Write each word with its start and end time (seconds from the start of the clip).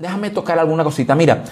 déjame 0.00 0.30
tocar 0.30 0.58
alguna 0.58 0.82
cosita. 0.82 1.14
Mira, 1.14 1.44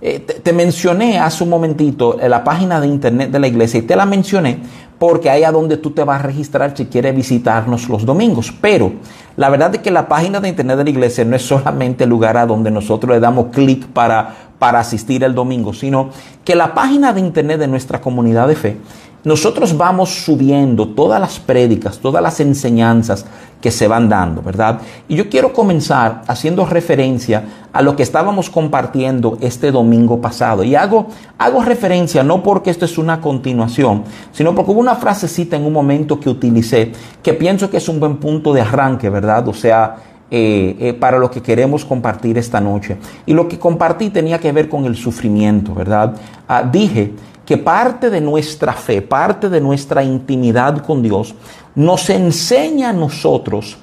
eh, 0.00 0.20
te, 0.20 0.52
mencioné 0.52 1.18
hace 1.18 1.42
un 1.42 1.50
momentito 1.50 2.16
la 2.20 2.44
página 2.44 2.80
de 2.80 2.86
internet 2.86 3.30
de 3.30 3.38
la 3.38 3.46
iglesia 3.46 3.78
y 3.78 3.82
te 3.82 3.96
la 3.96 4.04
mencioné 4.04 4.58
porque 4.98 5.28
ahí 5.28 5.44
a 5.44 5.50
donde 5.50 5.78
tú 5.78 5.90
te 5.90 6.04
vas 6.04 6.20
a 6.20 6.22
registrar 6.22 6.76
si 6.76 6.86
quieres 6.86 7.16
visitarnos 7.16 7.88
los 7.88 8.04
domingos. 8.04 8.52
Pero 8.60 8.92
la 9.36 9.48
verdad 9.48 9.74
es 9.74 9.80
que 9.80 9.90
la 9.90 10.08
página 10.08 10.40
de 10.40 10.48
internet 10.50 10.76
de 10.76 10.84
la 10.84 10.90
iglesia 10.90 11.24
no 11.24 11.36
es 11.36 11.42
solamente 11.42 12.04
el 12.04 12.10
lugar 12.10 12.36
a 12.36 12.46
donde 12.46 12.70
nosotros 12.70 13.14
le 13.14 13.20
damos 13.20 13.46
clic 13.46 13.86
para, 13.86 14.34
para 14.58 14.80
asistir 14.80 15.24
el 15.24 15.34
domingo, 15.34 15.72
sino 15.72 16.10
que 16.44 16.54
la 16.54 16.74
página 16.74 17.12
de 17.12 17.20
internet 17.20 17.58
de 17.58 17.66
nuestra 17.66 18.00
comunidad 18.00 18.46
de 18.46 18.56
fe 18.56 18.76
nosotros 19.24 19.76
vamos 19.76 20.10
subiendo 20.10 20.88
todas 20.88 21.18
las 21.18 21.40
prédicas, 21.40 21.98
todas 21.98 22.22
las 22.22 22.40
enseñanzas 22.40 23.24
que 23.60 23.70
se 23.70 23.88
van 23.88 24.10
dando, 24.10 24.42
¿verdad? 24.42 24.80
Y 25.08 25.16
yo 25.16 25.30
quiero 25.30 25.54
comenzar 25.54 26.22
haciendo 26.26 26.66
referencia 26.66 27.44
a 27.72 27.80
lo 27.80 27.96
que 27.96 28.02
estábamos 28.02 28.50
compartiendo 28.50 29.38
este 29.40 29.72
domingo 29.72 30.20
pasado. 30.20 30.62
Y 30.62 30.74
hago, 30.74 31.06
hago 31.38 31.62
referencia 31.62 32.22
no 32.22 32.42
porque 32.42 32.68
esto 32.68 32.84
es 32.84 32.98
una 32.98 33.22
continuación, 33.22 34.04
sino 34.32 34.54
porque 34.54 34.72
hubo 34.72 34.80
una 34.80 34.96
frasecita 34.96 35.56
en 35.56 35.64
un 35.64 35.72
momento 35.72 36.20
que 36.20 36.28
utilicé 36.28 36.92
que 37.22 37.32
pienso 37.32 37.70
que 37.70 37.78
es 37.78 37.88
un 37.88 37.98
buen 37.98 38.18
punto 38.18 38.52
de 38.52 38.60
arranque, 38.60 39.08
¿verdad? 39.08 39.48
O 39.48 39.54
sea, 39.54 39.96
eh, 40.30 40.76
eh, 40.80 40.92
para 40.92 41.18
lo 41.18 41.30
que 41.30 41.40
queremos 41.40 41.86
compartir 41.86 42.36
esta 42.36 42.60
noche. 42.60 42.98
Y 43.24 43.32
lo 43.32 43.48
que 43.48 43.58
compartí 43.58 44.10
tenía 44.10 44.38
que 44.38 44.52
ver 44.52 44.68
con 44.68 44.84
el 44.84 44.96
sufrimiento, 44.96 45.74
¿verdad? 45.74 46.14
Ah, 46.46 46.62
dije 46.62 47.12
que 47.44 47.58
parte 47.58 48.10
de 48.10 48.20
nuestra 48.20 48.72
fe, 48.72 49.02
parte 49.02 49.48
de 49.48 49.60
nuestra 49.60 50.02
intimidad 50.02 50.78
con 50.78 51.02
Dios, 51.02 51.34
nos 51.74 52.08
enseña 52.10 52.90
a 52.90 52.92
nosotros 52.92 53.76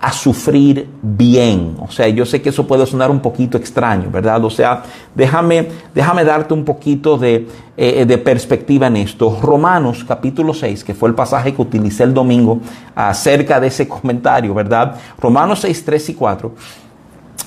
a 0.00 0.12
sufrir 0.12 0.86
bien. 1.00 1.76
O 1.80 1.90
sea, 1.90 2.06
yo 2.08 2.26
sé 2.26 2.42
que 2.42 2.50
eso 2.50 2.66
puede 2.66 2.84
sonar 2.84 3.10
un 3.10 3.20
poquito 3.20 3.56
extraño, 3.56 4.10
¿verdad? 4.10 4.44
O 4.44 4.50
sea, 4.50 4.82
déjame, 5.14 5.68
déjame 5.94 6.24
darte 6.24 6.52
un 6.52 6.62
poquito 6.62 7.16
de, 7.16 7.48
eh, 7.74 8.04
de 8.04 8.18
perspectiva 8.18 8.88
en 8.88 8.96
esto. 8.96 9.38
Romanos 9.40 10.04
capítulo 10.06 10.52
6, 10.52 10.84
que 10.84 10.92
fue 10.92 11.08
el 11.08 11.14
pasaje 11.14 11.54
que 11.54 11.62
utilicé 11.62 12.02
el 12.02 12.12
domingo 12.12 12.60
acerca 12.94 13.58
de 13.58 13.68
ese 13.68 13.88
comentario, 13.88 14.52
¿verdad? 14.52 14.94
Romanos 15.18 15.60
6, 15.60 15.84
3 15.86 16.08
y 16.10 16.14
4 16.14 16.54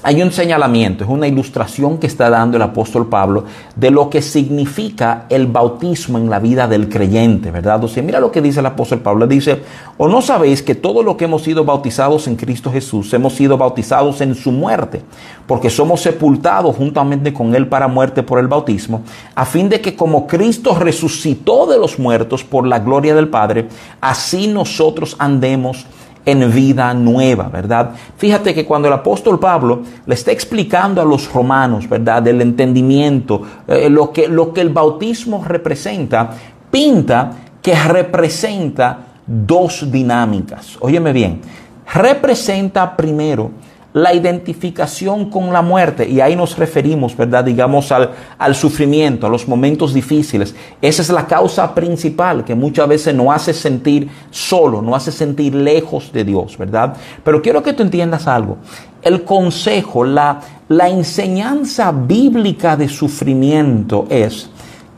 hay 0.04 0.22
un 0.22 0.32
señalamiento, 0.32 1.04
es 1.04 1.10
una 1.10 1.28
ilustración 1.28 1.98
que 1.98 2.08
está 2.08 2.30
dando 2.30 2.58
el 2.58 2.64
apóstol 2.64 3.08
Pablo 3.08 3.46
de 3.76 3.92
lo 3.92 4.10
que 4.10 4.22
significa 4.22 5.26
el 5.30 5.48
bautismo 5.48 6.18
en 6.18 6.30
la 6.30 6.40
vida 6.40 6.68
del 6.68 6.88
creyente, 6.88 7.52
¿verdad? 7.52 7.82
Mira 8.04 8.20
lo 8.20 8.32
que 8.32 8.42
dice 8.42 8.60
el 8.60 8.66
apóstol 8.66 9.00
Pablo, 9.00 9.28
dice, 9.28 9.62
o 9.98 10.08
no 10.08 10.22
sabéis 10.22 10.62
que 10.62 10.76
todo 10.76 11.04
lo 11.04 11.18
que 11.18 11.26
hemos 11.26 11.44
sido 11.44 11.66
bautizados 11.66 12.28
en 12.28 12.36
Cristo 12.36 12.72
Jesús, 12.72 13.14
hemos 13.14 13.34
sido 13.34 13.58
bautizados 13.58 14.22
en 14.22 14.36
su 14.36 14.52
muerte, 14.52 15.02
porque 15.48 15.70
somos 15.70 16.02
sepultados 16.02 16.76
juntamente 16.76 17.34
con 17.34 17.56
él 17.56 17.68
para 17.68 17.88
muerte 17.88 18.24
por 18.24 18.40
el 18.40 18.48
bautismo, 18.48 19.02
a 19.36 19.46
fin 19.46 19.68
de 19.68 19.82
que 19.82 19.96
como 19.96 20.28
Cristo 20.28 20.76
resucitó 20.76 21.66
de 21.66 21.78
los 21.80 21.98
muertos 21.98 22.44
por 22.44 22.68
la 22.68 22.80
gloria 22.80 23.16
del 23.16 23.30
Padre, 23.30 23.68
así 24.00 24.48
nosotros 24.48 25.16
andemos 25.20 25.86
en 26.28 26.52
vida 26.52 26.94
nueva, 26.94 27.48
¿verdad? 27.48 27.92
Fíjate 28.18 28.54
que 28.54 28.66
cuando 28.66 28.90
el 28.90 28.94
apóstol 28.94 29.40
Pablo 29.40 29.82
le 30.06 30.14
está 30.14 30.34
explicando 30.34 31.02
a 31.02 31.06
los 31.06 31.32
romanos, 31.32 31.88
¿verdad? 31.88 32.22
Del 32.22 32.42
entendimiento, 32.42 33.42
eh, 33.66 33.90
lo, 33.90 34.12
que, 34.12 34.28
lo 34.28 34.54
que 34.54 34.60
el 34.60 34.70
bautismo 34.70 35.42
representa, 35.46 36.32
pinta 36.70 37.32
que 37.62 37.74
representa 37.76 39.00
dos 39.26 39.90
dinámicas. 39.90 40.78
Óyeme 40.82 41.14
bien, 41.14 41.40
representa 41.94 42.98
primero 42.98 43.52
la 43.98 44.14
identificación 44.14 45.32
con 45.32 45.52
la 45.52 45.64
muerte, 45.64 46.08
y 46.08 46.22
ahí 46.22 46.36
nos 46.36 46.56
referimos, 46.56 47.18
¿verdad? 47.18 47.44
Digamos 47.44 47.92
al, 47.92 48.12
al, 48.38 48.54
sufrimiento, 48.54 49.26
a 49.26 49.30
los 49.30 49.48
momentos 49.48 49.92
difíciles. 49.92 50.54
Esa 50.80 51.02
es 51.02 51.10
la 51.10 51.26
causa 51.26 51.74
principal 51.74 52.46
que 52.46 52.54
muchas 52.54 52.88
veces 52.88 53.16
nos 53.16 53.36
hace 53.36 53.54
sentir 53.54 54.08
solo, 54.30 54.84
nos 54.84 54.98
hace 54.98 55.12
sentir 55.12 55.56
lejos 55.56 56.12
de 56.14 56.24
Dios, 56.24 56.58
¿verdad? 56.60 56.96
Pero 57.24 57.42
quiero 57.42 57.64
que 57.64 57.74
tú 57.74 57.82
entiendas 57.82 58.28
algo. 58.28 58.58
El 59.02 59.24
consejo, 59.24 60.04
la, 60.04 60.42
la 60.70 60.90
enseñanza 60.90 61.92
bíblica 61.92 62.78
de 62.78 62.90
sufrimiento 62.90 64.06
es 64.10 64.52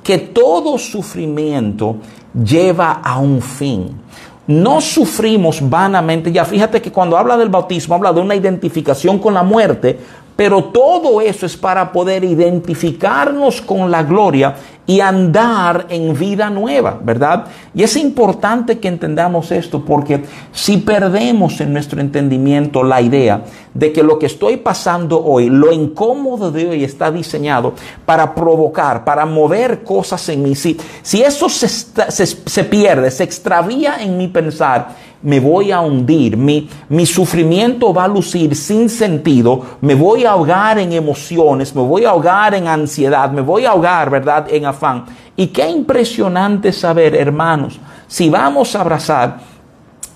que 0.03 0.17
todo 0.17 0.77
sufrimiento 0.77 1.97
lleva 2.33 2.99
a 3.01 3.17
un 3.19 3.41
fin 3.41 4.08
no 4.49 4.81
sufrimos 4.81 5.59
vanamente. 5.61 6.31
Ya 6.31 6.43
fíjate 6.43 6.81
que 6.81 6.91
cuando 6.91 7.15
habla 7.15 7.37
del 7.37 7.49
bautismo 7.49 7.93
habla 7.93 8.11
de 8.11 8.19
una 8.19 8.33
identificación 8.33 9.19
con 9.19 9.35
la 9.35 9.43
muerte, 9.43 9.99
pero 10.35 10.63
todo 10.63 11.21
eso 11.21 11.45
es 11.45 11.55
para 11.55 11.91
poder 11.91 12.23
identificarnos 12.23 13.61
con 13.61 13.91
la 13.91 14.01
gloria 14.01 14.55
y 14.89 15.01
andar 15.01 15.85
en 15.89 16.17
vida 16.17 16.49
nueva, 16.49 16.99
¿verdad? 16.99 17.45
Y 17.75 17.83
es 17.83 17.95
importante 17.95 18.79
que 18.79 18.87
entendamos 18.87 19.51
esto 19.51 19.85
porque 19.85 20.23
si 20.51 20.77
perdemos 20.77 21.61
en 21.61 21.73
nuestro 21.73 22.01
entendimiento 22.01 22.81
la 22.81 22.99
idea 22.99 23.43
de 23.71 23.93
que 23.93 24.01
lo 24.01 24.17
que 24.17 24.25
estoy 24.25 24.57
pasando 24.57 25.23
hoy, 25.23 25.47
lo 25.51 25.71
incómodo 25.71 26.51
de 26.51 26.69
hoy 26.69 26.83
está 26.83 27.11
diseñado 27.11 27.73
para 28.03 28.33
provocar, 28.33 29.05
para 29.05 29.27
mover 29.27 29.83
cosas 29.83 30.27
en 30.29 30.41
mí, 30.41 30.55
si, 30.55 30.75
si 31.03 31.21
eso 31.21 31.49
se, 31.49 31.67
se, 31.67 32.25
se 32.25 32.63
pierde, 32.63 33.11
se 33.11 33.25
extravía 33.25 34.01
en 34.01 34.17
mi 34.17 34.27
pensar, 34.27 34.87
me 35.21 35.39
voy 35.39 35.71
a 35.71 35.81
hundir, 35.81 36.37
mi, 36.37 36.69
mi 36.87 37.05
sufrimiento 37.05 37.93
va 37.93 38.05
a 38.05 38.07
lucir 38.07 38.55
sin 38.55 38.89
sentido, 38.89 39.61
me 39.81 39.93
voy 39.93 40.23
a 40.23 40.31
ahogar 40.31 40.79
en 40.79 40.93
emociones, 40.93 41.75
me 41.75 41.81
voy 41.81 42.05
a 42.05 42.11
ahogar 42.11 42.53
en 42.55 42.67
ansiedad, 42.67 43.29
me 43.31 43.41
voy 43.41 43.65
a 43.65 43.71
ahogar, 43.71 44.09
¿verdad?, 44.09 44.47
en 44.49 44.65
afán. 44.79 45.05
Y 45.35 45.47
qué 45.47 45.69
impresionante 45.69 46.71
saber, 46.71 47.15
hermanos, 47.15 47.79
si 48.07 48.29
vamos 48.29 48.75
a 48.75 48.81
abrazar 48.81 49.39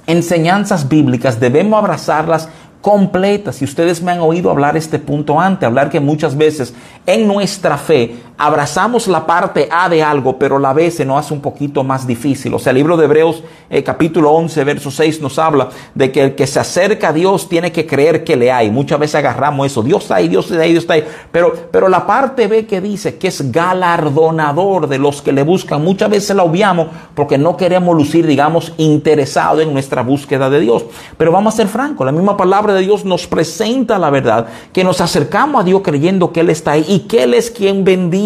enseñanzas 0.07 0.87
bíblicas, 0.87 1.39
debemos 1.39 1.77
abrazarlas 1.77 2.49
completas. 2.81 3.57
Si 3.57 3.65
ustedes 3.65 4.01
me 4.01 4.11
han 4.11 4.19
oído 4.19 4.49
hablar 4.49 4.75
este 4.75 4.99
punto 4.99 5.39
antes, 5.39 5.67
hablar 5.67 5.89
que 5.89 5.99
muchas 5.99 6.35
veces 6.35 6.73
en 7.05 7.27
nuestra 7.27 7.77
fe 7.77 8.17
abrazamos 8.37 9.07
la 9.07 9.25
parte 9.25 9.67
A 9.71 9.89
de 9.89 10.01
algo, 10.01 10.37
pero 10.37 10.57
la 10.59 10.73
B 10.73 10.89
se 10.89 11.05
nos 11.05 11.19
hace 11.19 11.33
un 11.33 11.41
poquito 11.41 11.83
más 11.83 12.07
difícil. 12.07 12.53
O 12.53 12.59
sea, 12.59 12.71
el 12.71 12.77
libro 12.77 12.97
de 12.97 13.05
Hebreos 13.05 13.43
eh, 13.69 13.83
capítulo 13.83 14.31
11, 14.31 14.63
verso 14.63 14.91
6 14.91 15.21
nos 15.21 15.37
habla 15.39 15.69
de 15.93 16.11
que 16.11 16.23
el 16.23 16.35
que 16.35 16.47
se 16.47 16.59
acerca 16.59 17.09
a 17.09 17.13
Dios 17.13 17.47
tiene 17.47 17.71
que 17.71 17.85
creer 17.85 18.23
que 18.23 18.35
le 18.35 18.51
hay. 18.51 18.71
Muchas 18.71 18.99
veces 18.99 19.15
agarramos 19.15 19.67
eso, 19.67 19.83
Dios 19.83 20.03
está 20.03 20.15
ahí, 20.15 20.27
Dios 20.27 20.49
está 20.49 20.63
ahí, 20.63 20.71
Dios 20.71 20.83
está 20.83 20.93
ahí. 20.93 21.05
Pero, 21.31 21.53
pero 21.71 21.89
la 21.89 22.05
parte 22.05 22.47
B 22.47 22.65
que 22.65 22.81
dice 22.81 23.17
que 23.17 23.27
es 23.27 23.51
galardonador 23.51 24.87
de 24.87 24.97
los 24.97 25.21
que 25.21 25.31
le 25.31 25.43
buscan, 25.43 25.83
muchas 25.83 26.09
veces 26.09 26.35
la 26.35 26.43
obviamos 26.43 26.87
porque 27.15 27.37
no 27.37 27.55
queremos 27.55 27.95
lucir, 27.95 28.25
digamos, 28.25 28.73
interesado 28.77 29.61
en 29.61 29.73
nuestra 29.73 30.01
búsqueda 30.01 30.49
de 30.49 30.59
Dios. 30.59 30.85
Pero 31.17 31.31
vamos 31.31 31.53
a 31.53 31.57
ser 31.57 31.67
francos, 31.67 32.05
la 32.05 32.11
misma 32.11 32.35
palabra 32.35 32.73
de 32.73 32.81
Dios 32.81 33.05
nos 33.05 33.27
presenta 33.27 33.99
la 33.99 34.09
verdad, 34.09 34.47
que 34.71 34.83
nos 34.83 35.01
acercamos 35.01 35.61
a 35.61 35.63
Dios 35.63 35.81
creyendo 35.83 36.31
que 36.31 36.39
Él 36.41 36.49
está 36.49 36.71
ahí 36.71 36.85
y 36.87 36.99
que 37.01 37.23
Él 37.23 37.33
es 37.33 37.51
quien 37.51 37.83
bendice 37.83 38.22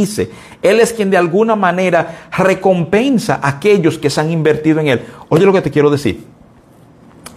Él 0.62 0.80
es 0.80 0.94
quien 0.94 1.10
de 1.10 1.18
alguna 1.18 1.56
manera 1.56 2.30
recompensa 2.38 3.40
a 3.42 3.50
aquellos 3.50 3.98
que 3.98 4.10
se 4.10 4.22
han 4.22 4.32
invertido 4.32 4.80
en 4.80 4.88
Él. 4.88 5.02
Oye 5.30 5.46
lo 5.46 5.54
que 5.54 5.62
te 5.62 5.72
quiero 5.72 5.90
decir. 5.90 6.26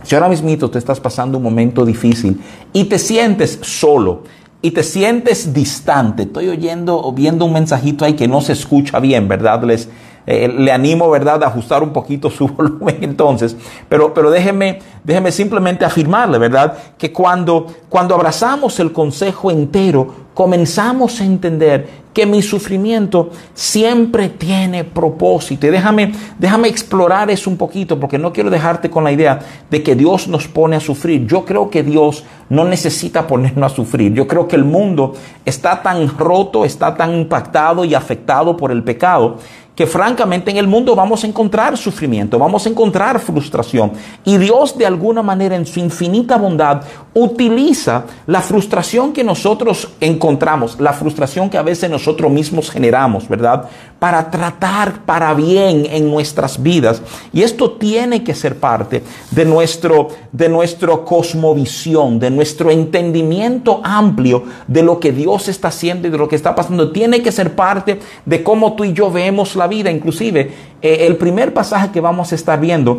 Si 0.02 0.14
ahora 0.14 0.28
mismo 0.28 0.70
te 0.70 0.78
estás 0.78 0.98
pasando 0.98 1.38
un 1.38 1.44
momento 1.44 1.84
difícil 1.84 2.40
y 2.72 2.84
te 2.84 2.98
sientes 2.98 3.58
solo 3.62 4.22
y 4.62 4.70
te 4.72 4.82
sientes 4.82 5.52
distante, 5.52 6.24
estoy 6.24 6.48
oyendo 6.48 6.98
o 6.98 7.12
viendo 7.12 7.44
un 7.44 7.52
mensajito 7.52 8.04
ahí 8.04 8.14
que 8.14 8.28
no 8.28 8.40
se 8.40 8.52
escucha 8.52 8.98
bien, 8.98 9.28
¿verdad? 9.28 9.62
Les, 9.64 9.88
eh, 10.26 10.48
le 10.48 10.72
animo, 10.72 11.10
¿verdad?, 11.10 11.42
a 11.42 11.48
ajustar 11.48 11.82
un 11.82 11.92
poquito 11.92 12.30
su 12.30 12.48
volumen 12.56 12.98
entonces. 13.02 13.56
Pero, 13.88 14.14
pero 14.14 14.30
déjeme, 14.30 14.80
déjeme 15.04 15.32
simplemente 15.32 15.84
afirmarle, 15.84 16.38
¿verdad?, 16.38 16.76
que 16.98 17.12
cuando, 17.12 17.66
cuando 17.88 18.14
abrazamos 18.14 18.78
el 18.80 18.92
consejo 18.92 19.50
entero, 19.50 20.30
comenzamos 20.34 21.20
a 21.20 21.24
entender 21.24 22.00
que 22.12 22.26
mi 22.26 22.42
sufrimiento 22.42 23.30
siempre 23.54 24.28
tiene 24.28 24.84
propósito. 24.84 25.66
Y 25.66 25.70
déjame, 25.70 26.12
déjame 26.38 26.68
explorar 26.68 27.30
eso 27.30 27.50
un 27.50 27.56
poquito, 27.56 28.00
porque 28.00 28.18
no 28.18 28.32
quiero 28.32 28.50
dejarte 28.50 28.90
con 28.90 29.04
la 29.04 29.12
idea 29.12 29.38
de 29.70 29.82
que 29.82 29.94
Dios 29.94 30.28
nos 30.28 30.48
pone 30.48 30.76
a 30.76 30.80
sufrir. 30.80 31.26
Yo 31.26 31.44
creo 31.44 31.70
que 31.70 31.82
Dios 31.82 32.24
no 32.48 32.64
necesita 32.64 33.26
ponernos 33.26 33.72
a 33.72 33.74
sufrir. 33.74 34.12
Yo 34.12 34.26
creo 34.26 34.48
que 34.48 34.56
el 34.56 34.64
mundo 34.64 35.14
está 35.44 35.82
tan 35.82 36.08
roto, 36.18 36.64
está 36.64 36.96
tan 36.96 37.14
impactado 37.14 37.84
y 37.84 37.94
afectado 37.94 38.56
por 38.56 38.72
el 38.72 38.82
pecado 38.82 39.36
que 39.80 39.86
francamente 39.86 40.50
en 40.50 40.58
el 40.58 40.66
mundo 40.66 40.94
vamos 40.94 41.24
a 41.24 41.26
encontrar 41.26 41.74
sufrimiento, 41.78 42.38
vamos 42.38 42.66
a 42.66 42.68
encontrar 42.68 43.18
frustración. 43.18 43.92
Y 44.26 44.36
Dios 44.36 44.76
de 44.76 44.84
alguna 44.84 45.22
manera 45.22 45.56
en 45.56 45.64
su 45.64 45.80
infinita 45.80 46.36
bondad 46.36 46.82
utiliza 47.14 48.04
la 48.26 48.42
frustración 48.42 49.14
que 49.14 49.24
nosotros 49.24 49.88
encontramos, 49.98 50.78
la 50.78 50.92
frustración 50.92 51.48
que 51.48 51.56
a 51.56 51.62
veces 51.62 51.88
nosotros 51.88 52.30
mismos 52.30 52.70
generamos, 52.70 53.26
¿verdad? 53.26 53.70
Para 54.00 54.30
tratar 54.30 55.04
para 55.04 55.32
bien 55.34 55.86
en 55.88 56.10
nuestras 56.10 56.60
vidas. 56.60 57.02
Y 57.32 57.42
esto 57.42 57.72
tiene 57.72 58.24
que 58.24 58.34
ser 58.34 58.56
parte 58.56 59.04
de 59.30 59.44
nuestro, 59.44 60.08
de 60.32 60.48
nuestro 60.48 61.04
cosmovisión, 61.04 62.18
de 62.18 62.30
nuestro 62.30 62.70
entendimiento 62.70 63.80
amplio 63.84 64.42
de 64.66 64.82
lo 64.82 64.98
que 64.98 65.12
Dios 65.12 65.48
está 65.48 65.68
haciendo 65.68 66.08
y 66.08 66.10
de 66.10 66.18
lo 66.18 66.28
que 66.28 66.36
está 66.36 66.54
pasando. 66.54 66.90
Tiene 66.90 67.22
que 67.22 67.30
ser 67.30 67.54
parte 67.54 68.00
de 68.24 68.42
cómo 68.42 68.72
tú 68.72 68.84
y 68.84 68.94
yo 68.94 69.10
vemos 69.12 69.54
la 69.54 69.68
vida. 69.68 69.90
Inclusive, 69.90 70.50
eh, 70.82 71.06
el 71.06 71.16
primer 71.16 71.52
pasaje 71.52 71.90
que 71.90 72.00
vamos 72.00 72.32
a 72.32 72.34
estar 72.34 72.58
viendo 72.58 72.98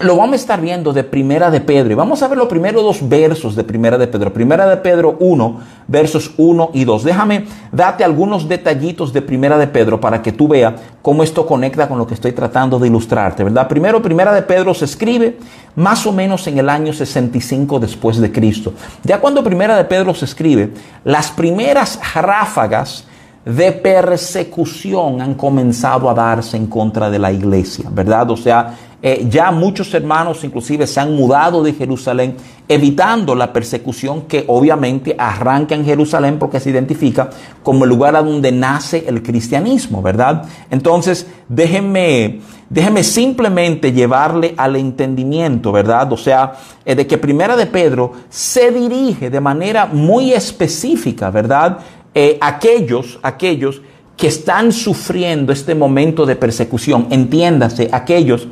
lo 0.00 0.16
vamos 0.16 0.34
a 0.34 0.36
estar 0.36 0.60
viendo 0.60 0.92
de 0.92 1.02
Primera 1.02 1.50
de 1.50 1.60
Pedro. 1.60 1.92
Y 1.92 1.96
vamos 1.96 2.22
a 2.22 2.28
ver 2.28 2.38
los 2.38 2.46
primeros 2.46 2.82
dos 2.82 3.08
versos 3.08 3.56
de 3.56 3.64
Primera 3.64 3.98
de 3.98 4.06
Pedro. 4.06 4.32
Primera 4.32 4.68
de 4.68 4.76
Pedro 4.76 5.16
1, 5.18 5.60
versos 5.88 6.32
1 6.36 6.70
y 6.72 6.84
2. 6.84 7.04
Déjame 7.04 7.46
darte 7.72 8.04
algunos 8.04 8.48
detallitos 8.48 9.12
de 9.12 9.22
Primera 9.22 9.58
de 9.58 9.66
Pedro 9.66 10.00
para 10.00 10.22
que 10.22 10.30
tú 10.30 10.46
veas 10.46 10.74
cómo 11.02 11.24
esto 11.24 11.46
conecta 11.46 11.88
con 11.88 11.98
lo 11.98 12.06
que 12.06 12.14
estoy 12.14 12.32
tratando 12.32 12.78
de 12.78 12.86
ilustrarte, 12.86 13.42
¿verdad? 13.42 13.66
Primero, 13.66 14.00
Primera 14.00 14.32
de 14.32 14.42
Pedro 14.42 14.72
se 14.72 14.84
escribe 14.84 15.38
más 15.74 16.06
o 16.06 16.12
menos 16.12 16.46
en 16.46 16.58
el 16.58 16.68
año 16.68 16.92
65 16.92 17.80
después 17.80 18.18
de 18.18 18.30
Cristo. 18.30 18.74
Ya 19.02 19.20
cuando 19.20 19.42
Primera 19.42 19.76
de 19.76 19.84
Pedro 19.84 20.14
se 20.14 20.26
escribe, 20.26 20.72
las 21.04 21.30
primeras 21.32 21.98
ráfagas 22.14 23.04
de 23.44 23.72
persecución 23.72 25.22
han 25.22 25.34
comenzado 25.34 26.10
a 26.10 26.14
darse 26.14 26.56
en 26.56 26.66
contra 26.66 27.08
de 27.08 27.18
la 27.18 27.32
iglesia, 27.32 27.88
¿verdad? 27.90 28.30
O 28.30 28.36
sea, 28.36 28.74
eh, 29.00 29.26
ya 29.30 29.52
muchos 29.52 29.94
hermanos 29.94 30.42
inclusive 30.42 30.86
se 30.86 30.98
han 30.98 31.14
mudado 31.14 31.62
de 31.62 31.72
Jerusalén, 31.72 32.36
evitando 32.66 33.34
la 33.36 33.52
persecución 33.52 34.22
que 34.22 34.44
obviamente 34.48 35.14
arranca 35.16 35.76
en 35.76 35.84
Jerusalén 35.84 36.38
porque 36.38 36.58
se 36.58 36.70
identifica 36.70 37.30
como 37.62 37.84
el 37.84 37.90
lugar 37.90 38.16
a 38.16 38.22
donde 38.22 38.50
nace 38.50 39.04
el 39.06 39.22
cristianismo, 39.22 40.02
¿verdad? 40.02 40.44
Entonces, 40.70 41.28
déjenme, 41.48 42.40
déjenme 42.68 43.04
simplemente 43.04 43.92
llevarle 43.92 44.54
al 44.56 44.74
entendimiento, 44.74 45.70
¿verdad? 45.70 46.12
O 46.12 46.16
sea, 46.16 46.54
eh, 46.84 46.96
de 46.96 47.06
que 47.06 47.18
Primera 47.18 47.56
de 47.56 47.66
Pedro 47.66 48.12
se 48.28 48.72
dirige 48.72 49.30
de 49.30 49.40
manera 49.40 49.86
muy 49.86 50.32
específica, 50.32 51.30
¿verdad? 51.30 51.78
Eh, 52.14 52.36
aquellos, 52.40 53.20
aquellos 53.22 53.80
que 54.16 54.26
están 54.26 54.72
sufriendo 54.72 55.52
este 55.52 55.76
momento 55.76 56.26
de 56.26 56.34
persecución, 56.34 57.06
entiéndase, 57.10 57.88
aquellos 57.92 58.48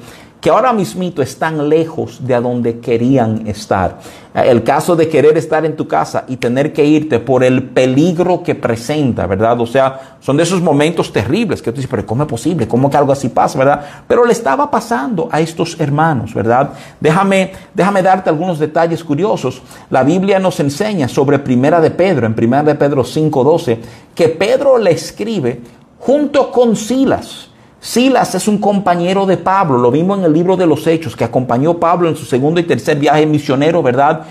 que 0.47 0.51
ahora 0.51 0.73
mismito 0.73 1.23
están 1.23 1.69
lejos 1.69 2.25
de 2.25 2.33
a 2.33 2.41
donde 2.41 2.79
querían 2.79 3.49
estar. 3.49 3.99
El 4.33 4.63
caso 4.63 4.95
de 4.95 5.09
querer 5.09 5.37
estar 5.37 5.67
en 5.67 5.75
tu 5.75 5.89
casa 5.89 6.23
y 6.29 6.37
tener 6.37 6.73
que 6.73 6.85
irte 6.85 7.19
por 7.19 7.43
el 7.43 7.65
peligro 7.65 8.45
que 8.45 8.55
presenta, 8.55 9.27
¿verdad? 9.27 9.61
O 9.61 9.67
sea, 9.67 10.19
son 10.21 10.37
de 10.37 10.45
esos 10.45 10.63
momentos 10.63 11.13
terribles 11.13 11.61
que 11.61 11.73
tú 11.73 11.79
dices, 11.79 11.91
pero 11.91 12.07
¿cómo 12.07 12.23
es 12.23 12.29
posible? 12.29 12.69
¿Cómo 12.69 12.89
que 12.89 12.97
algo 12.97 13.11
así 13.11 13.29
pasa, 13.29 13.59
verdad? 13.59 13.85
Pero 14.07 14.25
le 14.25 14.31
estaba 14.31 14.71
pasando 14.71 15.29
a 15.33 15.41
estos 15.41 15.81
hermanos, 15.81 16.33
¿verdad? 16.33 16.71
Déjame, 17.01 17.51
déjame 17.75 18.01
darte 18.03 18.31
algunos 18.31 18.61
detalles 18.61 19.03
curiosos. 19.03 19.61
La 19.91 20.05
Biblia 20.05 20.39
nos 20.39 20.61
enseña 20.61 21.09
sobre 21.09 21.41
Primera 21.41 21.81
de 21.81 21.91
Pedro, 21.91 22.25
en 22.25 22.35
Primera 22.37 22.63
de 22.63 22.77
Pedro 22.77 23.03
5:12, 23.03 23.79
que 24.15 24.29
Pedro 24.29 24.79
le 24.79 24.93
escribe 24.93 25.61
junto 25.99 26.53
con 26.53 26.77
Silas. 26.77 27.51
Silas 27.81 28.35
es 28.35 28.49
un 28.49 28.59
compañero 28.59 29.27
de 29.27 29.37
Pablo, 29.37 29.79
lo 29.79 29.91
vimos 29.91 30.19
en 30.19 30.25
el 30.25 30.33
libro 30.33 30.57
de 30.57 30.67
los 30.67 30.87
Hechos, 30.87 31.15
que 31.15 31.25
acompañó 31.25 31.79
Pablo 31.79 32.09
en 32.09 32.17
su 32.17 32.25
segundo 32.25 32.59
y 32.59 32.65
tercer 32.65 32.99
viaje 32.99 33.27
misionero, 33.27 33.83
¿verdad? 33.83 34.23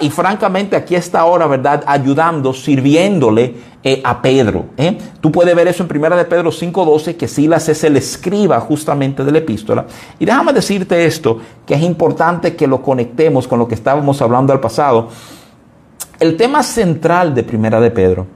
y 0.00 0.10
francamente 0.10 0.74
aquí 0.74 0.96
está 0.96 1.20
ahora, 1.20 1.46
¿verdad? 1.46 1.84
Ayudando, 1.86 2.52
sirviéndole 2.52 3.54
eh, 3.84 4.00
a 4.02 4.20
Pedro. 4.20 4.66
¿eh? 4.76 4.98
Tú 5.20 5.30
puedes 5.30 5.54
ver 5.54 5.68
eso 5.68 5.84
en 5.84 5.88
primera 5.88 6.16
de 6.16 6.24
Pedro 6.24 6.50
5.12, 6.50 7.16
que 7.16 7.28
Silas 7.28 7.68
es 7.68 7.84
el 7.84 7.96
escriba 7.96 8.58
justamente 8.60 9.22
de 9.22 9.30
la 9.30 9.38
epístola. 9.38 9.86
Y 10.18 10.24
déjame 10.24 10.52
decirte 10.52 11.04
esto, 11.04 11.38
que 11.64 11.74
es 11.74 11.82
importante 11.82 12.56
que 12.56 12.66
lo 12.66 12.82
conectemos 12.82 13.46
con 13.46 13.60
lo 13.60 13.68
que 13.68 13.74
estábamos 13.74 14.20
hablando 14.20 14.52
al 14.52 14.60
pasado. 14.60 15.10
El 16.18 16.36
tema 16.36 16.64
central 16.64 17.34
de 17.34 17.44
primera 17.44 17.80
de 17.80 17.90
Pedro 17.92 18.26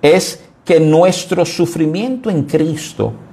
es 0.00 0.44
que 0.64 0.80
nuestro 0.80 1.44
sufrimiento 1.44 2.30
en 2.30 2.44
Cristo 2.44 3.25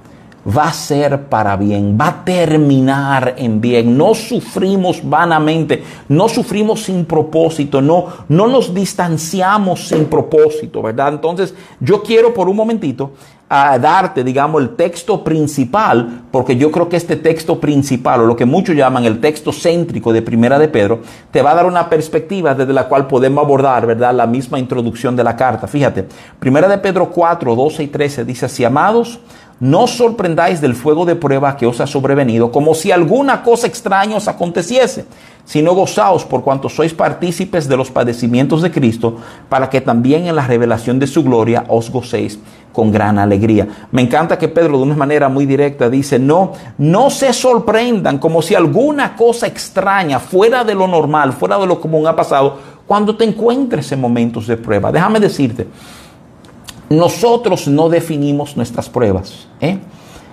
va 0.46 0.68
a 0.68 0.72
ser 0.72 1.24
para 1.24 1.56
bien, 1.56 1.96
va 2.00 2.08
a 2.08 2.24
terminar 2.24 3.34
en 3.38 3.60
bien. 3.60 3.96
No 3.96 4.14
sufrimos 4.14 5.00
vanamente, 5.02 5.82
no 6.08 6.28
sufrimos 6.28 6.82
sin 6.82 7.04
propósito, 7.04 7.80
no, 7.80 8.06
no 8.28 8.46
nos 8.46 8.74
distanciamos 8.74 9.88
sin 9.88 10.06
propósito, 10.06 10.82
¿verdad? 10.82 11.14
Entonces, 11.14 11.54
yo 11.80 12.02
quiero 12.02 12.34
por 12.34 12.48
un 12.48 12.56
momentito 12.56 13.12
a 13.48 13.78
darte, 13.78 14.24
digamos, 14.24 14.60
el 14.62 14.70
texto 14.70 15.22
principal, 15.22 16.22
porque 16.30 16.56
yo 16.56 16.70
creo 16.72 16.88
que 16.88 16.96
este 16.96 17.16
texto 17.16 17.60
principal, 17.60 18.22
o 18.22 18.26
lo 18.26 18.34
que 18.34 18.46
muchos 18.46 18.74
llaman 18.74 19.04
el 19.04 19.20
texto 19.20 19.52
céntrico 19.52 20.12
de 20.12 20.22
Primera 20.22 20.58
de 20.58 20.68
Pedro, 20.68 21.02
te 21.30 21.42
va 21.42 21.52
a 21.52 21.54
dar 21.54 21.66
una 21.66 21.88
perspectiva 21.88 22.54
desde 22.54 22.72
la 22.72 22.88
cual 22.88 23.06
podemos 23.06 23.44
abordar, 23.44 23.86
¿verdad?, 23.86 24.14
la 24.14 24.26
misma 24.26 24.58
introducción 24.58 25.14
de 25.14 25.24
la 25.24 25.36
carta. 25.36 25.66
Fíjate, 25.66 26.06
Primera 26.38 26.68
de 26.68 26.78
Pedro 26.78 27.10
4, 27.10 27.54
12 27.54 27.82
y 27.82 27.86
13 27.88 28.24
dice 28.24 28.46
así, 28.46 28.64
amados, 28.64 29.20
no 29.64 29.86
sorprendáis 29.86 30.60
del 30.60 30.74
fuego 30.74 31.06
de 31.06 31.16
prueba 31.16 31.56
que 31.56 31.64
os 31.64 31.80
ha 31.80 31.86
sobrevenido, 31.86 32.52
como 32.52 32.74
si 32.74 32.92
alguna 32.92 33.42
cosa 33.42 33.66
extraña 33.66 34.18
os 34.18 34.28
aconteciese, 34.28 35.06
sino 35.46 35.72
gozaos 35.72 36.22
por 36.26 36.44
cuanto 36.44 36.68
sois 36.68 36.92
partícipes 36.92 37.66
de 37.66 37.74
los 37.74 37.90
padecimientos 37.90 38.60
de 38.60 38.70
Cristo, 38.70 39.16
para 39.48 39.70
que 39.70 39.80
también 39.80 40.26
en 40.26 40.36
la 40.36 40.46
revelación 40.46 40.98
de 40.98 41.06
su 41.06 41.24
gloria 41.24 41.64
os 41.68 41.88
gocéis 41.88 42.38
con 42.74 42.92
gran 42.92 43.18
alegría. 43.18 43.88
Me 43.90 44.02
encanta 44.02 44.36
que 44.36 44.48
Pedro 44.48 44.76
de 44.76 44.82
una 44.82 44.96
manera 44.96 45.30
muy 45.30 45.46
directa 45.46 45.88
dice, 45.88 46.18
no, 46.18 46.52
no 46.76 47.08
se 47.08 47.32
sorprendan 47.32 48.18
como 48.18 48.42
si 48.42 48.54
alguna 48.54 49.16
cosa 49.16 49.46
extraña, 49.46 50.20
fuera 50.20 50.62
de 50.62 50.74
lo 50.74 50.86
normal, 50.86 51.32
fuera 51.32 51.56
de 51.56 51.66
lo 51.66 51.80
común 51.80 52.06
ha 52.06 52.14
pasado, 52.14 52.58
cuando 52.86 53.16
te 53.16 53.24
encuentres 53.24 53.90
en 53.92 54.00
momentos 54.02 54.46
de 54.46 54.58
prueba. 54.58 54.92
Déjame 54.92 55.20
decirte, 55.20 55.66
nosotros 56.90 57.68
no 57.68 57.88
definimos 57.88 58.56
nuestras 58.56 58.88
pruebas. 58.88 59.46
¿eh? 59.60 59.78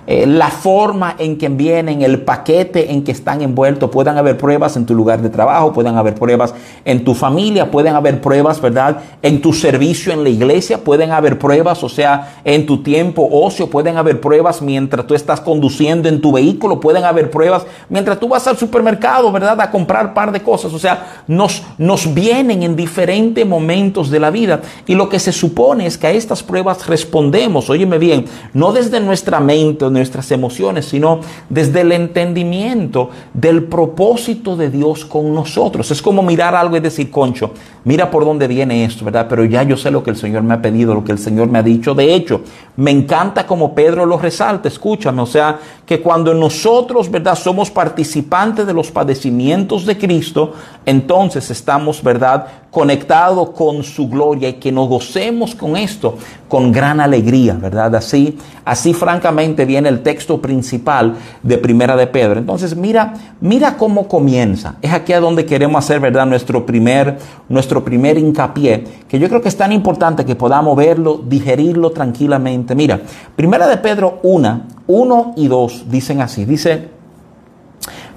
Eh, 0.07 0.25
la 0.25 0.49
forma 0.49 1.15
en 1.19 1.37
que 1.37 1.47
vienen, 1.47 2.01
el 2.01 2.21
paquete 2.21 2.91
en 2.91 3.03
que 3.03 3.11
están 3.11 3.41
envueltos. 3.43 3.91
Pueden 3.91 4.17
haber 4.17 4.35
pruebas 4.35 4.75
en 4.75 4.87
tu 4.87 4.95
lugar 4.95 5.21
de 5.21 5.29
trabajo, 5.29 5.73
pueden 5.73 5.95
haber 5.95 6.15
pruebas 6.15 6.55
en 6.85 7.03
tu 7.03 7.13
familia, 7.13 7.69
pueden 7.69 7.95
haber 7.95 8.19
pruebas, 8.19 8.59
¿verdad? 8.59 8.97
En 9.21 9.41
tu 9.41 9.53
servicio 9.53 10.11
en 10.11 10.23
la 10.23 10.29
iglesia, 10.29 10.79
pueden 10.79 11.11
haber 11.11 11.37
pruebas, 11.37 11.83
o 11.83 11.89
sea, 11.89 12.39
en 12.43 12.65
tu 12.65 12.81
tiempo 12.81 13.29
ocio, 13.31 13.69
pueden 13.69 13.97
haber 13.97 14.19
pruebas 14.19 14.61
mientras 14.63 15.05
tú 15.05 15.13
estás 15.13 15.39
conduciendo 15.39 16.09
en 16.09 16.19
tu 16.19 16.31
vehículo, 16.31 16.79
pueden 16.79 17.03
haber 17.03 17.29
pruebas 17.29 17.67
mientras 17.87 18.19
tú 18.19 18.27
vas 18.27 18.47
al 18.47 18.57
supermercado, 18.57 19.31
¿verdad? 19.31 19.61
A 19.61 19.69
comprar 19.69 20.15
par 20.15 20.31
de 20.31 20.41
cosas. 20.41 20.73
O 20.73 20.79
sea, 20.79 21.23
nos, 21.27 21.61
nos 21.77 22.11
vienen 22.11 22.63
en 22.63 22.75
diferentes 22.75 23.45
momentos 23.45 24.09
de 24.09 24.19
la 24.19 24.31
vida. 24.31 24.61
Y 24.87 24.95
lo 24.95 25.09
que 25.09 25.19
se 25.19 25.31
supone 25.31 25.85
es 25.85 25.97
que 25.99 26.07
a 26.07 26.11
estas 26.11 26.41
pruebas 26.41 26.87
respondemos, 26.87 27.69
óyeme 27.69 27.99
bien, 27.99 28.25
no 28.53 28.71
desde 28.71 28.99
nuestra 28.99 29.39
mente, 29.39 29.90
nuestras 29.91 30.31
emociones, 30.31 30.85
sino 30.85 31.19
desde 31.49 31.81
el 31.81 31.91
entendimiento 31.91 33.09
del 33.33 33.63
propósito 33.63 34.55
de 34.55 34.69
Dios 34.69 35.05
con 35.05 35.33
nosotros. 35.33 35.91
Es 35.91 36.01
como 36.01 36.23
mirar 36.23 36.55
algo 36.55 36.77
y 36.77 36.79
decir, 36.79 37.11
concho, 37.11 37.51
mira 37.83 38.11
por 38.11 38.25
dónde 38.25 38.47
viene 38.47 38.85
esto, 38.85 39.05
¿verdad? 39.05 39.27
Pero 39.29 39.45
ya 39.45 39.63
yo 39.63 39.77
sé 39.77 39.91
lo 39.91 40.03
que 40.03 40.11
el 40.11 40.15
Señor 40.15 40.43
me 40.43 40.53
ha 40.53 40.61
pedido, 40.61 40.93
lo 40.93 41.03
que 41.03 41.11
el 41.11 41.17
Señor 41.17 41.47
me 41.47 41.59
ha 41.59 41.63
dicho. 41.63 41.93
De 41.93 42.13
hecho, 42.13 42.41
me 42.77 42.91
encanta 42.91 43.45
como 43.45 43.73
Pedro 43.73 44.05
lo 44.05 44.17
resalta, 44.17 44.67
escúchame, 44.67 45.21
o 45.21 45.25
sea, 45.25 45.59
que 45.85 46.01
cuando 46.01 46.33
nosotros, 46.33 47.09
¿verdad? 47.09 47.35
Somos 47.35 47.69
participantes 47.69 48.65
de 48.65 48.73
los 48.73 48.91
padecimientos 48.91 49.85
de 49.85 49.97
Cristo, 49.97 50.53
entonces 50.85 51.49
estamos, 51.51 52.01
¿verdad? 52.01 52.47
Conectados 52.69 53.51
con 53.51 53.83
su 53.83 54.07
gloria 54.07 54.49
y 54.49 54.53
que 54.53 54.71
nos 54.71 54.87
gocemos 54.87 55.55
con 55.55 55.75
esto 55.75 56.17
con 56.51 56.73
gran 56.73 56.99
alegría, 56.99 57.53
¿verdad? 57.53 57.95
Así, 57.95 58.37
así 58.65 58.93
francamente 58.93 59.63
viene 59.63 59.87
el 59.87 60.03
texto 60.03 60.41
principal 60.41 61.15
de 61.41 61.57
Primera 61.57 61.95
de 61.95 62.07
Pedro. 62.07 62.39
Entonces, 62.41 62.75
mira, 62.75 63.13
mira 63.39 63.77
cómo 63.77 64.09
comienza. 64.09 64.75
Es 64.81 64.91
aquí 64.91 65.13
a 65.13 65.21
donde 65.21 65.45
queremos 65.45 65.81
hacer, 65.81 66.01
¿verdad? 66.01 66.25
Nuestro 66.25 66.65
primer, 66.65 67.17
nuestro 67.47 67.70
primer 67.79 68.17
hincapié, 68.17 68.83
que 69.07 69.17
yo 69.17 69.29
creo 69.29 69.41
que 69.41 69.47
es 69.47 69.55
tan 69.55 69.71
importante 69.71 70.25
que 70.25 70.35
podamos 70.35 70.75
verlo, 70.75 71.21
digerirlo 71.25 71.91
tranquilamente. 71.91 72.75
Mira, 72.75 72.99
Primera 73.35 73.67
de 73.67 73.77
Pedro 73.77 74.19
1, 74.23 74.61
1 74.87 75.33
y 75.37 75.47
2 75.47 75.85
dicen 75.89 76.19
así. 76.19 76.43
Dice, 76.43 76.89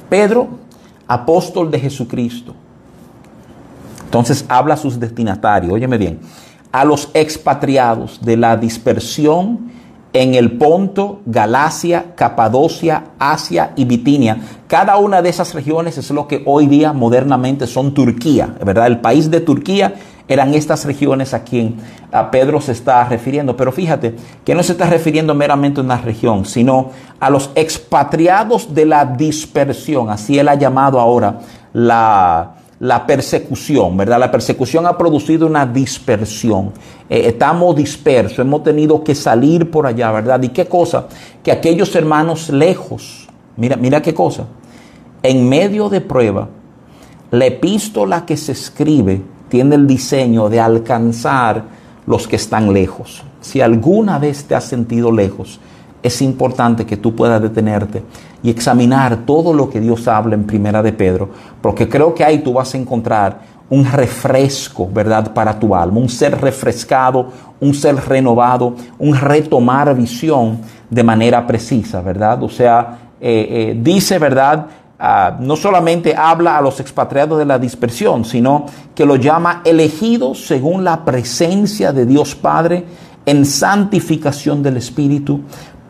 Pedro, 0.08 0.48
apóstol 1.06 1.70
de 1.70 1.78
Jesucristo. 1.78 2.54
Entonces 4.04 4.44
habla 4.48 4.74
a 4.74 4.76
sus 4.76 4.98
destinatarios, 4.98 5.72
óyeme 5.72 5.98
bien, 5.98 6.20
a 6.72 6.84
los 6.84 7.10
expatriados 7.14 8.20
de 8.24 8.36
la 8.36 8.56
dispersión 8.56 9.70
en 10.14 10.36
el 10.36 10.52
Ponto, 10.52 11.20
Galacia, 11.26 12.14
Capadocia, 12.14 13.04
Asia 13.18 13.72
y 13.74 13.84
Bitinia. 13.84 14.38
Cada 14.68 14.96
una 14.96 15.20
de 15.20 15.28
esas 15.28 15.54
regiones 15.54 15.98
es 15.98 16.08
lo 16.10 16.28
que 16.28 16.42
hoy 16.46 16.68
día 16.68 16.92
modernamente 16.92 17.66
son 17.66 17.92
Turquía, 17.92 18.54
¿verdad? 18.64 18.86
El 18.86 19.00
país 19.00 19.30
de 19.30 19.40
Turquía 19.40 19.94
Eran 20.26 20.54
estas 20.54 20.86
regiones 20.86 21.34
a 21.34 21.44
quien 21.44 21.76
a 22.10 22.30
Pedro 22.30 22.58
se 22.58 22.72
está 22.72 23.04
refiriendo. 23.04 23.58
Pero 23.58 23.72
fíjate 23.72 24.16
que 24.42 24.54
no 24.54 24.62
se 24.62 24.72
está 24.72 24.88
refiriendo 24.88 25.34
meramente 25.34 25.80
a 25.80 25.84
una 25.84 25.98
región, 25.98 26.46
sino 26.46 26.92
a 27.20 27.28
los 27.28 27.50
expatriados 27.54 28.72
de 28.72 28.86
la 28.86 29.04
dispersión. 29.04 30.08
Así 30.08 30.38
él 30.38 30.48
ha 30.48 30.54
llamado 30.54 30.98
ahora 30.98 31.40
la, 31.74 32.54
la 32.80 33.06
persecución, 33.06 33.96
¿verdad? 33.96 34.18
La 34.18 34.30
persecución 34.30 34.86
ha 34.86 34.98
producido 34.98 35.46
una 35.46 35.64
dispersión. 35.66 36.72
Eh, 37.08 37.24
estamos 37.26 37.76
dispersos, 37.76 38.40
hemos 38.40 38.62
tenido 38.62 39.02
que 39.02 39.14
salir 39.14 39.70
por 39.70 39.86
allá, 39.86 40.10
¿verdad? 40.12 40.42
¿Y 40.42 40.48
qué 40.48 40.66
cosa? 40.66 41.06
Que 41.42 41.52
aquellos 41.52 41.94
hermanos 41.94 42.50
lejos, 42.50 43.28
mira, 43.56 43.76
mira 43.76 44.02
qué 44.02 44.12
cosa, 44.12 44.46
en 45.22 45.48
medio 45.48 45.88
de 45.88 46.00
prueba, 46.00 46.48
la 47.30 47.46
epístola 47.46 48.26
que 48.26 48.36
se 48.36 48.52
escribe 48.52 49.22
tiene 49.48 49.76
el 49.76 49.86
diseño 49.86 50.48
de 50.48 50.60
alcanzar 50.60 51.64
los 52.06 52.28
que 52.28 52.36
están 52.36 52.72
lejos. 52.72 53.22
Si 53.40 53.60
alguna 53.60 54.18
vez 54.18 54.44
te 54.44 54.54
has 54.54 54.64
sentido 54.64 55.10
lejos, 55.10 55.60
es 56.02 56.20
importante 56.20 56.84
que 56.84 56.98
tú 56.98 57.14
puedas 57.14 57.40
detenerte 57.40 58.02
y 58.44 58.50
examinar 58.50 59.24
todo 59.24 59.54
lo 59.54 59.70
que 59.70 59.80
Dios 59.80 60.06
habla 60.06 60.34
en 60.34 60.44
Primera 60.44 60.82
de 60.82 60.92
Pedro, 60.92 61.30
porque 61.62 61.88
creo 61.88 62.14
que 62.14 62.22
ahí 62.22 62.40
tú 62.40 62.52
vas 62.52 62.74
a 62.74 62.78
encontrar 62.78 63.40
un 63.70 63.86
refresco, 63.86 64.86
¿verdad?, 64.92 65.32
para 65.32 65.58
tu 65.58 65.74
alma, 65.74 65.98
un 65.98 66.10
ser 66.10 66.38
refrescado, 66.38 67.30
un 67.58 67.72
ser 67.72 67.96
renovado, 67.96 68.74
un 68.98 69.16
retomar 69.16 69.96
visión 69.96 70.58
de 70.90 71.02
manera 71.02 71.46
precisa, 71.46 72.02
¿verdad? 72.02 72.42
O 72.42 72.50
sea, 72.50 72.98
eh, 73.18 73.46
eh, 73.50 73.80
dice, 73.82 74.18
¿verdad? 74.18 74.66
Ah, 74.98 75.38
no 75.40 75.56
solamente 75.56 76.14
habla 76.14 76.58
a 76.58 76.60
los 76.60 76.78
expatriados 76.80 77.38
de 77.38 77.46
la 77.46 77.58
dispersión, 77.58 78.26
sino 78.26 78.66
que 78.94 79.06
lo 79.06 79.16
llama 79.16 79.62
elegidos 79.64 80.46
según 80.46 80.84
la 80.84 81.02
presencia 81.02 81.94
de 81.94 82.04
Dios 82.04 82.34
Padre 82.34 82.84
en 83.26 83.46
santificación 83.46 84.62
del 84.62 84.76
Espíritu 84.76 85.40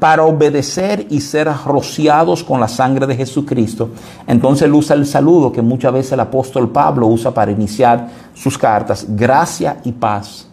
para 0.04 0.22
obedecer 0.22 1.06
y 1.08 1.18
ser 1.22 1.48
rociados 1.64 2.44
con 2.44 2.60
la 2.60 2.68
sangre 2.68 3.06
de 3.06 3.16
Jesucristo. 3.16 3.88
Entonces 4.26 4.66
él 4.66 4.74
usa 4.74 4.94
el 4.94 5.06
saludo 5.06 5.50
que 5.50 5.62
muchas 5.62 5.94
veces 5.94 6.12
el 6.12 6.20
apóstol 6.20 6.68
Pablo 6.68 7.06
usa 7.06 7.32
para 7.32 7.50
iniciar 7.50 8.08
sus 8.34 8.58
cartas. 8.58 9.06
Gracia 9.08 9.78
y 9.82 9.92
paz 9.92 10.46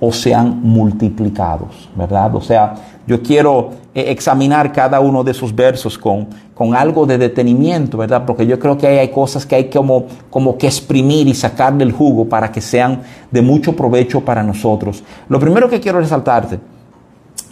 o 0.00 0.10
sean 0.10 0.60
multiplicados, 0.60 1.88
¿verdad? 1.94 2.34
O 2.34 2.40
sea, 2.40 2.74
yo 3.06 3.22
quiero 3.22 3.70
eh, 3.94 4.06
examinar 4.08 4.72
cada 4.72 4.98
uno 4.98 5.22
de 5.22 5.30
esos 5.30 5.54
versos 5.54 5.96
con, 5.96 6.26
con 6.52 6.74
algo 6.74 7.06
de 7.06 7.16
detenimiento, 7.16 7.98
¿verdad? 7.98 8.24
Porque 8.26 8.44
yo 8.44 8.58
creo 8.58 8.76
que 8.76 8.88
hay, 8.88 8.98
hay 8.98 9.10
cosas 9.10 9.46
que 9.46 9.54
hay 9.54 9.70
como, 9.70 10.06
como 10.30 10.58
que 10.58 10.66
exprimir 10.66 11.28
y 11.28 11.34
sacarle 11.34 11.84
el 11.84 11.92
jugo 11.92 12.28
para 12.28 12.50
que 12.50 12.60
sean 12.60 13.02
de 13.30 13.40
mucho 13.40 13.76
provecho 13.76 14.24
para 14.24 14.42
nosotros. 14.42 15.04
Lo 15.28 15.38
primero 15.38 15.70
que 15.70 15.78
quiero 15.78 16.00
resaltarte, 16.00 16.58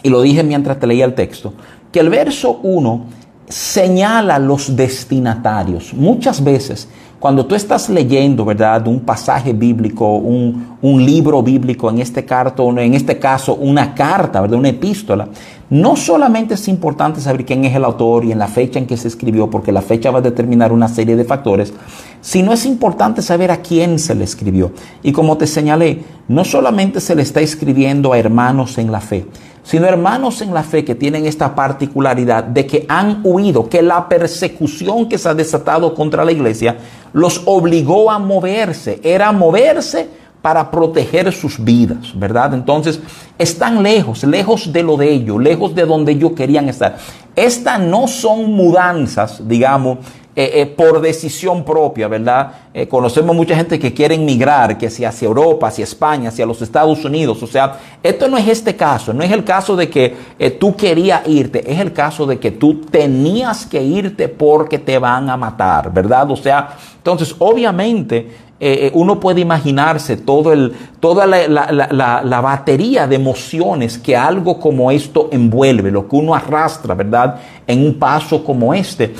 y 0.03 0.09
lo 0.09 0.21
dije 0.21 0.43
mientras 0.43 0.79
te 0.79 0.87
leía 0.87 1.05
el 1.05 1.15
texto, 1.15 1.53
que 1.91 1.99
el 1.99 2.09
verso 2.09 2.59
1 2.63 3.05
señala 3.47 4.39
los 4.39 4.75
destinatarios. 4.75 5.93
Muchas 5.93 6.43
veces, 6.43 6.87
cuando 7.19 7.45
tú 7.45 7.55
estás 7.55 7.89
leyendo, 7.89 8.45
¿verdad?, 8.45 8.87
un 8.87 8.99
pasaje 8.99 9.53
bíblico, 9.53 10.17
un, 10.17 10.77
un 10.81 11.05
libro 11.05 11.41
bíblico, 11.41 11.89
en 11.89 11.99
este, 11.99 12.25
carto, 12.25 12.69
en 12.77 12.93
este 12.93 13.17
caso 13.17 13.55
una 13.55 13.95
carta, 13.95 14.41
¿verdad?, 14.41 14.59
una 14.59 14.69
epístola, 14.69 15.27
no 15.69 15.95
solamente 15.95 16.53
es 16.53 16.67
importante 16.67 17.19
saber 17.19 17.45
quién 17.45 17.65
es 17.65 17.75
el 17.75 17.83
autor 17.83 18.25
y 18.25 18.31
en 18.31 18.37
la 18.37 18.47
fecha 18.47 18.77
en 18.77 18.85
que 18.85 18.97
se 18.97 19.07
escribió, 19.07 19.49
porque 19.49 19.71
la 19.71 19.81
fecha 19.81 20.11
va 20.11 20.19
a 20.19 20.21
determinar 20.21 20.71
una 20.71 20.87
serie 20.87 21.15
de 21.15 21.25
factores, 21.25 21.73
sino 22.21 22.53
es 22.53 22.65
importante 22.65 23.21
saber 23.21 23.49
a 23.49 23.61
quién 23.61 23.97
se 23.97 24.13
le 24.13 24.23
escribió. 24.23 24.71
Y 25.01 25.11
como 25.11 25.37
te 25.37 25.47
señalé, 25.47 26.03
no 26.27 26.45
solamente 26.45 26.99
se 26.99 27.15
le 27.15 27.23
está 27.23 27.41
escribiendo 27.41 28.13
a 28.13 28.19
hermanos 28.19 28.77
en 28.77 28.91
la 28.91 29.01
fe, 29.01 29.25
sino 29.65 29.87
hermanos 29.87 30.41
en 30.41 30.53
la 30.53 30.63
fe 30.63 30.85
que 30.85 30.95
tienen 30.95 31.25
esta 31.25 31.55
particularidad 31.55 32.43
de 32.43 32.67
que 32.67 32.85
han 32.87 33.21
huido, 33.23 33.67
que 33.67 33.81
la 33.81 34.07
persecución 34.07 35.09
que 35.09 35.17
se 35.17 35.27
ha 35.27 35.33
desatado 35.33 35.93
contra 35.93 36.23
la 36.23 36.31
iglesia 36.31 36.77
los 37.13 37.41
obligó 37.45 38.11
a 38.11 38.19
moverse, 38.19 39.01
era 39.03 39.31
moverse 39.31 40.07
para 40.43 40.69
proteger 40.69 41.33
sus 41.33 41.61
vidas, 41.63 42.11
¿verdad? 42.13 42.53
Entonces, 42.53 42.99
están 43.39 43.81
lejos, 43.81 44.23
lejos 44.23 44.71
de 44.71 44.83
lo 44.83 44.95
de 44.95 45.11
ellos, 45.11 45.41
lejos 45.41 45.73
de 45.73 45.87
donde 45.87 46.11
ellos 46.11 46.33
querían 46.33 46.69
estar. 46.69 46.97
Estas 47.35 47.79
no 47.79 48.07
son 48.07 48.51
mudanzas, 48.51 49.47
digamos, 49.47 49.97
eh, 50.37 50.51
eh, 50.61 50.65
por 50.65 50.99
decisión 50.99 51.63
propia, 51.63 52.09
¿verdad? 52.09 52.51
Eh, 52.73 52.89
conocemos 52.89 53.33
mucha 53.33 53.55
gente 53.55 53.79
que 53.79 53.93
quiere 53.93 54.15
emigrar, 54.15 54.77
que 54.77 54.89
si 54.89 55.05
hacia 55.05 55.27
Europa, 55.27 55.67
hacia 55.67 55.85
España, 55.85 56.27
hacia 56.27 56.45
los 56.45 56.61
Estados 56.61 57.05
Unidos. 57.05 57.41
O 57.41 57.47
sea, 57.47 57.79
esto 58.03 58.27
no 58.27 58.37
es 58.37 58.45
este 58.45 58.75
caso, 58.75 59.13
no 59.13 59.23
es 59.23 59.31
el 59.31 59.45
caso 59.45 59.77
de 59.77 59.89
que 59.89 60.13
tú 60.59 60.75
querías 60.75 61.25
irte, 61.25 61.63
es 61.71 61.79
el 61.79 61.93
caso 61.93 62.25
de 62.25 62.37
que 62.37 62.51
tú 62.51 62.81
tenías 62.81 63.65
que 63.65 63.81
irte 63.81 64.27
porque 64.27 64.77
te 64.77 64.99
van 64.99 65.29
a 65.29 65.37
matar, 65.37 65.93
¿verdad? 65.93 66.29
O 66.29 66.35
sea, 66.35 66.75
entonces 66.97 67.33
obviamente 67.39 68.29
eh, 68.57 68.87
eh, 68.87 68.91
uno 68.93 69.19
puede 69.19 69.41
imaginarse 69.41 70.15
todo 70.15 70.53
el, 70.53 70.73
toda 71.01 71.25
la, 71.27 72.41
batería 72.41 73.05
de 73.05 73.17
emociones 73.17 73.97
que 73.97 74.15
algo 74.15 74.61
como 74.61 74.91
esto 74.91 75.27
envuelve, 75.31 75.91
lo 75.91 76.07
que 76.07 76.15
uno 76.15 76.33
arrastra, 76.33 76.95
¿verdad? 76.95 77.35
En 77.67 77.85
un 77.85 77.99
paso 77.99 78.45
como 78.45 78.73
este. 78.73 79.13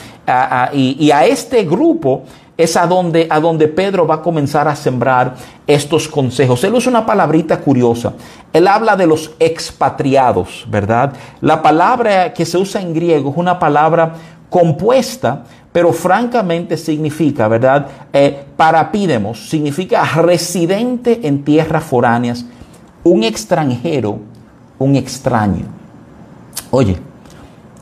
y, 0.72 1.12
a 1.12 1.26
este 1.26 1.64
grupo 1.64 2.24
es 2.58 2.78
a 2.78 2.88
donde, 2.88 3.28
a 3.30 3.42
donde 3.42 3.68
Pedro 3.68 4.08
va 4.08 4.16
a 4.16 4.22
comenzar 4.22 4.70
a 4.70 4.76
sembrar 4.76 5.36
estos 5.68 6.08
consejos. 6.08 6.64
Él 6.64 6.74
usa 6.74 6.90
una 6.90 7.06
palabrita 7.06 7.60
curiosa. 7.60 8.14
Él 8.54 8.68
habla 8.68 8.96
de 8.96 9.06
los 9.06 9.32
expatriados, 9.40 10.66
¿verdad? 10.70 11.12
La 11.42 11.62
palabra 11.62 12.34
que 12.34 12.46
se 12.46 12.58
usa 12.58 12.82
en 12.82 12.94
griego 12.94 13.32
es 13.32 13.38
una 13.38 13.60
palabra 13.60 14.14
compuesta 14.50 15.44
pero 15.76 15.92
francamente 15.92 16.78
significa, 16.78 17.50
¿verdad? 17.50 17.88
Eh, 18.14 18.46
parapídemos 18.56 19.50
significa 19.50 20.06
residente 20.22 21.28
en 21.28 21.44
tierras 21.44 21.84
foráneas, 21.84 22.46
un 23.04 23.24
extranjero, 23.24 24.20
un 24.80 24.96
extraño. 24.96 25.66
Oye, 26.72 26.96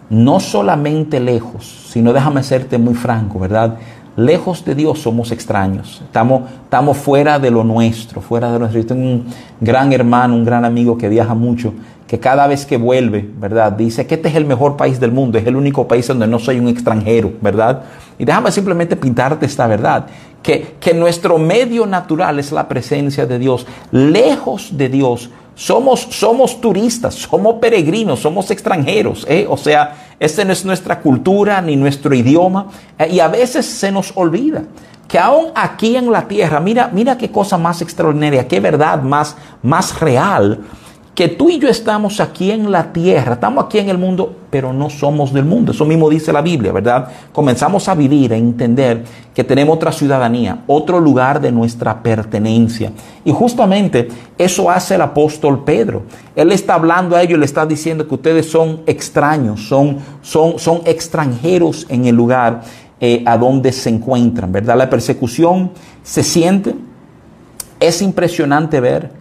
no 0.10 0.40
solamente 0.40 1.20
lejos, 1.20 1.90
sino 1.92 2.14
déjame 2.14 2.42
serte 2.42 2.80
muy 2.80 2.96
franco, 2.96 3.38
¿verdad? 3.38 3.78
Lejos 4.16 4.66
de 4.66 4.74
Dios 4.74 4.98
somos 4.98 5.32
extraños, 5.32 6.02
estamos, 6.04 6.50
estamos 6.64 6.98
fuera 6.98 7.38
de 7.38 7.52
lo 7.52 7.64
nuestro, 7.64 8.22
fuera 8.22 8.52
de 8.52 8.58
nuestro. 8.58 8.82
Yo 8.82 8.88
tengo 8.88 9.04
un 9.04 9.28
gran 9.62 9.94
hermano, 9.94 10.34
un 10.34 10.46
gran 10.46 10.66
amigo 10.66 10.98
que 10.98 11.10
viaja 11.10 11.36
mucho 11.36 11.76
que 12.08 12.20
cada 12.20 12.48
vez 12.48 12.66
que 12.66 12.78
vuelve, 12.78 13.28
¿verdad? 13.38 13.72
Dice 13.72 14.06
que 14.06 14.16
este 14.16 14.30
es 14.30 14.36
el 14.36 14.46
mejor 14.46 14.78
país 14.78 15.00
del 15.00 15.12
mundo, 15.12 15.38
es 15.38 15.48
el 15.48 15.56
único 15.56 15.88
país 15.88 16.08
donde 16.08 16.28
no 16.28 16.40
soy 16.40 16.60
un 16.60 16.68
extranjero, 16.68 17.32
¿verdad? 17.42 17.84
Y 18.20 18.26
déjame 18.26 18.52
simplemente 18.52 18.96
pintarte 18.96 19.46
esta 19.46 19.68
verdad, 19.68 20.08
que, 20.42 20.76
que 20.80 20.94
nuestro 20.94 21.38
medio 21.38 21.86
natural 21.86 22.40
es 22.40 22.52
la 22.52 22.68
presencia 22.68 23.26
de 23.26 23.40
Dios. 23.40 23.66
Lejos 23.92 24.78
de 24.78 24.90
Dios, 24.90 25.30
somos, 25.56 26.02
somos 26.10 26.60
turistas, 26.60 27.16
somos 27.16 27.56
peregrinos, 27.56 28.20
somos 28.20 28.50
extranjeros, 28.52 29.26
¿eh? 29.30 29.46
O 29.50 29.58
sea, 29.58 29.96
esa 30.20 30.44
no 30.44 30.54
es 30.54 30.66
nuestra 30.66 31.00
cultura 31.00 31.62
ni 31.62 31.76
nuestro 31.76 32.14
idioma, 32.14 32.68
eh, 32.98 33.10
y 33.12 33.20
a 33.20 33.28
veces 33.28 33.66
se 33.66 33.92
nos 33.92 34.12
olvida 34.16 34.64
que 35.08 35.20
aún 35.20 35.48
aquí 35.54 35.96
en 35.96 36.12
la 36.12 36.28
tierra, 36.28 36.60
mira, 36.60 36.90
mira 36.92 37.18
qué 37.18 37.30
cosa 37.30 37.58
más 37.58 37.82
extraordinaria, 37.82 38.48
qué 38.48 38.60
verdad 38.60 39.02
más, 39.04 39.36
más 39.62 40.00
real 40.00 40.62
que 41.16 41.28
tú 41.28 41.50
y 41.50 41.60
yo 41.60 41.70
estamos 41.70 42.20
aquí 42.20 42.50
en 42.50 42.72
la 42.72 42.92
tierra, 42.92 43.34
estamos 43.34 43.66
aquí 43.66 43.78
en 43.78 43.90
el 43.90 44.00
mundo, 44.00 44.36
pero 44.50 44.74
no 44.74 44.90
somos 44.90 45.32
del 45.32 45.46
mundo. 45.46 45.72
Eso 45.72 45.86
mismo 45.86 46.10
dice 46.10 46.34
la 46.34 46.42
Biblia, 46.42 46.72
¿verdad? 46.72 47.08
Comenzamos 47.32 47.88
a 47.88 47.94
vivir, 47.94 48.34
a 48.34 48.38
entender 48.38 49.04
que 49.34 49.44
tenemos 49.44 49.76
otra 49.76 49.92
ciudadanía, 49.92 50.64
otro 50.66 51.00
lugar 51.00 51.40
de 51.40 51.52
nuestra 51.52 52.02
pertenencia. 52.02 52.92
Y 53.24 53.32
justamente 53.32 54.08
eso 54.40 54.72
hace 54.72 54.96
el 54.96 55.02
apóstol 55.02 55.64
Pedro. 55.64 56.02
Él 56.36 56.52
está 56.52 56.74
hablando 56.76 57.16
a 57.16 57.22
ellos, 57.22 57.38
le 57.38 57.46
está 57.46 57.64
diciendo 57.68 58.08
que 58.08 58.16
ustedes 58.16 58.50
son 58.50 58.82
extraños, 58.88 59.68
son, 59.68 59.98
son, 60.24 60.58
son 60.58 60.82
extranjeros 60.86 61.86
en 61.90 62.06
el 62.06 62.16
lugar 62.16 62.62
eh, 63.00 63.22
a 63.28 63.38
donde 63.38 63.72
se 63.72 63.90
encuentran, 63.90 64.52
¿verdad? 64.52 64.78
La 64.78 64.90
persecución 64.90 65.72
se 66.02 66.24
siente, 66.24 66.74
es 67.80 68.02
impresionante 68.02 68.80
ver 68.80 69.12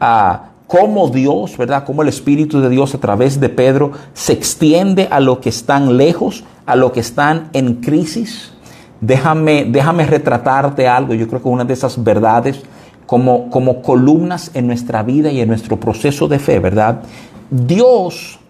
a 0.00 0.51
cómo 0.72 1.08
Dios, 1.08 1.58
¿verdad? 1.58 1.84
Cómo 1.84 2.00
el 2.00 2.08
Espíritu 2.08 2.62
de 2.62 2.70
Dios 2.70 2.94
a 2.94 2.98
través 2.98 3.38
de 3.38 3.50
Pedro 3.50 3.92
se 4.14 4.32
extiende 4.32 5.06
a 5.10 5.20
los 5.20 5.40
que 5.40 5.50
están 5.50 5.98
lejos, 5.98 6.44
a 6.64 6.76
los 6.76 6.92
que 6.92 7.00
están 7.00 7.50
en 7.52 7.74
crisis. 7.74 8.54
Déjame, 8.98 9.66
déjame 9.66 10.06
retratarte 10.06 10.88
algo. 10.88 11.12
Yo 11.12 11.28
creo 11.28 11.42
que 11.42 11.48
una 11.50 11.66
de 11.66 11.74
esas 11.74 12.02
verdades 12.02 12.62
como, 13.04 13.50
como 13.50 13.82
columnas 13.82 14.50
en 14.54 14.66
nuestra 14.66 15.02
vida 15.02 15.30
y 15.30 15.42
en 15.42 15.48
nuestro 15.48 15.78
proceso 15.78 16.26
de 16.26 16.38
fe, 16.38 16.58
¿verdad? 16.58 17.02
Dios 17.50 18.40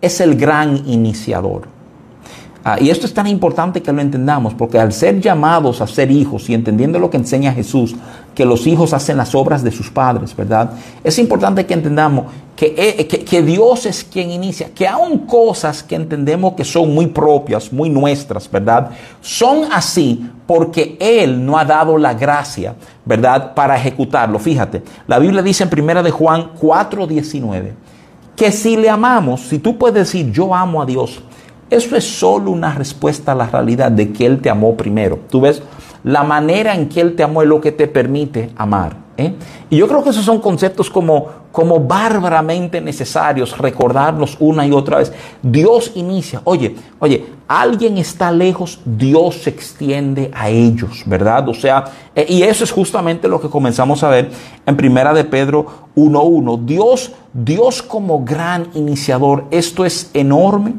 es 0.00 0.20
el 0.20 0.36
gran 0.36 0.88
iniciador. 0.88 1.73
Ah, 2.66 2.78
y 2.80 2.88
esto 2.88 3.04
es 3.04 3.12
tan 3.12 3.26
importante 3.26 3.82
que 3.82 3.92
lo 3.92 4.00
entendamos, 4.00 4.54
porque 4.54 4.78
al 4.78 4.90
ser 4.90 5.20
llamados 5.20 5.82
a 5.82 5.86
ser 5.86 6.10
hijos 6.10 6.48
y 6.48 6.54
entendiendo 6.54 6.98
lo 6.98 7.10
que 7.10 7.18
enseña 7.18 7.52
Jesús, 7.52 7.94
que 8.34 8.46
los 8.46 8.66
hijos 8.66 8.94
hacen 8.94 9.18
las 9.18 9.34
obras 9.34 9.62
de 9.62 9.70
sus 9.70 9.90
padres, 9.90 10.34
¿verdad? 10.34 10.70
Es 11.04 11.18
importante 11.18 11.66
que 11.66 11.74
entendamos 11.74 12.24
que, 12.56 12.74
eh, 12.74 13.06
que, 13.06 13.22
que, 13.22 13.42
Dios 13.42 13.84
es 13.84 14.02
quien 14.02 14.30
inicia, 14.30 14.70
que 14.74 14.88
aún 14.88 15.26
cosas 15.26 15.82
que 15.82 15.94
entendemos 15.94 16.54
que 16.54 16.64
son 16.64 16.94
muy 16.94 17.06
propias, 17.08 17.70
muy 17.70 17.90
nuestras, 17.90 18.50
¿verdad? 18.50 18.92
Son 19.20 19.70
así 19.70 20.26
porque 20.46 20.96
Él 20.98 21.44
no 21.44 21.58
ha 21.58 21.66
dado 21.66 21.98
la 21.98 22.14
gracia, 22.14 22.76
¿verdad? 23.04 23.52
Para 23.52 23.76
ejecutarlo. 23.76 24.38
Fíjate, 24.38 24.82
la 25.06 25.18
Biblia 25.18 25.42
dice 25.42 25.64
en 25.64 25.70
primera 25.70 26.02
de 26.02 26.10
Juan 26.10 26.52
4:19 26.58 27.72
que 28.34 28.50
si 28.50 28.76
le 28.76 28.88
amamos, 28.88 29.42
si 29.42 29.58
tú 29.58 29.76
puedes 29.76 29.94
decir 30.10 30.32
yo 30.32 30.54
amo 30.54 30.80
a 30.80 30.86
Dios, 30.86 31.22
eso 31.70 31.96
es 31.96 32.04
solo 32.04 32.50
una 32.50 32.72
respuesta 32.74 33.32
a 33.32 33.34
la 33.34 33.46
realidad 33.46 33.90
de 33.90 34.12
que 34.12 34.26
Él 34.26 34.40
te 34.40 34.50
amó 34.50 34.76
primero. 34.76 35.18
Tú 35.30 35.40
ves, 35.40 35.62
la 36.02 36.22
manera 36.22 36.74
en 36.74 36.88
que 36.88 37.00
Él 37.00 37.16
te 37.16 37.22
amó 37.22 37.42
es 37.42 37.48
lo 37.48 37.60
que 37.60 37.72
te 37.72 37.88
permite 37.88 38.50
amar. 38.56 39.04
¿eh? 39.16 39.34
Y 39.70 39.76
yo 39.76 39.88
creo 39.88 40.02
que 40.02 40.10
esos 40.10 40.24
son 40.24 40.40
conceptos 40.40 40.90
como, 40.90 41.26
como 41.50 41.80
bárbaramente 41.80 42.80
necesarios 42.80 43.56
recordarlos 43.56 44.36
una 44.40 44.66
y 44.66 44.72
otra 44.72 44.98
vez. 44.98 45.12
Dios 45.42 45.92
inicia, 45.94 46.40
oye, 46.44 46.76
oye, 46.98 47.26
alguien 47.48 47.98
está 47.98 48.30
lejos, 48.30 48.80
Dios 48.84 49.36
se 49.36 49.50
extiende 49.50 50.30
a 50.34 50.48
ellos, 50.48 51.02
¿verdad? 51.06 51.48
O 51.48 51.54
sea, 51.54 51.84
eh, 52.14 52.26
y 52.28 52.42
eso 52.42 52.64
es 52.64 52.72
justamente 52.72 53.28
lo 53.28 53.40
que 53.40 53.48
comenzamos 53.48 54.02
a 54.02 54.08
ver 54.08 54.30
en 54.66 54.76
Primera 54.76 55.12
de 55.14 55.24
Pedro 55.24 55.66
1.1. 55.96 56.64
Dios, 56.64 57.12
Dios 57.32 57.82
como 57.82 58.24
gran 58.24 58.68
iniciador, 58.74 59.44
esto 59.50 59.84
es 59.84 60.10
enorme 60.12 60.74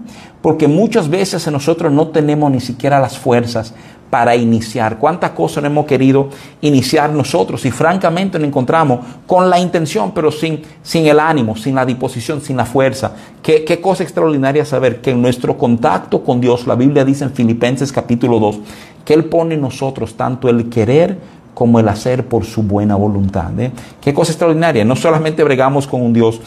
porque 0.45 0.67
muchas 0.67 1.09
veces 1.09 1.51
nosotros 1.51 1.91
no 1.91 2.09
tenemos 2.09 2.51
ni 2.51 2.59
siquiera 2.59 2.99
las 2.99 3.17
fuerzas 3.17 3.73
para 4.11 4.35
iniciar. 4.35 4.99
¿Cuántas 4.99 5.31
cosas 5.31 5.63
no 5.63 5.69
hemos 5.69 5.87
querido 5.87 6.29
iniciar 6.61 7.11
nosotros? 7.11 7.65
Y 7.65 7.71
francamente 7.71 8.37
nos 8.37 8.49
encontramos 8.49 8.99
con 9.25 9.49
la 9.49 9.59
intención, 9.59 10.11
pero 10.13 10.31
sin, 10.31 10.61
sin 10.83 11.07
el 11.07 11.19
ánimo, 11.19 11.55
sin 11.57 11.73
la 11.73 11.83
disposición, 11.83 12.41
sin 12.41 12.57
la 12.57 12.65
fuerza. 12.67 13.13
Qué, 13.41 13.81
cosa 13.81 14.03
extraordinaria 14.03 14.65
saber 14.65 15.01
que 15.01 15.09
en 15.09 15.21
nuestro 15.23 15.57
contacto 15.57 16.23
con 16.23 16.39
Dios, 16.39 16.67
la 16.67 16.75
Biblia 16.75 17.03
dice 17.03 17.23
en 17.23 17.31
Filipenses 17.31 17.91
capítulo 17.91 18.39
2, 18.39 18.59
que 19.03 19.15
Él 19.15 19.25
pone 19.25 19.55
en 19.55 19.61
nosotros 19.61 20.13
tanto 20.13 20.47
el 20.47 20.69
querer 20.69 21.17
como 21.55 21.79
el 21.79 21.89
hacer 21.89 22.27
por 22.27 22.45
su 22.45 22.61
buena 22.61 22.95
voluntad. 22.95 23.59
¿eh? 23.59 23.71
Qué 23.99 24.13
cosa 24.13 24.31
extraordinaria. 24.31 24.85
No 24.85 24.95
solamente 24.95 25.43
bregamos 25.43 25.87
con 25.87 26.03
un 26.03 26.13
Dios 26.13 26.39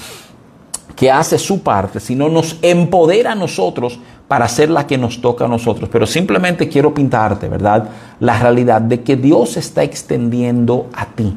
que 0.99 1.11
hace 1.12 1.38
su 1.38 1.62
parte, 1.62 2.00
sino 2.00 2.28
nos 2.28 2.59
empodera 2.61 3.33
a 3.33 3.35
nosotros 3.37 4.00
para 4.26 4.47
hacer 4.47 4.69
la 4.69 4.87
que 4.87 4.99
nos 4.99 5.21
toca 5.21 5.45
a 5.45 5.49
nosotros. 5.49 5.88
Pero 5.90 6.07
simplemente 6.07 6.69
quiero 6.69 6.93
pintarte, 6.93 7.49
¿verdad? 7.49 7.88
La 8.19 8.38
realidad 8.38 8.81
de 8.81 9.02
que 9.02 9.17
Dios 9.17 9.57
está 9.57 9.85
extendiendo 9.85 10.88
a 10.93 11.07
ti. 11.07 11.35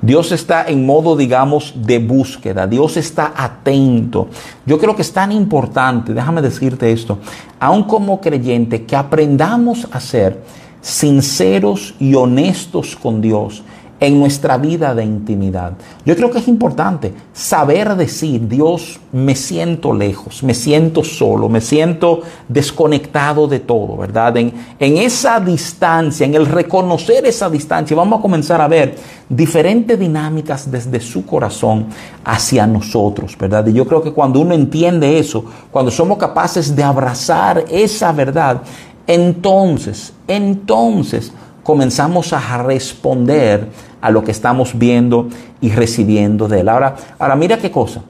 Dios 0.00 0.32
está 0.32 0.66
en 0.66 0.86
modo, 0.86 1.14
digamos, 1.14 1.74
de 1.76 1.98
búsqueda. 1.98 2.66
Dios 2.66 2.96
está 2.96 3.34
atento. 3.36 4.28
Yo 4.64 4.78
creo 4.78 4.96
que 4.96 5.02
es 5.02 5.12
tan 5.12 5.30
importante, 5.30 6.14
déjame 6.14 6.40
decirte 6.40 6.90
esto, 6.90 7.18
aun 7.60 7.84
como 7.84 8.20
creyente, 8.20 8.84
que 8.84 8.96
aprendamos 8.96 9.86
a 9.92 10.00
ser 10.00 10.42
sinceros 10.80 11.94
y 11.98 12.14
honestos 12.14 12.96
con 12.96 13.20
Dios 13.20 13.62
en 13.98 14.18
nuestra 14.18 14.58
vida 14.58 14.94
de 14.94 15.04
intimidad. 15.04 15.72
Yo 16.04 16.14
creo 16.16 16.30
que 16.30 16.38
es 16.38 16.48
importante 16.48 17.14
saber 17.32 17.96
decir, 17.96 18.46
Dios, 18.46 19.00
me 19.12 19.34
siento 19.34 19.92
lejos, 19.94 20.42
me 20.42 20.52
siento 20.54 21.02
solo, 21.02 21.48
me 21.48 21.60
siento 21.60 22.20
desconectado 22.48 23.48
de 23.48 23.60
todo, 23.60 23.96
¿verdad? 23.96 24.36
En, 24.36 24.52
en 24.78 24.98
esa 24.98 25.40
distancia, 25.40 26.26
en 26.26 26.34
el 26.34 26.46
reconocer 26.46 27.24
esa 27.24 27.48
distancia, 27.48 27.96
vamos 27.96 28.18
a 28.18 28.22
comenzar 28.22 28.60
a 28.60 28.68
ver 28.68 28.96
diferentes 29.28 29.98
dinámicas 29.98 30.70
desde 30.70 31.00
su 31.00 31.24
corazón 31.24 31.86
hacia 32.24 32.66
nosotros, 32.66 33.36
¿verdad? 33.38 33.66
Y 33.66 33.72
yo 33.72 33.86
creo 33.86 34.02
que 34.02 34.12
cuando 34.12 34.40
uno 34.40 34.54
entiende 34.54 35.18
eso, 35.18 35.44
cuando 35.70 35.90
somos 35.90 36.18
capaces 36.18 36.76
de 36.76 36.82
abrazar 36.82 37.64
esa 37.70 38.12
verdad, 38.12 38.62
entonces, 39.06 40.12
entonces, 40.26 41.32
comenzamos 41.66 42.32
a 42.32 42.62
responder 42.62 43.66
a 44.00 44.08
lo 44.12 44.22
que 44.22 44.30
estamos 44.30 44.78
viendo 44.78 45.28
y 45.60 45.70
recibiendo 45.70 46.46
de 46.46 46.60
Él. 46.60 46.68
Ahora, 46.68 46.94
ahora 47.18 47.34
mira 47.34 47.58
qué 47.58 47.72
cosa. 47.72 48.02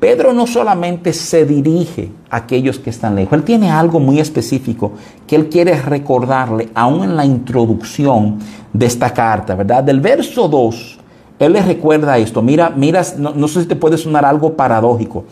Pedro 0.00 0.32
no 0.32 0.48
solamente 0.48 1.12
se 1.12 1.44
dirige 1.46 2.10
a 2.28 2.38
aquellos 2.38 2.80
que 2.80 2.90
están 2.90 3.14
lejos, 3.14 3.34
él 3.34 3.44
tiene 3.44 3.70
algo 3.70 4.00
muy 4.00 4.18
específico 4.18 4.94
que 5.28 5.36
él 5.36 5.48
quiere 5.48 5.80
recordarle 5.80 6.70
aún 6.74 7.04
en 7.04 7.16
la 7.16 7.24
introducción 7.24 8.40
de 8.72 8.86
esta 8.86 9.14
carta, 9.14 9.54
¿verdad? 9.54 9.84
Del 9.84 10.00
verso 10.00 10.48
2, 10.48 10.98
él 11.38 11.52
les 11.52 11.64
recuerda 11.64 12.18
esto. 12.18 12.42
Mira, 12.42 12.72
mira, 12.74 13.02
no, 13.16 13.32
no 13.32 13.46
sé 13.46 13.60
si 13.60 13.68
te 13.68 13.76
puede 13.76 13.96
sonar 13.96 14.24
algo 14.24 14.56
paradójico. 14.56 15.24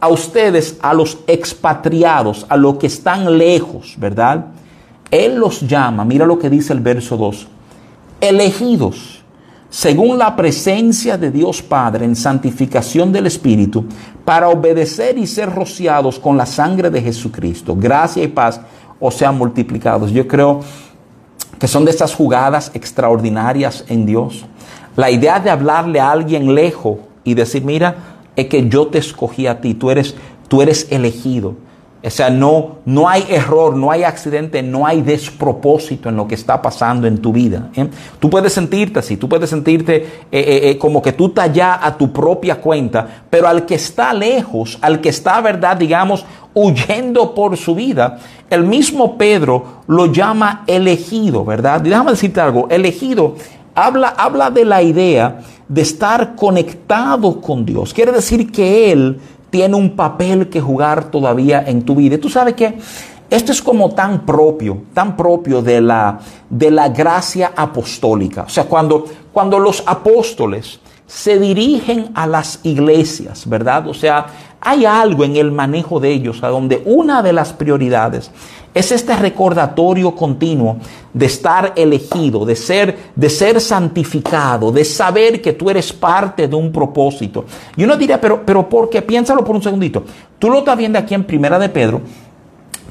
A 0.00 0.08
ustedes, 0.08 0.76
a 0.82 0.92
los 0.92 1.18
expatriados, 1.28 2.46
a 2.48 2.56
los 2.56 2.78
que 2.78 2.88
están 2.88 3.38
lejos, 3.38 3.94
¿verdad? 3.96 4.46
Él 5.10 5.36
los 5.36 5.60
llama, 5.60 6.04
mira 6.04 6.26
lo 6.26 6.38
que 6.38 6.50
dice 6.50 6.72
el 6.72 6.80
verso 6.80 7.16
2, 7.16 7.46
elegidos 8.20 9.16
según 9.76 10.16
la 10.16 10.34
presencia 10.36 11.18
de 11.18 11.30
Dios 11.30 11.60
Padre 11.60 12.04
en 12.04 12.16
santificación 12.16 13.12
del 13.12 13.26
Espíritu, 13.26 13.84
para 14.24 14.48
obedecer 14.48 15.18
y 15.18 15.26
ser 15.26 15.52
rociados 15.52 16.18
con 16.18 16.36
la 16.36 16.46
sangre 16.46 16.88
de 16.88 17.02
Jesucristo. 17.02 17.76
Gracia 17.76 18.22
y 18.22 18.28
paz 18.28 18.60
os 18.98 19.14
sean 19.14 19.36
multiplicados. 19.36 20.12
Yo 20.12 20.26
creo 20.26 20.60
que 21.58 21.68
son 21.68 21.84
de 21.84 21.90
estas 21.90 22.14
jugadas 22.14 22.70
extraordinarias 22.74 23.84
en 23.88 24.06
Dios. 24.06 24.46
La 24.96 25.10
idea 25.10 25.40
de 25.40 25.50
hablarle 25.50 26.00
a 26.00 26.10
alguien 26.10 26.54
lejos 26.54 26.98
y 27.24 27.34
decir, 27.34 27.64
mira, 27.64 27.96
es 28.34 28.46
que 28.46 28.68
yo 28.68 28.86
te 28.86 28.98
escogí 28.98 29.46
a 29.46 29.60
ti, 29.60 29.74
tú 29.74 29.90
eres, 29.90 30.14
tú 30.48 30.62
eres 30.62 30.86
elegido. 30.90 31.54
O 32.06 32.10
sea, 32.10 32.30
no, 32.30 32.76
no 32.84 33.08
hay 33.08 33.26
error, 33.28 33.74
no 33.74 33.90
hay 33.90 34.04
accidente, 34.04 34.62
no 34.62 34.86
hay 34.86 35.02
despropósito 35.02 36.08
en 36.08 36.16
lo 36.16 36.28
que 36.28 36.36
está 36.36 36.62
pasando 36.62 37.08
en 37.08 37.18
tu 37.18 37.32
vida. 37.32 37.70
¿eh? 37.74 37.88
Tú 38.20 38.30
puedes 38.30 38.52
sentirte 38.52 39.00
así, 39.00 39.16
tú 39.16 39.28
puedes 39.28 39.50
sentirte 39.50 39.96
eh, 39.96 40.10
eh, 40.30 40.78
como 40.78 41.02
que 41.02 41.12
tú 41.12 41.26
estás 41.26 41.52
ya 41.52 41.84
a 41.84 41.98
tu 41.98 42.12
propia 42.12 42.60
cuenta, 42.60 43.24
pero 43.28 43.48
al 43.48 43.66
que 43.66 43.74
está 43.74 44.14
lejos, 44.14 44.78
al 44.82 45.00
que 45.00 45.08
está, 45.08 45.40
verdad, 45.40 45.76
digamos, 45.76 46.24
huyendo 46.54 47.34
por 47.34 47.56
su 47.56 47.74
vida, 47.74 48.18
el 48.50 48.62
mismo 48.62 49.18
Pedro 49.18 49.82
lo 49.88 50.06
llama 50.06 50.62
elegido, 50.68 51.44
¿verdad? 51.44 51.80
Déjame 51.80 52.12
decirte 52.12 52.40
algo, 52.40 52.68
elegido 52.70 53.34
habla, 53.74 54.08
habla 54.08 54.50
de 54.50 54.64
la 54.64 54.82
idea 54.82 55.40
de 55.68 55.82
estar 55.82 56.34
conectado 56.34 57.40
con 57.40 57.64
Dios. 57.64 57.92
Quiere 57.92 58.12
decir 58.12 58.50
que 58.50 58.90
Él 58.92 59.20
tiene 59.56 59.74
un 59.74 59.96
papel 59.96 60.50
que 60.50 60.60
jugar 60.60 61.10
todavía 61.10 61.64
en 61.66 61.80
tu 61.80 61.94
vida. 61.94 62.18
Tú 62.18 62.28
sabes 62.28 62.52
que 62.52 62.74
esto 63.30 63.52
es 63.52 63.62
como 63.62 63.94
tan 63.94 64.26
propio, 64.26 64.82
tan 64.92 65.16
propio 65.16 65.62
de 65.62 65.80
la, 65.80 66.20
de 66.50 66.70
la 66.70 66.90
gracia 66.90 67.52
apostólica. 67.56 68.42
O 68.42 68.50
sea, 68.50 68.64
cuando, 68.64 69.06
cuando 69.32 69.58
los 69.58 69.82
apóstoles 69.86 70.78
se 71.06 71.38
dirigen 71.38 72.10
a 72.14 72.26
las 72.26 72.60
iglesias, 72.64 73.48
¿verdad? 73.48 73.88
O 73.88 73.94
sea, 73.94 74.26
hay 74.66 74.84
algo 74.84 75.22
en 75.22 75.36
el 75.36 75.52
manejo 75.52 76.00
de 76.00 76.10
ellos 76.10 76.42
a 76.42 76.48
donde 76.48 76.82
una 76.86 77.22
de 77.22 77.32
las 77.32 77.52
prioridades 77.52 78.32
es 78.74 78.90
este 78.90 79.14
recordatorio 79.14 80.14
continuo 80.16 80.78
de 81.14 81.26
estar 81.26 81.72
elegido, 81.76 82.44
de 82.44 82.56
ser, 82.56 82.98
de 83.14 83.30
ser 83.30 83.60
santificado, 83.60 84.72
de 84.72 84.84
saber 84.84 85.40
que 85.40 85.52
tú 85.52 85.70
eres 85.70 85.92
parte 85.92 86.48
de 86.48 86.56
un 86.56 86.72
propósito. 86.72 87.44
Y 87.76 87.84
uno 87.84 87.96
diría, 87.96 88.20
pero, 88.20 88.42
pero 88.44 88.68
¿por 88.68 88.90
qué? 88.90 89.02
Piénsalo 89.02 89.44
por 89.44 89.54
un 89.54 89.62
segundito. 89.62 90.02
Tú 90.38 90.50
lo 90.50 90.58
estás 90.58 90.76
viendo 90.76 90.98
aquí 90.98 91.14
en 91.14 91.22
Primera 91.22 91.60
de 91.60 91.68
Pedro. 91.68 92.00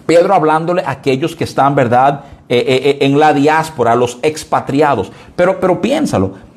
Pedro 0.06 0.34
hablándole 0.34 0.82
a 0.82 0.92
aquellos 0.92 1.36
que 1.36 1.44
están, 1.44 1.76
¿verdad?, 1.76 2.24
eh, 2.48 2.58
eh, 2.58 2.90
eh, 2.90 2.98
en 3.02 3.20
la 3.20 3.34
diáspora, 3.34 3.92
a 3.92 3.96
los 3.96 4.18
expatriados. 4.22 5.12
Pero, 5.36 5.60
pero 5.60 5.82
piénsalo. 5.82 6.55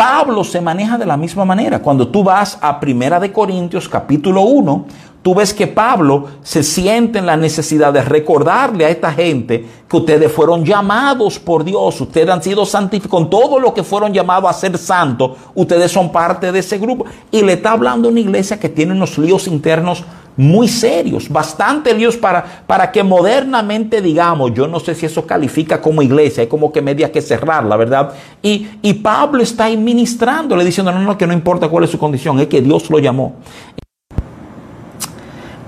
Pablo 0.00 0.44
se 0.44 0.62
maneja 0.62 0.96
de 0.96 1.04
la 1.04 1.18
misma 1.18 1.44
manera. 1.44 1.82
Cuando 1.82 2.08
tú 2.08 2.24
vas 2.24 2.56
a 2.62 2.80
Primera 2.80 3.20
de 3.20 3.30
Corintios 3.30 3.86
capítulo 3.86 4.40
1, 4.40 4.86
tú 5.20 5.34
ves 5.34 5.52
que 5.52 5.66
Pablo 5.66 6.26
se 6.42 6.62
siente 6.62 7.18
en 7.18 7.26
la 7.26 7.36
necesidad 7.36 7.92
de 7.92 8.00
recordarle 8.00 8.86
a 8.86 8.88
esta 8.88 9.12
gente 9.12 9.62
que 9.86 9.96
ustedes 9.98 10.32
fueron 10.32 10.64
llamados 10.64 11.38
por 11.38 11.64
Dios, 11.64 12.00
ustedes 12.00 12.30
han 12.30 12.42
sido 12.42 12.64
santificados, 12.64 13.10
con 13.10 13.28
todo 13.28 13.58
lo 13.58 13.74
que 13.74 13.82
fueron 13.82 14.14
llamados 14.14 14.48
a 14.48 14.54
ser 14.54 14.78
santos, 14.78 15.32
ustedes 15.54 15.92
son 15.92 16.10
parte 16.10 16.50
de 16.50 16.60
ese 16.60 16.78
grupo. 16.78 17.04
Y 17.30 17.42
le 17.42 17.52
está 17.52 17.72
hablando 17.72 18.08
una 18.08 18.20
iglesia 18.20 18.58
que 18.58 18.70
tiene 18.70 18.92
unos 18.92 19.18
líos 19.18 19.48
internos 19.48 20.02
muy 20.40 20.68
serios, 20.68 21.28
bastante 21.28 21.92
líos 21.92 22.16
para, 22.16 22.64
para 22.66 22.90
que 22.90 23.02
modernamente 23.02 24.00
digamos, 24.00 24.54
yo 24.54 24.66
no 24.66 24.80
sé 24.80 24.94
si 24.94 25.04
eso 25.04 25.26
califica 25.26 25.82
como 25.82 26.00
iglesia, 26.00 26.40
hay 26.42 26.48
como 26.48 26.72
que 26.72 26.80
media 26.80 27.12
que 27.12 27.20
cerrarla, 27.20 27.76
¿verdad? 27.76 28.14
Y, 28.42 28.66
y 28.80 28.94
Pablo 28.94 29.42
está 29.42 29.64
ahí 29.64 29.76
ministrándole 29.76 30.64
diciendo, 30.64 30.92
no, 30.92 31.00
no, 31.00 31.18
que 31.18 31.26
no 31.26 31.34
importa 31.34 31.68
cuál 31.68 31.84
es 31.84 31.90
su 31.90 31.98
condición, 31.98 32.40
es 32.40 32.46
que 32.46 32.62
Dios 32.62 32.88
lo 32.88 32.98
llamó. 32.98 33.34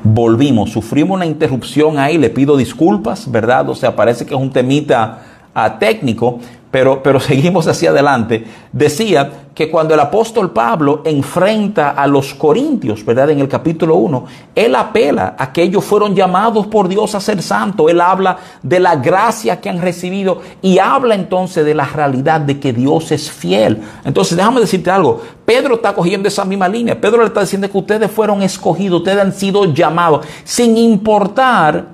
volvimos, 0.03 0.71
sufrimos 0.71 1.17
una 1.17 1.27
interrupción 1.27 1.99
ahí, 1.99 2.17
le 2.17 2.31
pido 2.31 2.57
disculpas, 2.57 3.31
¿verdad? 3.31 3.69
O 3.69 3.75
sea, 3.75 3.95
parece 3.95 4.25
que 4.25 4.35
es 4.35 4.41
un 4.41 4.51
temita 4.51 5.23
uh, 5.55 5.79
técnico, 5.79 6.41
pero, 6.73 7.03
pero 7.03 7.21
seguimos 7.21 7.69
hacia 7.69 7.91
adelante. 7.91 8.45
Decía 8.73 9.31
que 9.55 9.71
cuando 9.71 9.93
el 9.93 10.01
apóstol 10.01 10.51
Pablo 10.51 11.03
enfrenta 11.05 11.91
a 11.91 12.07
los 12.07 12.33
corintios, 12.33 13.05
¿verdad? 13.05 13.29
En 13.31 13.39
el 13.39 13.49
capítulo 13.49 13.97
1, 13.97 14.25
él 14.55 14.75
apela 14.75 15.37
a 15.39 15.53
que 15.53 15.63
ellos 15.63 15.85
fueron 15.85 16.17
llamados 16.17 16.67
por 16.69 16.89
Dios 16.89 17.15
a 17.15 17.21
ser 17.21 17.43
santos. 17.43 17.91
Él 17.91 18.01
habla 18.01 18.39
de 18.63 18.81
la 18.81 18.97
gracia 18.97 19.61
que 19.61 19.69
han 19.69 19.83
recibido 19.83 20.41
y 20.63 20.79
habla 20.79 21.15
entonces 21.15 21.67
de 21.67 21.75
la 21.75 21.85
realidad 21.85 22.41
de 22.41 22.59
que 22.59 22.73
Dios 22.73 23.13
es 23.13 23.31
fiel. 23.31 23.83
Entonces, 24.05 24.39
déjame 24.39 24.61
decirte 24.61 24.91
algo. 24.91 25.21
Pedro 25.45 25.75
está 25.75 25.95
cogiendo 25.95 26.29
esa 26.29 26.47
misma 26.47 26.69
línea. 26.69 26.99
Pedro 26.99 27.19
le 27.19 27.27
está 27.27 27.43
diciendo 27.43 27.71
que 27.71 27.77
ustedes 27.77 28.11
fueron 28.11 28.43
escogidos, 28.43 29.01
ustedes 29.01 29.21
han 29.21 29.35
sido 29.35 29.67
llamados, 29.67 30.27
sin 30.45 30.79
importar 30.79 31.89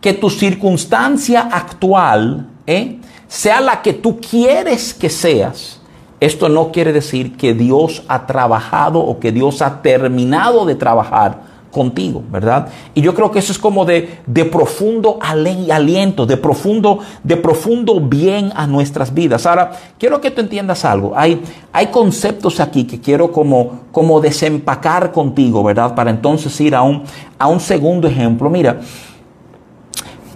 que 0.00 0.12
tu 0.12 0.28
circunstancia 0.28 1.42
actual, 1.52 2.48
¿eh? 2.66 2.98
Sea 3.28 3.60
la 3.60 3.82
que 3.82 3.92
tú 3.92 4.20
quieres 4.20 4.94
que 4.94 5.10
seas, 5.10 5.80
esto 6.20 6.48
no 6.48 6.72
quiere 6.72 6.92
decir 6.92 7.36
que 7.36 7.52
Dios 7.52 8.02
ha 8.08 8.26
trabajado 8.26 9.00
o 9.00 9.18
que 9.18 9.32
Dios 9.32 9.60
ha 9.60 9.82
terminado 9.82 10.64
de 10.64 10.74
trabajar 10.74 11.56
contigo, 11.76 12.22
¿verdad? 12.30 12.68
Y 12.94 13.02
yo 13.02 13.14
creo 13.14 13.30
que 13.30 13.38
eso 13.38 13.52
es 13.52 13.58
como 13.58 13.84
de, 13.84 14.20
de 14.24 14.46
profundo 14.46 15.18
aliento, 15.20 16.24
de 16.24 16.38
profundo, 16.38 17.00
de 17.22 17.36
profundo 17.36 18.00
bien 18.00 18.50
a 18.56 18.66
nuestras 18.66 19.12
vidas. 19.12 19.44
Ahora, 19.44 19.72
quiero 19.98 20.18
que 20.22 20.30
tú 20.30 20.40
entiendas 20.40 20.86
algo. 20.86 21.12
Hay, 21.14 21.42
hay 21.74 21.88
conceptos 21.88 22.60
aquí 22.60 22.84
que 22.84 22.98
quiero 22.98 23.30
como, 23.30 23.80
como 23.92 24.22
desempacar 24.22 25.12
contigo, 25.12 25.62
¿verdad? 25.62 25.94
Para 25.94 26.08
entonces 26.08 26.58
ir 26.62 26.74
a 26.74 26.80
un, 26.80 27.02
a 27.38 27.46
un 27.46 27.60
segundo 27.60 28.08
ejemplo. 28.08 28.48
Mira, 28.48 28.80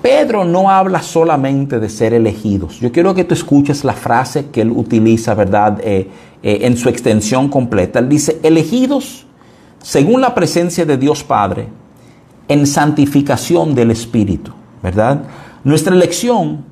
Pedro 0.03 0.45
no 0.45 0.71
habla 0.71 1.03
solamente 1.03 1.79
de 1.79 1.89
ser 1.89 2.15
elegidos. 2.15 2.81
Yo 2.81 2.91
quiero 2.91 3.15
que 3.15 3.25
tú 3.25 3.35
escuches 3.35 3.85
la 3.85 3.93
frase 3.93 4.47
que 4.47 4.63
él 4.63 4.71
utiliza, 4.71 5.35
¿verdad? 5.35 5.79
Eh, 5.83 6.09
eh, 6.43 6.59
en 6.63 6.77
su 6.77 6.89
extensión 6.89 7.49
completa. 7.49 7.99
Él 7.99 8.09
dice, 8.09 8.41
elegidos 8.43 9.27
según 9.83 10.21
la 10.21 10.35
presencia 10.35 10.85
de 10.85 10.97
Dios 10.97 11.23
Padre 11.25 11.69
en 12.49 12.67
santificación 12.67 13.75
del 13.75 13.91
Espíritu, 13.91 14.53
¿verdad? 14.83 15.23
Nuestra 15.65 15.95
elección 15.95 16.65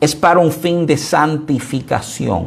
es 0.00 0.14
para 0.14 0.40
un 0.40 0.52
fin 0.52 0.86
de 0.86 0.96
santificación. 0.96 2.46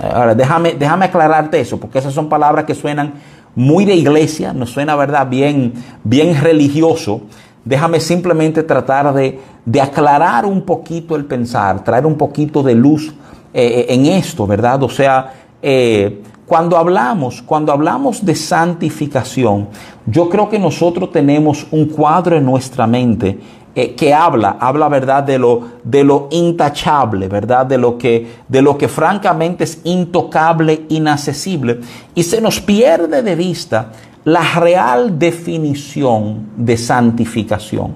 Ahora, 0.00 0.34
déjame, 0.34 0.74
déjame 0.74 1.06
aclararte 1.06 1.60
eso, 1.60 1.78
porque 1.78 1.98
esas 1.98 2.14
son 2.14 2.28
palabras 2.28 2.64
que 2.64 2.74
suenan 2.74 3.14
muy 3.54 3.84
de 3.84 3.94
iglesia, 3.94 4.52
nos 4.52 4.70
suena, 4.70 4.94
¿verdad? 4.96 5.28
Bien, 5.28 5.72
bien 6.04 6.40
religioso 6.40 7.22
déjame 7.68 8.00
simplemente 8.00 8.62
tratar 8.62 9.12
de, 9.12 9.38
aclarar 9.80 10.46
un 10.46 10.62
poquito 10.62 11.14
el 11.14 11.26
pensar, 11.26 11.84
traer 11.84 12.06
un 12.06 12.16
poquito 12.16 12.62
de 12.62 12.74
luz 12.74 13.12
eh, 13.52 13.86
en 13.90 14.06
esto, 14.06 14.46
¿verdad? 14.46 14.82
O 14.82 14.88
sea, 14.88 15.34
eh, 15.60 16.22
cuando 16.46 16.78
hablamos, 16.78 17.42
cuando 17.42 17.70
hablamos 17.70 18.24
de 18.24 18.34
santificación, 18.34 19.68
yo 20.06 20.30
creo 20.30 20.48
que 20.48 20.58
nosotros 20.58 21.12
tenemos 21.12 21.66
un 21.70 21.86
cuadro 21.86 22.38
en 22.38 22.46
nuestra 22.46 22.86
mente 22.86 23.38
eh, 23.74 23.94
que 23.94 24.14
habla, 24.14 24.56
habla 24.58 24.88
verdad 24.88 25.22
de 25.22 25.38
lo, 25.38 25.60
de 25.84 26.04
lo 26.04 26.28
intachable, 26.30 27.28
verdad 27.28 27.66
de 27.66 27.76
lo 27.76 27.98
que, 27.98 28.38
de 28.48 28.62
lo 28.62 28.78
que 28.78 28.88
francamente 28.88 29.64
es 29.64 29.82
intocable, 29.84 30.86
inaccesible, 30.88 31.80
y 32.14 32.22
se 32.22 32.40
nos 32.40 32.60
pierde 32.60 33.20
de 33.20 33.36
vista 33.36 33.92
la 34.30 34.60
real 34.60 35.18
definición 35.18 36.48
de 36.56 36.76
santificación. 36.76 37.94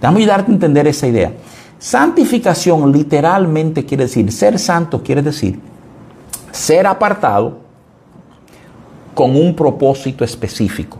Déjame 0.00 0.20
ayudarte 0.20 0.50
a 0.50 0.54
entender 0.54 0.86
esa 0.86 1.06
idea. 1.06 1.32
Santificación 1.78 2.92
literalmente 2.92 3.84
quiere 3.84 4.04
decir, 4.04 4.30
ser 4.32 4.58
santo 4.58 5.02
quiere 5.02 5.22
decir 5.22 5.58
ser 6.52 6.86
apartado 6.86 7.58
con 9.14 9.36
un 9.36 9.54
propósito 9.54 10.24
específico. 10.24 10.98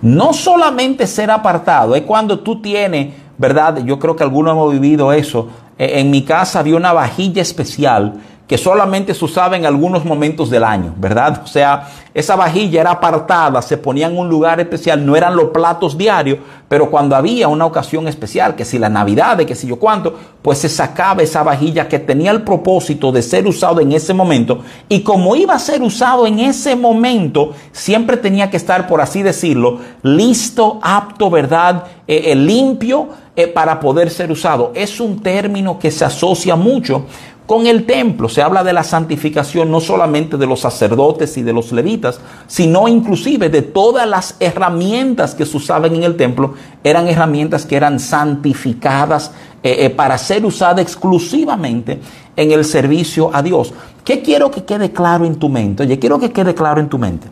No 0.00 0.32
solamente 0.32 1.06
ser 1.06 1.30
apartado, 1.30 1.94
es 1.94 2.02
cuando 2.02 2.40
tú 2.40 2.62
tienes, 2.62 3.14
¿verdad? 3.36 3.78
Yo 3.84 3.98
creo 3.98 4.14
que 4.14 4.22
algunos 4.22 4.52
hemos 4.52 4.72
vivido 4.72 5.12
eso. 5.12 5.48
E, 5.76 6.00
en 6.00 6.10
mi 6.10 6.22
casa 6.22 6.60
había 6.60 6.76
una 6.76 6.92
vajilla 6.92 7.42
especial 7.42 8.14
que 8.48 8.56
solamente 8.56 9.12
se 9.12 9.22
usaba 9.22 9.58
en 9.58 9.66
algunos 9.66 10.06
momentos 10.06 10.48
del 10.48 10.64
año, 10.64 10.94
¿verdad? 10.96 11.42
O 11.44 11.46
sea, 11.46 11.86
esa 12.14 12.34
vajilla 12.34 12.80
era 12.80 12.92
apartada, 12.92 13.60
se 13.60 13.76
ponía 13.76 14.06
en 14.06 14.16
un 14.16 14.30
lugar 14.30 14.58
especial, 14.58 15.04
no 15.04 15.14
eran 15.16 15.36
los 15.36 15.50
platos 15.50 15.98
diarios, 15.98 16.38
pero 16.66 16.90
cuando 16.90 17.14
había 17.14 17.46
una 17.46 17.66
ocasión 17.66 18.08
especial, 18.08 18.56
que 18.56 18.64
si 18.64 18.78
la 18.78 18.88
Navidad, 18.88 19.36
de 19.36 19.44
que 19.44 19.54
si 19.54 19.66
yo 19.66 19.76
cuánto, 19.76 20.14
pues 20.40 20.58
se 20.58 20.70
sacaba 20.70 21.22
esa 21.22 21.42
vajilla 21.42 21.88
que 21.88 21.98
tenía 21.98 22.30
el 22.30 22.42
propósito 22.42 23.12
de 23.12 23.20
ser 23.20 23.46
usado 23.46 23.80
en 23.80 23.92
ese 23.92 24.14
momento 24.14 24.60
y 24.88 25.02
como 25.02 25.36
iba 25.36 25.52
a 25.52 25.58
ser 25.58 25.82
usado 25.82 26.26
en 26.26 26.38
ese 26.38 26.74
momento, 26.74 27.52
siempre 27.72 28.16
tenía 28.16 28.50
que 28.50 28.56
estar, 28.56 28.86
por 28.86 29.02
así 29.02 29.22
decirlo, 29.22 29.80
listo, 30.02 30.78
apto, 30.82 31.28
¿verdad? 31.28 31.84
Eh, 32.06 32.32
eh, 32.32 32.34
limpio 32.34 33.10
eh, 33.36 33.46
para 33.46 33.78
poder 33.78 34.08
ser 34.08 34.32
usado. 34.32 34.72
Es 34.74 34.98
un 35.00 35.22
término 35.22 35.78
que 35.78 35.90
se 35.90 36.06
asocia 36.06 36.56
mucho 36.56 37.04
con 37.48 37.66
el 37.66 37.86
templo. 37.86 38.28
Se 38.28 38.42
habla 38.42 38.62
de 38.62 38.74
la 38.74 38.84
santificación 38.84 39.70
no 39.70 39.80
solamente 39.80 40.36
de 40.36 40.46
los 40.46 40.60
sacerdotes 40.60 41.38
y 41.38 41.42
de 41.42 41.54
los 41.54 41.72
levitas, 41.72 42.20
sino 42.46 42.86
inclusive 42.88 43.48
de 43.48 43.62
todas 43.62 44.06
las 44.06 44.36
herramientas 44.38 45.34
que 45.34 45.46
se 45.46 45.56
usaban 45.56 45.94
en 45.94 46.02
el 46.02 46.14
templo, 46.14 46.52
eran 46.84 47.08
herramientas 47.08 47.64
que 47.64 47.76
eran 47.76 48.00
santificadas 48.00 49.32
eh, 49.62 49.86
eh, 49.86 49.90
para 49.90 50.18
ser 50.18 50.44
usadas 50.44 50.82
exclusivamente 50.82 51.98
en 52.36 52.52
el 52.52 52.66
servicio 52.66 53.30
a 53.32 53.42
Dios. 53.42 53.72
¿Qué 54.04 54.20
quiero 54.20 54.50
que 54.50 54.64
quede 54.64 54.92
claro 54.92 55.24
en 55.24 55.36
tu 55.36 55.48
mente? 55.48 55.84
Oye, 55.84 55.98
quiero 55.98 56.18
que 56.18 56.30
quede 56.30 56.54
claro 56.54 56.82
en 56.82 56.90
tu 56.90 56.98
mente. 56.98 57.28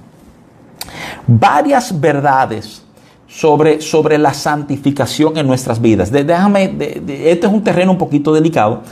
Varias 1.27 2.01
verdades 2.01 2.87
sobre, 3.29 3.83
sobre 3.83 4.17
la 4.17 4.33
santificación 4.33 5.37
en 5.37 5.47
nuestras 5.47 5.81
vidas. 5.81 6.11
déjame, 6.11 6.75
este 6.79 7.47
es 7.47 7.53
un 7.53 7.63
terreno 7.63 7.93
un 7.93 7.99
poquito 7.99 8.33
delicado, 8.33 8.83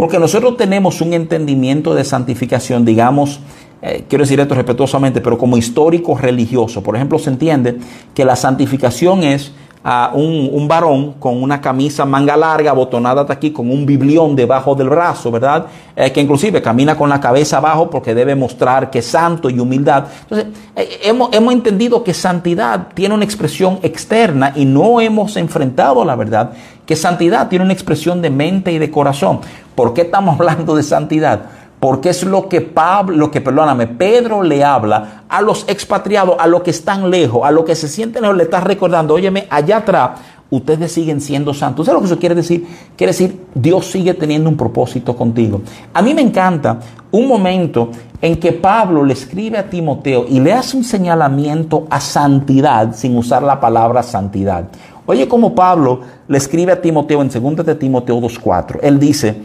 porque 0.00 0.18
nosotros 0.18 0.56
tenemos 0.56 1.02
un 1.02 1.12
entendimiento 1.12 1.94
de 1.94 2.04
santificación, 2.04 2.86
digamos, 2.86 3.38
eh, 3.82 4.06
quiero 4.08 4.24
decir 4.24 4.40
esto 4.40 4.54
respetuosamente, 4.54 5.20
pero 5.20 5.36
como 5.36 5.58
histórico 5.58 6.16
religioso. 6.16 6.82
Por 6.82 6.96
ejemplo, 6.96 7.18
se 7.18 7.28
entiende 7.28 7.76
que 8.14 8.24
la 8.24 8.34
santificación 8.34 9.22
es 9.24 9.52
a 9.82 10.10
un, 10.12 10.68
varón 10.68 11.14
con 11.18 11.42
una 11.42 11.60
camisa 11.60 12.04
manga 12.04 12.36
larga, 12.36 12.72
botonada 12.72 13.22
hasta 13.22 13.32
aquí, 13.32 13.50
con 13.50 13.70
un 13.70 13.86
biblión 13.86 14.36
debajo 14.36 14.74
del 14.74 14.90
brazo, 14.90 15.30
¿verdad? 15.30 15.66
Eh, 15.96 16.12
que 16.12 16.20
inclusive 16.20 16.60
camina 16.60 16.96
con 16.96 17.08
la 17.08 17.20
cabeza 17.20 17.56
abajo 17.56 17.88
porque 17.88 18.14
debe 18.14 18.34
mostrar 18.34 18.90
que 18.90 18.98
es 18.98 19.06
santo 19.06 19.48
y 19.48 19.58
humildad. 19.58 20.04
Entonces, 20.22 20.48
eh, 20.76 21.00
hemos, 21.04 21.30
hemos 21.32 21.54
entendido 21.54 22.04
que 22.04 22.12
santidad 22.12 22.88
tiene 22.94 23.14
una 23.14 23.24
expresión 23.24 23.78
externa 23.82 24.52
y 24.54 24.66
no 24.66 25.00
hemos 25.00 25.36
enfrentado 25.36 26.04
la 26.04 26.14
verdad 26.14 26.52
que 26.90 26.96
santidad 26.96 27.48
tiene 27.48 27.64
una 27.64 27.72
expresión 27.72 28.20
de 28.20 28.30
mente 28.30 28.72
y 28.72 28.78
de 28.78 28.90
corazón. 28.90 29.38
¿Por 29.76 29.94
qué 29.94 30.00
estamos 30.00 30.34
hablando 30.40 30.74
de 30.74 30.82
santidad? 30.82 31.42
Porque 31.80 32.10
es 32.10 32.22
lo 32.24 32.48
que 32.48 32.60
Pablo, 32.60 33.16
lo 33.16 33.30
que, 33.30 33.40
perdóname, 33.40 33.86
Pedro 33.86 34.42
le 34.42 34.62
habla 34.62 35.24
a 35.28 35.40
los 35.40 35.64
expatriados, 35.66 36.36
a 36.38 36.46
los 36.46 36.62
que 36.62 36.70
están 36.70 37.10
lejos, 37.10 37.40
a 37.42 37.50
los 37.50 37.64
que 37.64 37.74
se 37.74 37.88
sienten 37.88 38.22
lejos, 38.22 38.36
le 38.36 38.44
está 38.44 38.60
recordando, 38.60 39.14
óyeme, 39.14 39.46
allá 39.48 39.78
atrás, 39.78 40.10
ustedes 40.50 40.92
siguen 40.92 41.20
siendo 41.20 41.54
santos. 41.54 41.86
¿Sabes 41.86 41.96
lo 41.96 42.00
que 42.00 42.12
eso 42.12 42.20
quiere 42.20 42.34
decir? 42.34 42.66
Quiere 42.96 43.12
decir, 43.12 43.46
Dios 43.54 43.86
sigue 43.86 44.14
teniendo 44.14 44.50
un 44.50 44.56
propósito 44.56 45.16
contigo. 45.16 45.62
A 45.94 46.02
mí 46.02 46.12
me 46.12 46.20
encanta 46.20 46.78
un 47.10 47.26
momento 47.26 47.90
en 48.20 48.38
que 48.38 48.52
Pablo 48.52 49.04
le 49.04 49.14
escribe 49.14 49.56
a 49.56 49.70
Timoteo 49.70 50.26
y 50.28 50.40
le 50.40 50.52
hace 50.52 50.76
un 50.76 50.84
señalamiento 50.84 51.86
a 51.88 52.00
santidad 52.00 52.94
sin 52.94 53.16
usar 53.16 53.42
la 53.42 53.58
palabra 53.58 54.02
santidad. 54.02 54.68
Oye, 55.06 55.26
como 55.26 55.54
Pablo 55.54 56.00
le 56.28 56.38
escribe 56.38 56.72
a 56.72 56.80
Timoteo 56.80 57.22
en 57.22 57.30
2 57.30 57.66
de 57.66 57.74
Timoteo 57.74 58.20
2.4. 58.20 58.78
Él 58.82 58.98
dice, 59.00 59.36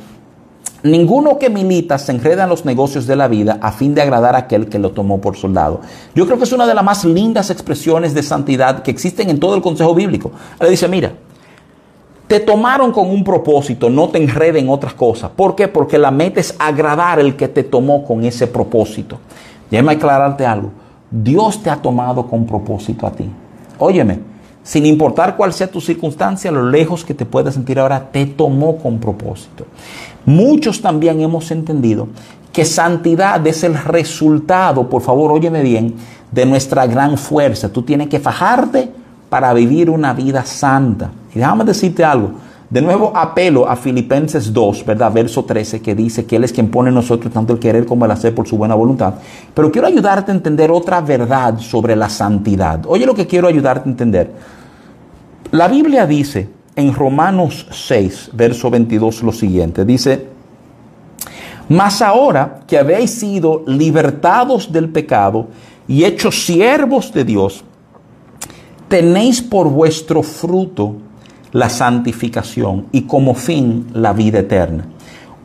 Ninguno 0.85 1.39
que 1.39 1.49
milita 1.49 1.97
se 1.97 2.11
enreda 2.11 2.43
en 2.43 2.49
los 2.49 2.63
negocios 2.63 3.07
de 3.07 3.15
la 3.15 3.27
vida 3.27 3.57
a 3.59 3.71
fin 3.71 3.95
de 3.95 4.03
agradar 4.03 4.35
a 4.35 4.39
aquel 4.39 4.69
que 4.69 4.77
lo 4.77 4.91
tomó 4.91 5.19
por 5.19 5.35
soldado. 5.35 5.81
Yo 6.13 6.27
creo 6.27 6.37
que 6.37 6.43
es 6.43 6.53
una 6.53 6.67
de 6.67 6.75
las 6.75 6.83
más 6.83 7.03
lindas 7.03 7.49
expresiones 7.49 8.13
de 8.13 8.21
santidad 8.21 8.83
que 8.83 8.91
existen 8.91 9.31
en 9.31 9.39
todo 9.39 9.55
el 9.55 9.63
consejo 9.63 9.95
bíblico. 9.95 10.31
Le 10.61 10.69
dice, 10.69 10.87
mira, 10.87 11.13
te 12.27 12.39
tomaron 12.39 12.91
con 12.91 13.09
un 13.09 13.23
propósito, 13.23 13.89
no 13.89 14.09
te 14.09 14.19
enreden 14.19 14.65
en 14.65 14.69
otras 14.69 14.93
cosas. 14.93 15.31
¿Por 15.31 15.55
qué? 15.55 15.67
Porque 15.67 15.97
la 15.97 16.11
meta 16.11 16.39
es 16.39 16.55
agradar 16.59 17.19
el 17.19 17.35
que 17.35 17.47
te 17.47 17.63
tomó 17.63 18.05
con 18.05 18.23
ese 18.23 18.45
propósito. 18.45 19.17
Déjame 19.71 19.93
aclararte 19.93 20.45
algo. 20.45 20.69
Dios 21.09 21.63
te 21.63 21.71
ha 21.71 21.77
tomado 21.77 22.27
con 22.27 22.45
propósito 22.45 23.07
a 23.07 23.11
ti. 23.11 23.27
Óyeme, 23.79 24.19
sin 24.61 24.85
importar 24.85 25.35
cuál 25.35 25.51
sea 25.51 25.65
tu 25.65 25.81
circunstancia, 25.81 26.51
lo 26.51 26.69
lejos 26.69 27.05
que 27.05 27.15
te 27.15 27.25
puedas 27.25 27.55
sentir 27.55 27.79
ahora, 27.79 28.09
te 28.11 28.25
tomó 28.27 28.77
con 28.77 28.99
propósito. 28.99 29.65
Muchos 30.25 30.81
también 30.81 31.21
hemos 31.21 31.51
entendido 31.51 32.07
que 32.51 32.65
santidad 32.65 33.45
es 33.45 33.63
el 33.63 33.75
resultado, 33.75 34.89
por 34.89 35.01
favor, 35.01 35.31
óyeme 35.31 35.61
bien, 35.61 35.95
de 36.31 36.45
nuestra 36.45 36.87
gran 36.87 37.17
fuerza. 37.17 37.69
Tú 37.69 37.83
tienes 37.83 38.07
que 38.07 38.19
fajarte 38.19 38.89
para 39.29 39.53
vivir 39.53 39.89
una 39.89 40.13
vida 40.13 40.45
santa. 40.45 41.11
Y 41.33 41.39
déjame 41.39 41.65
decirte 41.65 42.03
algo. 42.03 42.31
De 42.69 42.81
nuevo 42.81 43.11
apelo 43.15 43.67
a 43.69 43.75
Filipenses 43.75 44.51
2, 44.51 44.85
¿verdad? 44.85 45.11
Verso 45.11 45.45
13, 45.45 45.81
que 45.81 45.93
dice 45.93 46.25
que 46.25 46.37
Él 46.37 46.45
es 46.45 46.51
quien 46.53 46.71
pone 46.71 46.89
en 46.89 46.95
nosotros 46.95 47.31
tanto 47.31 47.53
el 47.53 47.59
querer 47.59 47.85
como 47.85 48.05
el 48.05 48.11
hacer 48.11 48.33
por 48.33 48.47
su 48.47 48.57
buena 48.57 48.73
voluntad. 48.73 49.15
Pero 49.53 49.71
quiero 49.71 49.87
ayudarte 49.87 50.31
a 50.31 50.35
entender 50.35 50.71
otra 50.71 51.01
verdad 51.01 51.59
sobre 51.59 51.95
la 51.95 52.09
santidad. 52.09 52.85
Oye 52.87 53.05
lo 53.05 53.13
que 53.13 53.27
quiero 53.27 53.47
ayudarte 53.47 53.87
a 53.87 53.91
entender. 53.91 54.31
La 55.51 55.67
Biblia 55.67 56.07
dice 56.07 56.49
en 56.75 56.93
Romanos 56.93 57.67
6, 57.71 58.31
verso 58.33 58.69
22 58.69 59.23
lo 59.23 59.31
siguiente. 59.31 59.85
Dice, 59.85 60.27
mas 61.69 62.01
ahora 62.01 62.61
que 62.67 62.77
habéis 62.77 63.11
sido 63.11 63.63
libertados 63.65 64.71
del 64.71 64.89
pecado 64.89 65.47
y 65.87 66.03
hechos 66.03 66.45
siervos 66.45 67.11
de 67.13 67.23
Dios, 67.23 67.63
tenéis 68.87 69.41
por 69.41 69.69
vuestro 69.69 70.21
fruto 70.21 70.95
la 71.51 71.69
santificación 71.69 72.87
y 72.91 73.03
como 73.03 73.33
fin 73.33 73.87
la 73.93 74.13
vida 74.13 74.39
eterna. 74.39 74.87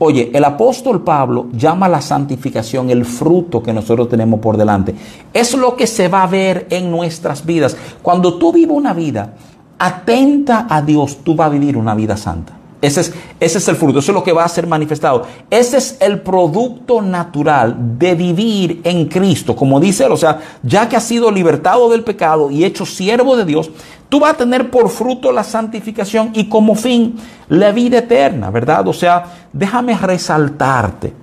Oye, 0.02 0.30
el 0.32 0.44
apóstol 0.44 1.04
Pablo 1.04 1.48
llama 1.52 1.86
la 1.86 2.00
santificación 2.00 2.88
el 2.88 3.04
fruto 3.04 3.62
que 3.62 3.72
nosotros 3.72 4.08
tenemos 4.08 4.40
por 4.40 4.56
delante. 4.56 4.94
Es 5.32 5.54
lo 5.54 5.76
que 5.76 5.86
se 5.86 6.08
va 6.08 6.22
a 6.22 6.26
ver 6.26 6.66
en 6.70 6.90
nuestras 6.90 7.44
vidas. 7.44 7.76
Cuando 8.02 8.38
tú 8.38 8.50
vives 8.50 8.74
una 8.74 8.94
vida 8.94 9.34
atenta 9.80 10.66
a 10.68 10.82
Dios, 10.82 11.18
tú 11.24 11.34
vas 11.34 11.46
a 11.46 11.50
vivir 11.50 11.76
una 11.76 11.94
vida 11.94 12.16
santa. 12.16 12.52
Ese 12.82 13.00
es, 13.00 13.14
ese 13.40 13.58
es 13.58 13.68
el 13.68 13.76
fruto, 13.76 13.98
eso 13.98 14.12
es 14.12 14.14
lo 14.14 14.22
que 14.22 14.32
va 14.32 14.44
a 14.44 14.48
ser 14.48 14.66
manifestado. 14.66 15.26
Ese 15.50 15.78
es 15.78 15.96
el 16.00 16.20
producto 16.20 17.02
natural 17.02 17.98
de 17.98 18.14
vivir 18.14 18.82
en 18.84 19.06
Cristo, 19.06 19.56
como 19.56 19.80
dice 19.80 20.04
él, 20.04 20.12
o 20.12 20.16
sea, 20.16 20.38
ya 20.62 20.88
que 20.88 20.96
has 20.96 21.04
sido 21.04 21.30
libertado 21.30 21.90
del 21.90 22.04
pecado 22.04 22.50
y 22.50 22.64
hecho 22.64 22.84
siervo 22.84 23.36
de 23.36 23.44
Dios, 23.46 23.70
tú 24.08 24.20
vas 24.20 24.34
a 24.34 24.36
tener 24.36 24.70
por 24.70 24.90
fruto 24.90 25.32
la 25.32 25.44
santificación 25.44 26.30
y 26.34 26.48
como 26.48 26.74
fin 26.74 27.16
la 27.48 27.72
vida 27.72 27.98
eterna, 27.98 28.50
¿verdad? 28.50 28.86
O 28.88 28.92
sea, 28.92 29.24
déjame 29.52 29.96
resaltarte. 29.96 31.14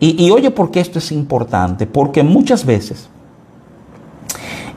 Y, 0.00 0.22
y 0.22 0.30
oye, 0.30 0.50
¿por 0.50 0.70
qué 0.70 0.80
esto 0.80 0.98
es 0.98 1.12
importante? 1.12 1.86
Porque 1.86 2.22
muchas 2.22 2.64
veces 2.64 3.08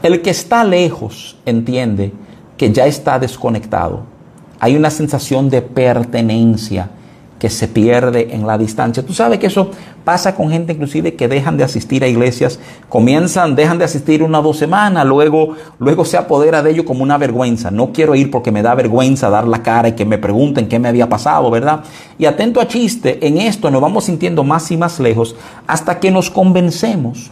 el 0.04 0.21
que 0.21 0.30
está 0.30 0.63
lejos 0.63 1.38
entiende 1.45 2.25
que 2.58 2.72
ya 2.72 2.86
está 2.86 3.20
desconectado 3.20 4.15
hay 4.60 4.76
una 4.76 4.89
sensación 4.89 5.50
de 5.50 5.62
pertenencia 5.62 6.89
que 7.38 7.50
se 7.50 7.68
pierde 7.68 8.34
en 8.34 8.48
la 8.48 8.58
distancia. 8.58 9.06
Tú 9.06 9.13
sabes 9.13 9.39
que 9.39 9.48
eso 9.48 9.70
pasa 10.06 10.34
con 10.34 10.50
gente 10.50 10.72
inclusive 10.74 11.15
que 11.15 11.28
dejan 11.28 11.58
de 11.58 11.65
asistir 11.65 12.04
a 12.04 12.08
iglesias, 12.08 12.60
comienzan, 12.88 13.56
dejan 13.56 13.78
de 13.78 13.84
asistir 13.84 14.24
una 14.24 14.39
o 14.39 14.44
dos 14.44 14.58
semanas, 14.58 15.06
luego, 15.06 15.56
luego 15.78 16.06
se 16.06 16.18
apodera 16.18 16.63
de 16.63 16.72
ello 16.72 16.86
como 16.86 17.04
una 17.04 17.18
vergüenza. 17.18 17.72
No 17.72 17.91
quiero 17.91 18.15
ir 18.15 18.32
porque 18.32 18.52
me 18.52 18.62
da 18.63 18.74
vergüenza 18.74 19.30
dar 19.30 19.48
la 19.48 19.62
cara 19.62 19.89
y 19.89 19.91
que 19.94 20.06
me 20.06 20.18
pregunten 20.18 20.68
qué 20.70 20.80
me 20.80 20.88
había 20.88 21.10
pasado, 21.10 21.52
¿verdad? 21.52 21.84
Y 22.18 22.26
atento 22.26 22.62
a 22.62 22.68
chiste, 22.68 23.28
en 23.28 23.38
esto 23.38 23.70
nos 23.70 23.82
vamos 23.82 24.06
sintiendo 24.06 24.44
más 24.44 24.72
y 24.72 24.78
más 24.78 25.00
lejos 25.00 25.36
hasta 25.68 26.00
que 26.00 26.10
nos 26.10 26.32
convencemos 26.32 27.32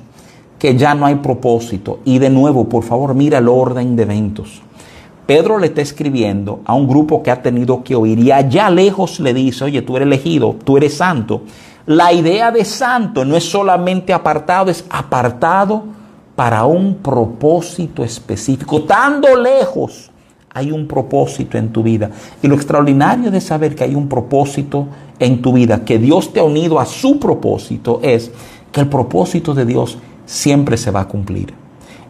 que 0.60 0.76
ya 0.76 0.94
no 0.94 1.06
hay 1.06 1.16
propósito. 1.16 2.00
Y 2.04 2.20
de 2.20 2.30
nuevo, 2.30 2.68
por 2.70 2.84
favor, 2.84 3.16
mira 3.16 3.38
el 3.38 3.48
orden 3.48 3.96
de 3.96 4.04
eventos. 4.04 4.62
Pedro 5.26 5.58
le 5.58 5.68
está 5.68 5.82
escribiendo 5.82 6.62
a 6.66 6.74
un 6.74 6.88
grupo 6.88 7.24
que 7.24 7.32
ha 7.32 7.42
tenido 7.42 7.84
que 7.84 7.96
oír 7.96 8.20
y 8.20 8.32
allá 8.32 8.70
lejos 8.70 9.20
le 9.20 9.34
dice, 9.34 9.64
oye, 9.64 9.82
tú 9.82 9.96
eres 9.96 10.08
elegido, 10.08 10.56
tú 10.64 10.78
eres 10.78 10.96
santo. 10.96 11.44
La 11.86 12.12
idea 12.14 12.52
de 12.52 12.66
santo 12.66 13.24
no 13.24 13.36
es 13.36 13.44
solamente 13.44 14.14
apartado, 14.14 14.70
es 14.70 14.86
apartado 14.90 15.84
para 16.36 16.66
un 16.66 16.96
propósito 16.96 18.04
específico. 18.04 18.84
Tando 18.84 19.36
lejos 19.36 20.12
hay 20.54 20.72
un 20.72 20.88
propósito 20.88 21.58
en 21.58 21.70
tu 21.72 21.84
vida. 21.84 22.10
Y 22.42 22.48
lo 22.48 22.56
extraordinario 22.56 23.32
de 23.32 23.42
saber 23.42 23.76
que 23.76 23.86
hay 23.86 23.96
un 23.96 24.08
propósito 24.08 24.88
en 25.20 25.42
tu 25.42 25.54
vida, 25.54 25.84
que 25.84 26.00
Dios 26.00 26.32
te 26.32 26.40
ha 26.40 26.44
unido 26.44 26.80
a 26.80 26.86
su 26.86 27.20
propósito, 27.20 28.00
es 28.04 28.32
que 28.72 28.82
el 28.82 28.88
propósito 28.88 29.54
de 29.54 29.66
Dios 29.66 29.98
siempre 30.26 30.78
se 30.78 30.92
va 30.92 31.02
a 31.02 31.08
cumplir. 31.08 31.63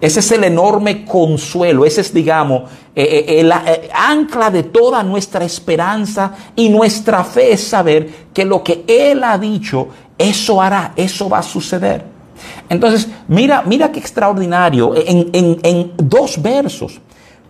Ese 0.03 0.19
es 0.19 0.31
el 0.33 0.43
enorme 0.43 1.05
consuelo, 1.05 1.85
ese 1.85 2.01
es, 2.01 2.13
digamos, 2.13 2.63
eh, 2.93 3.25
eh, 3.25 3.39
el, 3.39 3.49
eh, 3.53 3.89
ancla 3.93 4.51
de 4.51 4.63
toda 4.63 5.01
nuestra 5.01 5.45
esperanza 5.45 6.33
y 6.57 6.67
nuestra 6.67 7.23
fe 7.23 7.53
es 7.53 7.65
saber 7.65 8.09
que 8.33 8.43
lo 8.43 8.61
que 8.61 8.83
Él 8.85 9.23
ha 9.23 9.37
dicho, 9.37 9.87
eso 10.17 10.61
hará, 10.61 10.91
eso 10.97 11.29
va 11.29 11.37
a 11.37 11.41
suceder. 11.41 12.03
Entonces, 12.67 13.07
mira, 13.29 13.63
mira 13.65 13.93
qué 13.93 13.99
extraordinario, 14.01 14.93
en, 14.93 15.29
en 15.63 15.93
dos 15.95 16.41
versos, 16.41 16.99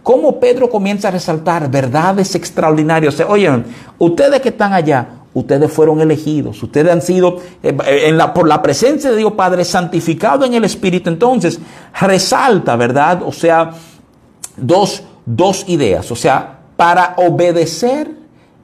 cómo 0.04 0.40
Pedro 0.40 0.70
comienza 0.70 1.08
a 1.08 1.12
resaltar 1.12 1.72
verdades 1.72 2.36
extraordinarias. 2.36 3.20
Oye, 3.22 3.50
ustedes 3.98 4.40
que 4.42 4.50
están 4.50 4.74
allá, 4.74 5.23
Ustedes 5.36 5.72
fueron 5.72 6.00
elegidos, 6.00 6.62
ustedes 6.62 6.92
han 6.92 7.02
sido 7.02 7.38
eh, 7.64 7.76
en 8.06 8.18
la, 8.18 8.34
por 8.34 8.48
la 8.48 8.62
presencia 8.62 9.10
de 9.10 9.18
Dios 9.18 9.34
Padre 9.34 9.66
santificado 9.66 10.46
en 10.46 10.54
el 10.54 10.64
Espíritu. 10.64 11.10
Entonces, 11.10 11.60
resalta, 12.00 12.76
¿verdad? 12.76 13.24
O 13.26 13.32
sea, 13.32 13.72
dos, 14.58 15.04
dos 15.26 15.66
ideas. 15.68 16.12
O 16.12 16.16
sea, 16.16 16.60
para 16.76 17.16
obedecer 17.18 18.12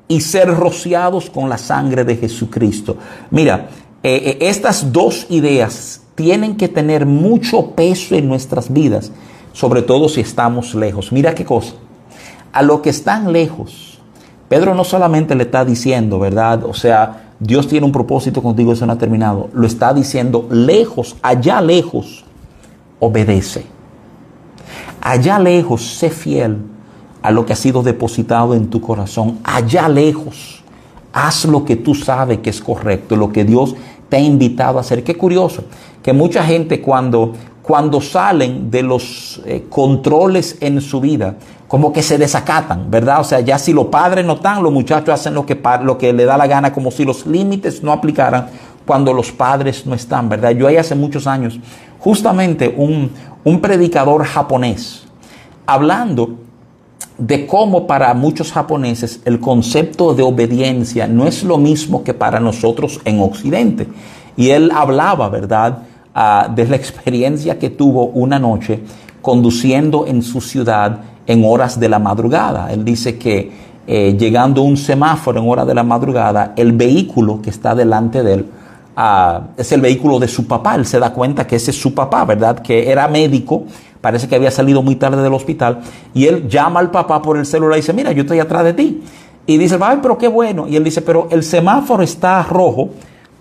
y 0.07 0.21
ser 0.21 0.49
rociados 0.53 1.29
con 1.29 1.49
la 1.49 1.57
sangre 1.57 2.03
de 2.03 2.17
Jesucristo. 2.17 2.97
Mira, 3.31 3.69
eh, 4.03 4.37
eh, 4.41 4.49
estas 4.49 4.91
dos 4.91 5.25
ideas 5.29 6.01
tienen 6.15 6.55
que 6.55 6.67
tener 6.67 7.05
mucho 7.05 7.71
peso 7.71 8.13
en 8.13 8.27
nuestras 8.27 8.71
vidas, 8.71 9.11
sobre 9.53 9.81
todo 9.81 10.07
si 10.09 10.21
estamos 10.21 10.75
lejos. 10.75 11.11
Mira 11.11 11.33
qué 11.33 11.45
cosa. 11.45 11.73
A 12.51 12.61
los 12.61 12.81
que 12.81 12.89
están 12.89 13.31
lejos, 13.31 13.88
Pedro 14.49 14.73
no 14.73 14.83
solamente 14.83 15.35
le 15.35 15.43
está 15.43 15.63
diciendo, 15.63 16.19
¿verdad? 16.19 16.63
O 16.65 16.73
sea, 16.73 17.33
Dios 17.39 17.67
tiene 17.67 17.85
un 17.85 17.91
propósito 17.91 18.41
contigo, 18.41 18.73
eso 18.73 18.85
no 18.85 18.93
ha 18.93 18.97
terminado. 18.97 19.49
Lo 19.53 19.67
está 19.67 19.93
diciendo 19.93 20.47
lejos, 20.49 21.15
allá 21.21 21.61
lejos, 21.61 22.25
obedece. 22.99 23.65
Allá 25.01 25.39
lejos, 25.39 25.83
sé 25.83 26.09
fiel 26.09 26.57
a 27.21 27.31
lo 27.31 27.45
que 27.45 27.53
ha 27.53 27.55
sido 27.55 27.83
depositado 27.83 28.55
en 28.55 28.69
tu 28.69 28.81
corazón. 28.81 29.37
Allá 29.43 29.87
lejos, 29.87 30.63
haz 31.13 31.45
lo 31.45 31.63
que 31.63 31.75
tú 31.75 31.93
sabes 31.93 32.39
que 32.39 32.49
es 32.49 32.59
correcto, 32.59 33.15
lo 33.15 33.31
que 33.31 33.45
Dios 33.45 33.75
te 34.09 34.17
ha 34.17 34.19
invitado 34.19 34.79
a 34.79 34.81
hacer. 34.81 35.03
Qué 35.03 35.15
curioso, 35.15 35.63
que 36.01 36.11
mucha 36.11 36.43
gente 36.43 36.81
cuando, 36.81 37.33
cuando 37.61 38.01
salen 38.01 38.71
de 38.71 38.81
los 38.81 39.41
eh, 39.45 39.65
controles 39.69 40.57
en 40.59 40.81
su 40.81 40.99
vida, 40.99 41.35
como 41.69 41.93
que 41.93 42.01
se 42.01 42.17
desacatan, 42.17 42.89
¿verdad? 42.89 43.21
O 43.21 43.23
sea, 43.23 43.41
ya 43.41 43.59
si 43.59 43.73
los 43.73 43.85
padres 43.85 44.25
no 44.25 44.33
están, 44.33 44.63
los 44.63 44.73
muchachos 44.73 45.13
hacen 45.13 45.35
lo 45.35 45.45
que, 45.45 45.61
lo 45.83 45.99
que 45.99 46.11
le 46.11 46.25
da 46.25 46.35
la 46.35 46.47
gana, 46.47 46.73
como 46.73 46.89
si 46.89 47.05
los 47.05 47.27
límites 47.27 47.83
no 47.83 47.91
aplicaran 47.91 48.47
cuando 48.87 49.13
los 49.13 49.31
padres 49.31 49.85
no 49.85 49.93
están, 49.93 50.29
¿verdad? 50.29 50.49
Yo 50.49 50.65
ahí 50.65 50.77
hace 50.77 50.95
muchos 50.95 51.27
años, 51.27 51.59
justamente 51.99 52.73
un, 52.75 53.11
un 53.43 53.61
predicador 53.61 54.25
japonés, 54.25 55.03
hablando 55.67 56.39
de 57.19 57.45
cómo 57.45 57.85
para 57.85 58.15
muchos 58.15 58.51
japoneses 58.51 59.21
el 59.25 59.39
concepto 59.39 60.15
de 60.15 60.23
obediencia 60.23 61.05
no 61.05 61.27
es 61.27 61.43
lo 61.43 61.59
mismo 61.59 62.03
que 62.03 62.15
para 62.15 62.39
nosotros 62.39 62.99
en 63.05 63.21
Occidente. 63.21 63.87
Y 64.35 64.49
él 64.49 64.71
hablaba, 64.73 65.29
¿verdad?, 65.29 65.83
ah, 66.15 66.49
de 66.51 66.65
la 66.65 66.77
experiencia 66.77 67.59
que 67.59 67.69
tuvo 67.69 68.05
una 68.05 68.39
noche 68.39 68.79
conduciendo 69.21 70.07
en 70.07 70.23
su 70.23 70.41
ciudad 70.41 71.01
en 71.29 71.45
horas 71.45 71.79
de 71.79 71.87
la 71.87 71.99
madrugada. 71.99 72.73
Él 72.73 72.83
dice 72.83 73.19
que 73.19 73.51
eh, 73.85 74.15
llegando 74.17 74.63
un 74.63 74.75
semáforo 74.75 75.39
en 75.39 75.47
hora 75.47 75.63
de 75.63 75.75
la 75.75 75.83
madrugada, 75.83 76.53
el 76.55 76.71
vehículo 76.71 77.39
que 77.39 77.51
está 77.51 77.75
delante 77.75 78.23
de 78.23 78.33
él 78.33 78.45
ah, 78.95 79.41
es 79.55 79.71
el 79.71 79.79
vehículo 79.79 80.17
de 80.17 80.27
su 80.27 80.47
papá. 80.47 80.73
Él 80.73 80.87
se 80.87 80.97
da 80.97 81.13
cuenta 81.13 81.45
que 81.45 81.57
ese 81.57 81.69
es 81.69 81.79
su 81.79 81.93
papá, 81.93 82.25
¿verdad? 82.25 82.59
Que 82.59 82.91
era 82.91 83.07
médico, 83.07 83.65
parece 84.01 84.27
que 84.27 84.35
había 84.35 84.49
salido 84.49 84.81
muy 84.81 84.95
tarde 84.95 85.21
del 85.21 85.33
hospital, 85.33 85.81
y 86.15 86.25
él 86.25 86.49
llama 86.49 86.79
al 86.79 86.89
papá 86.89 87.21
por 87.21 87.37
el 87.37 87.45
celular 87.45 87.77
y 87.77 87.81
dice, 87.81 87.93
mira, 87.93 88.11
yo 88.11 88.23
estoy 88.23 88.39
atrás 88.39 88.63
de 88.63 88.73
ti. 88.73 89.03
Y 89.45 89.57
dice, 89.59 89.77
ay, 89.81 89.99
pero 90.01 90.17
qué 90.17 90.27
bueno. 90.27 90.67
Y 90.67 90.77
él 90.77 90.83
dice, 90.83 91.03
pero 91.03 91.27
el 91.29 91.43
semáforo 91.43 92.01
está 92.01 92.41
rojo, 92.41 92.89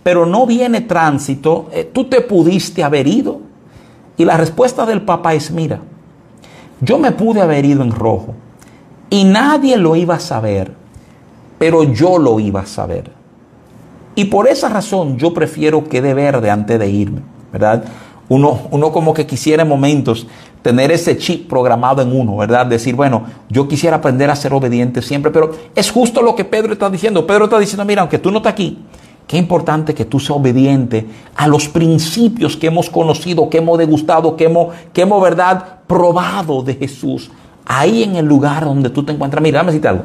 pero 0.02 0.26
no 0.26 0.44
viene 0.44 0.82
tránsito, 0.82 1.70
eh, 1.72 1.90
tú 1.90 2.04
te 2.04 2.20
pudiste 2.20 2.84
haber 2.84 3.06
ido. 3.06 3.40
Y 4.18 4.26
la 4.26 4.36
respuesta 4.36 4.84
del 4.84 5.02
papá 5.02 5.32
es, 5.32 5.50
mira, 5.50 5.80
yo 6.80 6.98
me 6.98 7.12
pude 7.12 7.40
haber 7.40 7.64
ido 7.64 7.82
en 7.82 7.90
rojo 7.90 8.34
y 9.10 9.24
nadie 9.24 9.76
lo 9.76 9.96
iba 9.96 10.16
a 10.16 10.20
saber, 10.20 10.72
pero 11.58 11.82
yo 11.82 12.18
lo 12.18 12.38
iba 12.40 12.60
a 12.60 12.66
saber. 12.66 13.10
Y 14.14 14.26
por 14.26 14.48
esa 14.48 14.68
razón 14.68 15.16
yo 15.16 15.32
prefiero 15.32 15.88
que 15.88 16.02
de 16.02 16.14
verde 16.14 16.50
antes 16.50 16.78
de 16.78 16.88
irme, 16.88 17.22
¿verdad? 17.52 17.84
Uno, 18.28 18.62
uno 18.70 18.92
como 18.92 19.14
que 19.14 19.26
quisiera 19.26 19.62
en 19.62 19.68
momentos 19.68 20.26
tener 20.62 20.90
ese 20.90 21.16
chip 21.16 21.48
programado 21.48 22.02
en 22.02 22.12
uno, 22.12 22.36
¿verdad? 22.36 22.66
Decir, 22.66 22.94
bueno, 22.94 23.24
yo 23.48 23.68
quisiera 23.68 23.96
aprender 23.96 24.28
a 24.28 24.36
ser 24.36 24.52
obediente 24.52 25.02
siempre, 25.02 25.30
pero 25.30 25.52
es 25.74 25.90
justo 25.90 26.20
lo 26.20 26.34
que 26.34 26.44
Pedro 26.44 26.72
está 26.72 26.90
diciendo. 26.90 27.26
Pedro 27.26 27.44
está 27.44 27.58
diciendo, 27.58 27.84
mira, 27.84 28.02
aunque 28.02 28.18
tú 28.18 28.30
no 28.30 28.38
estás 28.38 28.52
aquí, 28.52 28.78
Qué 29.28 29.36
importante 29.36 29.94
que 29.94 30.06
tú 30.06 30.18
seas 30.18 30.38
obediente 30.38 31.06
a 31.36 31.46
los 31.46 31.68
principios 31.68 32.56
que 32.56 32.68
hemos 32.68 32.88
conocido, 32.88 33.50
que 33.50 33.58
hemos 33.58 33.76
degustado, 33.76 34.34
que 34.34 34.44
hemos, 34.44 34.74
que 34.94 35.02
hemos, 35.02 35.22
¿verdad?, 35.22 35.80
probado 35.86 36.62
de 36.62 36.74
Jesús. 36.74 37.30
ahí 37.66 38.02
en 38.02 38.16
el 38.16 38.24
lugar 38.24 38.64
donde 38.64 38.88
tú 38.88 39.04
te 39.04 39.12
encuentras. 39.12 39.42
Mira, 39.42 39.58
dame 39.58 39.72
decirte 39.72 39.88
algo. 39.88 40.04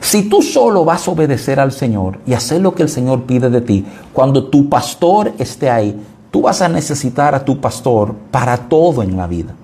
Si 0.00 0.30
tú 0.30 0.40
solo 0.40 0.86
vas 0.86 1.06
a 1.06 1.10
obedecer 1.10 1.60
al 1.60 1.72
Señor 1.72 2.18
y 2.26 2.32
hacer 2.32 2.62
lo 2.62 2.74
que 2.74 2.82
el 2.82 2.88
Señor 2.88 3.24
pide 3.24 3.50
de 3.50 3.60
ti, 3.60 3.84
cuando 4.14 4.44
tu 4.44 4.70
pastor 4.70 5.34
esté 5.38 5.68
ahí, 5.68 5.94
tú 6.30 6.42
vas 6.42 6.62
a 6.62 6.70
necesitar 6.70 7.34
a 7.34 7.44
tu 7.44 7.60
pastor 7.60 8.14
para 8.30 8.56
todo 8.56 9.02
en 9.02 9.18
la 9.18 9.26
vida. 9.26 9.54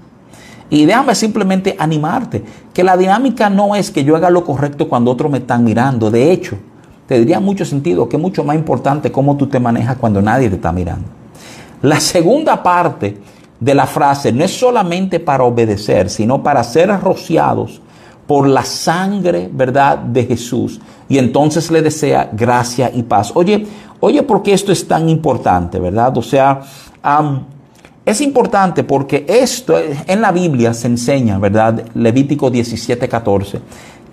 Y 0.69 0.85
déjame 0.85 1.15
simplemente 1.15 1.77
animarte, 1.79 2.45
que 2.75 2.85
la 2.85 2.99
dinámica 2.99 3.49
no 3.49 3.75
es 3.75 3.91
que 3.91 4.05
yo 4.05 4.17
haga 4.17 4.29
lo 4.29 4.45
correcto 4.45 4.89
cuando 4.89 5.11
otros 5.11 5.33
me 5.33 5.39
están 5.39 5.65
mirando. 5.65 6.11
De 6.11 6.31
hecho, 6.31 6.59
te 7.13 7.19
diría 7.19 7.41
mucho 7.41 7.67
sentido 7.67 8.09
que 8.09 8.17
es 8.17 8.23
mucho 8.23 8.43
más 8.43 8.57
importante 8.57 9.13
cómo 9.13 9.37
tú 9.37 9.47
te 9.47 9.61
manejas 9.61 9.99
cuando 9.99 10.23
nadie 10.23 10.49
te 10.49 10.55
está 10.55 10.73
mirando. 10.73 11.05
La 11.83 12.01
segunda 12.01 12.63
parte 12.63 13.19
de 13.61 13.75
la 13.75 13.87
frase 13.87 14.33
no 14.33 14.43
es 14.45 14.59
solamente 14.59 15.21
para 15.21 15.45
obedecer, 15.45 16.09
sino 16.09 16.43
para 16.43 16.65
ser 16.65 16.89
rociados 16.89 17.83
por 18.27 18.49
la 18.49 18.65
sangre, 18.65 19.51
¿verdad?, 19.53 19.99
de 19.99 20.25
Jesús. 20.25 20.81
Y 21.07 21.19
entonces 21.19 21.71
le 21.71 21.83
desea 21.83 22.31
gracia 22.33 22.91
y 22.95 23.03
paz. 23.03 23.31
Oye, 23.35 23.67
oye, 24.01 24.23
¿por 24.23 24.43
qué 24.43 24.55
esto 24.55 24.73
es 24.73 24.89
tan 24.89 25.11
importante, 25.11 25.79
verdad? 25.79 26.17
O 26.17 26.23
sea, 26.23 26.63
es 28.07 28.21
importante 28.23 28.85
porque 28.85 29.27
esto 29.29 29.75
en 29.79 30.23
la 30.23 30.33
Biblia 30.33 30.73
se 30.73 30.87
enseña, 30.87 31.39
¿verdad? 31.39 31.85
Levítico 31.93 32.51
17, 32.51 33.07
14, 33.07 33.61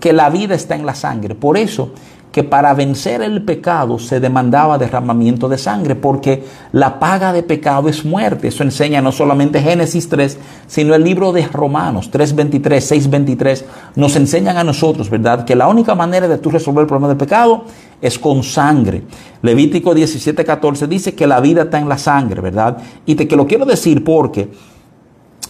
que 0.01 0.11
la 0.11 0.29
vida 0.29 0.55
está 0.55 0.75
en 0.75 0.85
la 0.85 0.95
sangre. 0.95 1.33
Por 1.33 1.57
eso 1.57 1.93
que 2.31 2.43
para 2.43 2.73
vencer 2.73 3.21
el 3.23 3.43
pecado 3.43 3.97
se 3.97 4.19
demandaba 4.19 4.77
derramamiento 4.77 5.49
de 5.49 5.57
sangre, 5.57 5.95
porque 5.95 6.43
la 6.71 6.99
paga 6.99 7.33
de 7.33 7.41
pecado 7.41 7.89
es 7.89 8.05
muerte. 8.05 8.49
Eso 8.49 8.63
enseña 8.63 9.01
no 9.01 9.11
solamente 9.11 9.61
Génesis 9.61 10.07
3, 10.09 10.37
sino 10.67 10.93
el 10.93 11.03
libro 11.03 11.31
de 11.31 11.47
Romanos 11.47 12.11
3.23, 12.11 12.61
6.23, 12.61 13.63
nos 13.95 14.15
enseñan 14.15 14.57
a 14.57 14.63
nosotros, 14.63 15.09
¿verdad?, 15.09 15.43
que 15.43 15.55
la 15.55 15.67
única 15.67 15.95
manera 15.95 16.27
de 16.27 16.37
tú 16.37 16.51
resolver 16.51 16.81
el 16.81 16.87
problema 16.87 17.07
del 17.07 17.17
pecado 17.17 17.63
es 17.99 18.19
con 18.19 18.43
sangre. 18.43 19.03
Levítico 19.41 19.95
17.14 19.95 20.87
dice 20.87 21.15
que 21.15 21.25
la 21.25 21.39
vida 21.39 21.63
está 21.63 21.79
en 21.79 21.89
la 21.89 21.97
sangre, 21.97 22.41
¿verdad? 22.41 22.77
Y 23.05 23.15
te 23.15 23.27
que 23.27 23.35
lo 23.35 23.47
quiero 23.47 23.65
decir 23.65 24.03
porque 24.03 24.49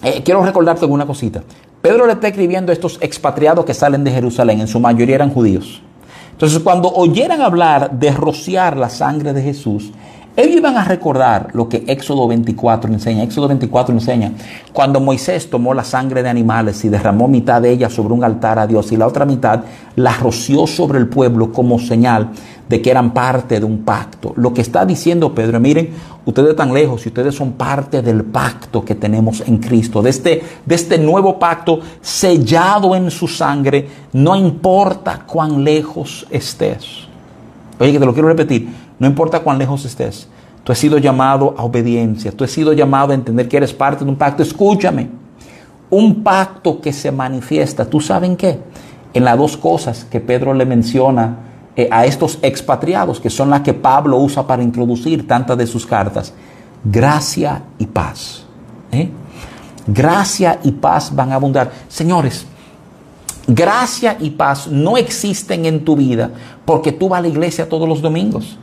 eh, 0.02 0.22
quiero 0.24 0.44
recordarte 0.44 0.86
alguna 0.86 1.06
cosita. 1.06 1.44
Pedro 1.82 2.06
le 2.06 2.14
está 2.14 2.30
escribiendo 2.30 2.72
a 2.72 2.74
estos 2.74 2.98
expatriados 3.02 3.66
que 3.66 3.74
salen 3.74 4.04
de 4.04 4.12
Jerusalén, 4.12 4.62
en 4.62 4.68
su 4.68 4.80
mayoría 4.80 5.16
eran 5.16 5.30
judíos. 5.30 5.82
Entonces, 6.40 6.60
cuando 6.60 6.88
oyeran 6.94 7.42
hablar 7.42 8.00
de 8.00 8.12
rociar 8.12 8.78
la 8.78 8.88
sangre 8.88 9.34
de 9.34 9.42
Jesús, 9.42 9.92
ellos 10.38 10.56
iban 10.56 10.78
a 10.78 10.86
recordar 10.86 11.50
lo 11.52 11.68
que 11.68 11.84
Éxodo 11.86 12.30
24 12.30 12.94
enseña. 12.94 13.24
Éxodo 13.24 13.50
24 13.50 13.94
enseña 13.94 14.32
cuando 14.72 15.02
Moisés 15.02 15.50
tomó 15.50 15.74
la 15.74 15.84
sangre 15.84 16.24
de 16.24 16.30
animales 16.30 16.86
y 16.86 16.88
derramó 16.88 17.28
mitad 17.28 17.62
de 17.62 17.72
ella 17.72 17.90
sobre 17.90 18.14
un 18.14 18.24
altar 18.24 18.58
a 18.58 18.68
Dios 18.68 18.90
y 18.94 18.96
la 18.96 19.08
otra 19.08 19.26
mitad 19.26 19.66
la 19.98 20.14
roció 20.14 20.66
sobre 20.66 20.98
el 21.00 21.10
pueblo 21.10 21.52
como 21.52 21.78
señal 21.78 22.30
de 22.70 22.82
que 22.82 22.92
eran 22.92 23.12
parte 23.14 23.60
de 23.60 23.66
un 23.66 23.80
pacto. 23.80 24.34
Lo 24.38 24.54
que 24.54 24.62
está 24.62 24.86
diciendo 24.86 25.34
Pedro, 25.34 25.60
miren, 25.60 25.90
ustedes 26.26 26.52
están 26.52 26.72
lejos 26.72 27.04
y 27.06 27.10
ustedes 27.10 27.34
son 27.34 27.54
parte 27.54 28.04
del 28.04 28.24
pacto 28.24 28.86
que 28.86 28.94
tenemos 28.94 29.42
en 29.42 29.58
Cristo, 29.58 30.04
de 30.04 30.12
este, 30.12 30.44
de 30.66 30.76
este 30.76 31.00
nuevo 31.00 31.40
pacto 31.40 31.80
sellado 32.00 32.96
en 32.96 33.10
su 33.10 33.28
sangre, 33.28 33.88
no 34.14 34.36
importa 34.36 35.24
cuán 35.26 35.64
lejos 35.64 36.28
estés. 36.30 37.08
Oye, 37.80 37.92
que 37.92 38.00
te 38.00 38.06
lo 38.06 38.14
quiero 38.14 38.28
repetir, 38.28 38.70
no 39.00 39.08
importa 39.08 39.40
cuán 39.40 39.58
lejos 39.58 39.84
estés, 39.86 40.28
tú 40.64 40.72
has 40.72 40.78
sido 40.78 41.00
llamado 41.00 41.56
a 41.58 41.64
obediencia, 41.64 42.32
tú 42.32 42.44
has 42.44 42.52
sido 42.52 42.74
llamado 42.74 43.14
a 43.14 43.16
entender 43.16 43.48
que 43.48 43.58
eres 43.58 43.74
parte 43.74 44.06
de 44.06 44.12
un 44.12 44.18
pacto. 44.18 44.44
Escúchame, 44.44 45.10
un 45.90 46.22
pacto 46.22 46.80
que 46.80 46.94
se 46.94 47.12
manifiesta, 47.12 47.86
¿tú 47.86 48.00
saben 48.00 48.36
qué? 48.36 48.60
En 49.12 49.24
las 49.24 49.40
dos 49.40 49.58
cosas 49.58 50.06
que 50.06 50.20
Pedro 50.20 50.54
le 50.54 50.68
menciona 50.68 51.49
eh, 51.80 51.88
a 51.90 52.06
estos 52.06 52.40
expatriados, 52.42 53.22
que 53.22 53.30
son 53.30 53.50
las 53.50 53.62
que 53.62 53.74
Pablo 53.74 54.18
usa 54.18 54.46
para 54.46 54.62
introducir 54.62 55.26
tantas 55.26 55.58
de 55.58 55.66
sus 55.66 55.86
cartas. 55.86 56.34
Gracia 56.84 57.64
y 57.78 57.86
paz. 57.86 58.44
¿eh? 58.92 59.10
Gracia 59.88 60.60
y 60.62 60.74
paz 60.74 61.10
van 61.16 61.32
a 61.32 61.36
abundar. 61.36 61.72
Señores, 61.88 62.46
gracia 63.48 64.18
y 64.20 64.32
paz 64.32 64.68
no 64.68 64.98
existen 64.98 65.66
en 65.66 65.86
tu 65.86 65.96
vida 65.96 66.32
porque 66.66 66.92
tú 66.92 67.08
vas 67.08 67.20
a 67.20 67.22
la 67.22 67.30
iglesia 67.30 67.70
todos 67.70 67.88
los 67.88 68.02
domingos. 68.02 68.58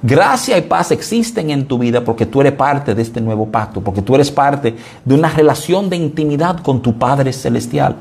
Gracia 0.00 0.56
y 0.56 0.62
paz 0.62 0.92
existen 0.92 1.50
en 1.50 1.66
tu 1.66 1.76
vida 1.76 2.04
porque 2.04 2.24
tú 2.24 2.40
eres 2.40 2.52
parte 2.52 2.94
de 2.94 3.02
este 3.02 3.20
nuevo 3.20 3.46
pacto, 3.46 3.80
porque 3.80 4.00
tú 4.00 4.14
eres 4.14 4.30
parte 4.30 4.76
de 5.04 5.14
una 5.14 5.28
relación 5.28 5.90
de 5.90 5.96
intimidad 5.96 6.60
con 6.60 6.80
tu 6.80 6.96
Padre 6.96 7.32
Celestial. 7.32 7.96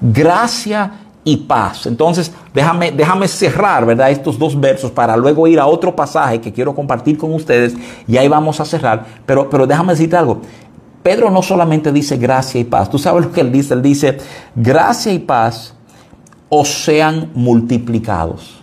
Gracia 0.00 0.92
y 1.24 1.36
paz. 1.36 1.86
Entonces, 1.86 2.32
déjame, 2.52 2.90
déjame 2.90 3.28
cerrar, 3.28 3.86
¿verdad? 3.86 4.10
Estos 4.10 4.38
dos 4.38 4.58
versos 4.58 4.90
para 4.90 5.16
luego 5.16 5.46
ir 5.46 5.60
a 5.60 5.66
otro 5.66 5.94
pasaje 5.94 6.40
que 6.40 6.52
quiero 6.52 6.74
compartir 6.74 7.16
con 7.16 7.32
ustedes 7.32 7.74
y 8.08 8.16
ahí 8.16 8.28
vamos 8.28 8.60
a 8.60 8.64
cerrar. 8.64 9.04
Pero, 9.24 9.48
pero 9.48 9.66
déjame 9.66 9.92
decirte 9.92 10.16
algo. 10.16 10.40
Pedro 11.02 11.30
no 11.30 11.42
solamente 11.42 11.92
dice 11.92 12.16
gracia 12.16 12.60
y 12.60 12.64
paz. 12.64 12.88
Tú 12.88 12.98
sabes 12.98 13.24
lo 13.24 13.32
que 13.32 13.40
él 13.40 13.50
dice. 13.50 13.74
Él 13.74 13.82
dice, 13.82 14.18
gracia 14.54 15.12
y 15.12 15.18
paz 15.18 15.74
os 16.48 16.68
sean 16.84 17.30
multiplicados. 17.34 18.60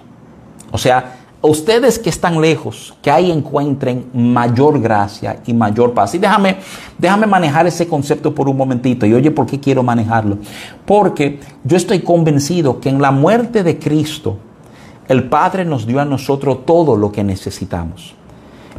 O 0.72 0.78
sea, 0.78 1.18
ustedes 1.41 1.97
que 1.97 2.10
están 2.10 2.41
lejos, 2.41 2.93
que 3.02 3.10
ahí 3.10 3.32
encuentren 3.32 4.06
mayor 4.13 4.80
gracia 4.80 5.39
y 5.45 5.54
mayor 5.54 5.93
paz. 5.93 6.15
Y 6.15 6.17
déjame, 6.17 6.58
déjame 6.97 7.28
manejar 7.28 7.67
ese 7.67 7.88
concepto 7.88 8.34
por 8.36 8.49
un 8.49 8.58
momentito. 8.58 9.06
Y 9.06 9.13
oye, 9.13 9.32
¿por 9.32 9.45
qué 9.45 9.60
quiero 9.60 9.84
manejarlo? 9.84 10.38
Porque 10.86 11.39
yo 11.63 11.78
estoy 11.78 12.02
convencido 12.02 12.80
que 12.80 12.89
en 12.89 13.02
la 13.02 13.12
muerte 13.12 13.63
de 13.63 13.80
Cristo, 13.80 14.38
el 15.08 15.30
Padre 15.30 15.65
nos 15.65 15.88
dio 15.88 15.99
a 15.99 16.06
nosotros 16.06 16.65
todo 16.65 16.95
lo 16.95 17.12
que 17.12 17.23
necesitamos. 17.23 18.15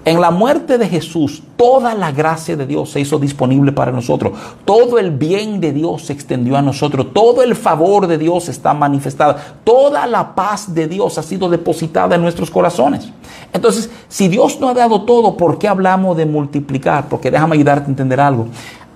En 0.04 0.20
la 0.20 0.30
muerte 0.30 0.78
de 0.78 0.88
Jesús, 0.88 1.42
toda 1.56 1.94
la 1.94 2.10
gracia 2.10 2.56
de 2.56 2.66
Dios 2.66 2.90
se 2.90 3.00
hizo 3.00 3.18
disponible 3.18 3.70
para 3.70 3.92
nosotros. 3.92 4.32
Todo 4.64 4.98
el 4.98 5.10
bien 5.10 5.60
de 5.60 5.72
Dios 5.72 6.06
se 6.06 6.14
extendió 6.14 6.56
a 6.56 6.62
nosotros. 6.62 7.08
Todo 7.12 7.42
el 7.42 7.54
favor 7.54 8.06
de 8.06 8.16
Dios 8.16 8.48
está 8.48 8.72
manifestado. 8.72 9.36
Toda 9.62 10.06
la 10.06 10.34
paz 10.34 10.72
de 10.72 10.88
Dios 10.88 11.18
ha 11.18 11.22
sido 11.22 11.50
depositada 11.50 12.14
en 12.14 12.22
nuestros 12.22 12.50
corazones. 12.50 13.10
Entonces, 13.52 13.90
si 14.08 14.28
Dios 14.28 14.58
no 14.58 14.70
ha 14.70 14.74
dado 14.74 15.02
todo, 15.02 15.36
¿por 15.36 15.58
qué 15.58 15.68
hablamos 15.68 16.16
de 16.16 16.24
multiplicar? 16.24 17.06
Porque 17.08 17.30
déjame 17.30 17.56
ayudarte 17.56 17.86
a 17.86 17.90
entender 17.90 18.20
algo. 18.20 18.46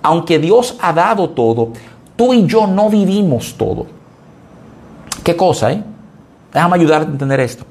Aunque 0.01 0.39
Dios 0.39 0.75
ha 0.81 0.91
dado 0.91 1.29
todo, 1.29 1.69
tú 2.15 2.33
y 2.33 2.47
yo 2.47 2.65
no 2.65 2.89
vivimos 2.89 3.53
todo. 3.55 3.85
¿Qué 5.23 5.35
cosa, 5.35 5.71
eh? 5.71 5.83
Déjame 6.51 6.75
ayudarte 6.75 7.09
a 7.09 7.11
entender 7.11 7.39
esto. 7.41 7.63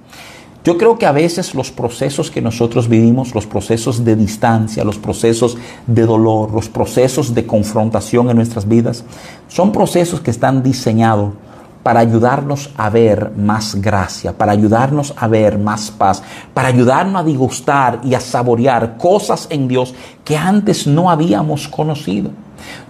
Yo 0.64 0.78
creo 0.78 0.96
que 0.96 1.04
a 1.04 1.12
veces 1.12 1.54
los 1.54 1.70
procesos 1.70 2.30
que 2.30 2.40
nosotros 2.40 2.88
vivimos, 2.88 3.34
los 3.34 3.46
procesos 3.46 4.02
de 4.02 4.16
distancia, 4.16 4.82
los 4.82 4.96
procesos 4.96 5.58
de 5.86 6.06
dolor, 6.06 6.52
los 6.52 6.70
procesos 6.70 7.34
de 7.34 7.46
confrontación 7.46 8.30
en 8.30 8.36
nuestras 8.36 8.66
vidas, 8.66 9.04
son 9.46 9.72
procesos 9.72 10.22
que 10.22 10.30
están 10.30 10.62
diseñados 10.62 11.34
para 11.82 12.00
ayudarnos 12.00 12.70
a 12.78 12.88
ver 12.88 13.32
más 13.36 13.74
gracia, 13.74 14.32
para 14.32 14.52
ayudarnos 14.52 15.12
a 15.18 15.28
ver 15.28 15.58
más 15.58 15.90
paz, 15.90 16.22
para 16.54 16.68
ayudarnos 16.68 17.20
a 17.20 17.24
disgustar 17.24 18.00
y 18.02 18.14
a 18.14 18.20
saborear 18.20 18.96
cosas 18.96 19.46
en 19.50 19.68
Dios 19.68 19.94
que 20.24 20.38
antes 20.38 20.86
no 20.86 21.10
habíamos 21.10 21.68
conocido. 21.68 22.30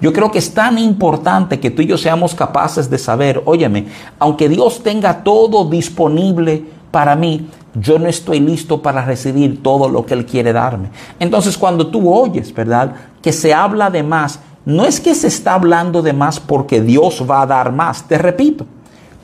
Yo 0.00 0.12
creo 0.12 0.30
que 0.30 0.38
es 0.38 0.54
tan 0.54 0.78
importante 0.78 1.58
que 1.58 1.72
tú 1.72 1.82
y 1.82 1.86
yo 1.86 1.98
seamos 1.98 2.36
capaces 2.36 2.88
de 2.88 2.98
saber, 2.98 3.42
óyeme, 3.46 3.86
aunque 4.20 4.48
Dios 4.48 4.80
tenga 4.84 5.24
todo 5.24 5.68
disponible 5.68 6.62
para 6.92 7.16
mí, 7.16 7.48
yo 7.74 7.98
no 7.98 8.08
estoy 8.08 8.40
listo 8.40 8.82
para 8.82 9.04
recibir 9.04 9.62
todo 9.62 9.88
lo 9.88 10.06
que 10.06 10.14
Él 10.14 10.26
quiere 10.26 10.52
darme. 10.52 10.90
Entonces 11.18 11.58
cuando 11.58 11.88
tú 11.88 12.12
oyes, 12.12 12.54
¿verdad? 12.54 12.94
Que 13.22 13.32
se 13.32 13.52
habla 13.52 13.90
de 13.90 14.02
más, 14.02 14.40
no 14.64 14.84
es 14.84 15.00
que 15.00 15.14
se 15.14 15.26
está 15.26 15.54
hablando 15.54 16.02
de 16.02 16.12
más 16.12 16.40
porque 16.40 16.80
Dios 16.80 17.24
va 17.28 17.42
a 17.42 17.46
dar 17.46 17.72
más, 17.72 18.06
te 18.06 18.18
repito. 18.18 18.66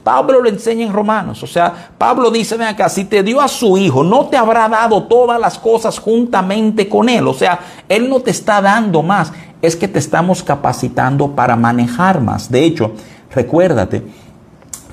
Pablo 0.02 0.40
lo 0.40 0.48
enseña 0.48 0.86
en 0.86 0.92
Romanos, 0.92 1.42
o 1.42 1.46
sea, 1.46 1.90
Pablo 1.98 2.30
dice, 2.30 2.56
ven 2.56 2.68
acá, 2.68 2.88
si 2.88 3.04
te 3.04 3.22
dio 3.22 3.38
a 3.40 3.48
su 3.48 3.76
hijo, 3.76 4.02
no 4.02 4.26
te 4.26 4.36
habrá 4.38 4.66
dado 4.66 5.02
todas 5.04 5.38
las 5.38 5.58
cosas 5.58 5.98
juntamente 5.98 6.88
con 6.88 7.10
él, 7.10 7.28
o 7.28 7.34
sea, 7.34 7.60
él 7.86 8.08
no 8.08 8.20
te 8.20 8.30
está 8.30 8.62
dando 8.62 9.02
más, 9.02 9.30
es 9.60 9.76
que 9.76 9.88
te 9.88 9.98
estamos 9.98 10.42
capacitando 10.42 11.32
para 11.32 11.54
manejar 11.54 12.22
más. 12.22 12.50
De 12.50 12.64
hecho, 12.64 12.92
recuérdate, 13.30 14.02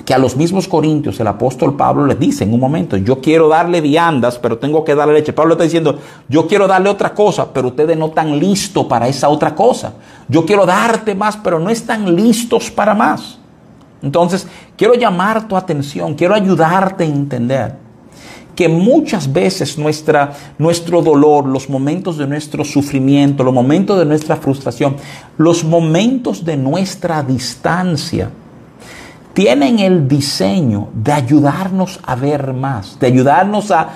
que 0.06 0.14
a 0.14 0.18
los 0.18 0.36
mismos 0.36 0.68
corintios 0.68 1.20
el 1.20 1.28
apóstol 1.28 1.76
Pablo 1.76 2.06
les 2.06 2.20
dice 2.20 2.44
en 2.44 2.54
un 2.54 2.60
momento, 2.60 2.98
yo 2.98 3.20
quiero 3.20 3.50
darle 3.50 3.82
viandas, 3.82 4.40
pero 4.40 4.58
tengo 4.58 4.84
que 4.84 4.96
darle 4.96 5.16
leche. 5.16 5.34
Pablo 5.34 5.54
está 5.54 5.64
diciendo, 5.64 6.00
yo 6.30 6.48
quiero 6.48 6.68
darle 6.68 6.90
otra 6.90 7.14
cosa, 7.14 7.52
pero 7.54 7.70
ustedes 7.70 7.98
no 7.98 8.08
están 8.08 8.40
listos 8.40 8.86
para 8.86 9.08
esa 9.08 9.30
otra 9.30 9.54
cosa. 9.54 9.94
Yo 10.28 10.46
quiero 10.46 10.66
darte 10.66 11.14
más, 11.14 11.38
pero 11.38 11.60
no 11.60 11.70
están 11.70 12.16
listos 12.16 12.72
para 12.72 12.94
más. 12.94 13.38
Entonces, 14.02 14.48
quiero 14.76 14.94
llamar 14.94 15.48
tu 15.48 15.58
atención, 15.58 16.14
quiero 16.14 16.36
ayudarte 16.36 17.04
a 17.04 17.08
entender 17.08 17.88
que 18.58 18.68
muchas 18.68 19.32
veces 19.32 19.78
nuestra, 19.78 20.34
nuestro 20.58 21.04
dolor, 21.04 21.46
los 21.46 21.70
momentos 21.70 22.18
de 22.18 22.26
nuestro 22.26 22.66
sufrimiento, 22.66 23.44
los 23.44 23.54
momentos 23.54 24.00
de 24.00 24.06
nuestra 24.06 24.36
frustración, 24.36 24.96
los 25.38 25.64
momentos 25.64 26.44
de 26.44 26.58
nuestra 26.58 27.22
distancia, 27.22 28.32
tienen 29.38 29.78
el 29.78 30.08
diseño 30.08 30.88
de 30.96 31.12
ayudarnos 31.12 32.00
a 32.08 32.16
ver 32.16 32.54
más, 32.54 33.00
de 33.00 33.06
ayudarnos 33.06 33.70
a, 33.70 33.88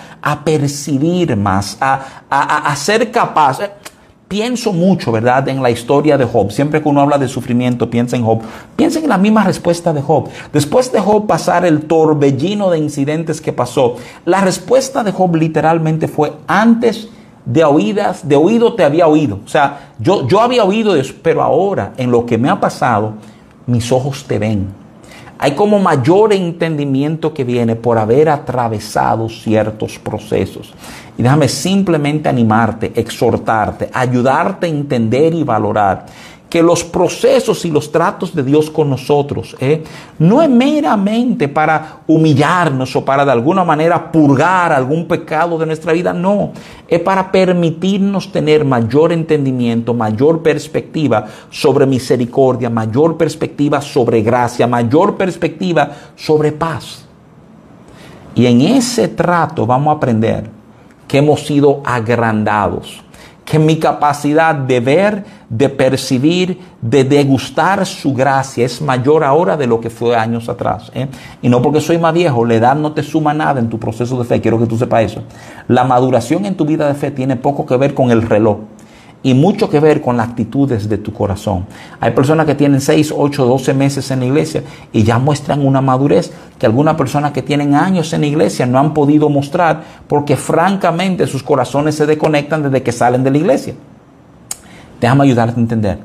percibir 0.45 1.35
más, 1.35 1.79
a, 1.81 2.75
ser 2.75 3.09
capaz 3.09 3.57
pienso 4.27 4.71
mucho, 4.71 5.11
¿verdad?, 5.11 5.49
en 5.49 5.63
la 5.63 5.71
historia 5.71 6.15
de 6.15 6.25
Job. 6.25 6.51
Siempre 6.51 6.79
que 6.79 6.87
uno 6.87 7.01
habla 7.01 7.17
de 7.17 7.27
sufrimiento, 7.27 7.89
piensa 7.89 8.15
en 8.15 8.23
Job. 8.23 8.41
Piensa 8.75 8.99
en 8.99 9.09
la 9.09 9.17
misma 9.17 9.43
respuesta 9.43 9.91
de 9.91 10.03
Job. 10.03 10.29
Después 10.53 10.91
de 10.91 10.99
Job 10.99 11.25
pasar 11.25 11.65
el 11.65 11.85
torbellino 11.85 12.69
de 12.69 12.77
incidentes 12.77 13.41
que 13.41 13.51
pasó, 13.51 13.95
la 14.25 14.41
respuesta 14.41 15.03
de 15.03 15.11
Job 15.11 15.35
literalmente 15.37 16.07
fue 16.07 16.33
antes 16.45 17.09
de 17.47 17.63
oídas, 17.63 18.29
de 18.29 18.35
oído 18.35 18.75
te 18.75 18.83
había 18.83 19.07
oído. 19.07 19.39
O 19.43 19.49
sea, 19.49 19.93
yo, 19.97 20.27
yo 20.27 20.39
había 20.39 20.63
oído 20.65 20.95
eso, 20.95 21.15
pero 21.23 21.41
ahora 21.41 21.93
en 21.97 22.11
lo 22.11 22.27
que 22.27 22.37
me 22.37 22.47
ha 22.47 22.59
pasado, 22.59 23.15
mis 23.65 23.91
ojos 23.91 24.25
te 24.27 24.37
ven. 24.37 24.80
Hay 25.43 25.55
como 25.55 25.79
mayor 25.79 26.33
entendimiento 26.33 27.33
que 27.33 27.43
viene 27.43 27.75
por 27.75 27.97
haber 27.97 28.29
atravesado 28.29 29.27
ciertos 29.27 29.97
procesos. 29.97 30.71
Y 31.17 31.23
déjame 31.23 31.47
simplemente 31.47 32.29
animarte, 32.29 32.91
exhortarte, 32.93 33.89
ayudarte 33.91 34.67
a 34.67 34.69
entender 34.69 35.33
y 35.33 35.43
valorar 35.43 36.05
que 36.51 36.61
los 36.61 36.83
procesos 36.83 37.63
y 37.63 37.71
los 37.71 37.93
tratos 37.93 38.35
de 38.35 38.43
Dios 38.43 38.69
con 38.69 38.89
nosotros 38.89 39.55
¿eh? 39.61 39.81
no 40.19 40.41
es 40.41 40.49
meramente 40.49 41.47
para 41.47 42.01
humillarnos 42.07 42.93
o 42.93 43.05
para 43.05 43.23
de 43.23 43.31
alguna 43.31 43.63
manera 43.63 44.11
purgar 44.11 44.73
algún 44.73 45.07
pecado 45.07 45.57
de 45.57 45.65
nuestra 45.65 45.93
vida, 45.93 46.11
no, 46.11 46.51
es 46.89 46.99
para 46.99 47.31
permitirnos 47.31 48.33
tener 48.33 48.65
mayor 48.65 49.13
entendimiento, 49.13 49.93
mayor 49.93 50.43
perspectiva 50.43 51.25
sobre 51.49 51.85
misericordia, 51.85 52.69
mayor 52.69 53.15
perspectiva 53.15 53.79
sobre 53.79 54.21
gracia, 54.21 54.67
mayor 54.67 55.15
perspectiva 55.15 55.89
sobre 56.17 56.51
paz. 56.51 57.05
Y 58.35 58.45
en 58.45 58.59
ese 58.59 59.07
trato 59.07 59.65
vamos 59.65 59.93
a 59.93 59.97
aprender 59.97 60.49
que 61.07 61.19
hemos 61.19 61.45
sido 61.45 61.81
agrandados 61.85 63.01
que 63.45 63.59
mi 63.59 63.79
capacidad 63.79 64.55
de 64.55 64.79
ver, 64.79 65.25
de 65.49 65.67
percibir, 65.69 66.59
de 66.81 67.03
degustar 67.03 67.85
su 67.85 68.13
gracia 68.13 68.65
es 68.65 68.81
mayor 68.81 69.23
ahora 69.23 69.57
de 69.57 69.67
lo 69.67 69.81
que 69.81 69.89
fue 69.89 70.15
años 70.15 70.47
atrás. 70.47 70.91
¿eh? 70.93 71.07
Y 71.41 71.49
no 71.49 71.61
porque 71.61 71.81
soy 71.81 71.97
más 71.97 72.13
viejo, 72.13 72.45
la 72.45 72.55
edad 72.55 72.75
no 72.75 72.93
te 72.93 73.03
suma 73.03 73.33
nada 73.33 73.59
en 73.59 73.69
tu 73.69 73.79
proceso 73.79 74.17
de 74.17 74.25
fe, 74.25 74.41
quiero 74.41 74.59
que 74.59 74.67
tú 74.67 74.77
sepas 74.77 75.03
eso. 75.03 75.23
La 75.67 75.83
maduración 75.83 76.45
en 76.45 76.55
tu 76.55 76.65
vida 76.65 76.87
de 76.87 76.93
fe 76.93 77.11
tiene 77.11 77.35
poco 77.35 77.65
que 77.65 77.75
ver 77.77 77.93
con 77.93 78.11
el 78.11 78.21
reloj 78.21 78.59
y 79.23 79.33
mucho 79.33 79.69
que 79.69 79.79
ver 79.79 80.01
con 80.01 80.17
las 80.17 80.29
actitudes 80.29 80.89
de 80.89 80.97
tu 80.97 81.13
corazón. 81.13 81.65
Hay 81.99 82.11
personas 82.11 82.45
que 82.45 82.55
tienen 82.55 82.81
6, 82.81 83.13
8, 83.15 83.45
12 83.45 83.73
meses 83.73 84.09
en 84.11 84.19
la 84.21 84.25
iglesia 84.25 84.63
y 84.91 85.03
ya 85.03 85.19
muestran 85.19 85.65
una 85.65 85.81
madurez 85.81 86.31
que 86.57 86.65
algunas 86.65 86.95
personas 86.95 87.31
que 87.31 87.41
tienen 87.41 87.75
años 87.75 88.11
en 88.13 88.21
la 88.21 88.27
iglesia 88.27 88.65
no 88.65 88.79
han 88.79 88.93
podido 88.93 89.29
mostrar 89.29 89.83
porque 90.07 90.35
francamente 90.35 91.27
sus 91.27 91.43
corazones 91.43 91.95
se 91.95 92.05
desconectan 92.05 92.63
desde 92.63 92.81
que 92.81 92.91
salen 92.91 93.23
de 93.23 93.31
la 93.31 93.37
iglesia. 93.37 93.75
Déjame 94.99 95.23
ayudarte 95.23 95.59
a 95.59 95.63
entender. 95.63 95.99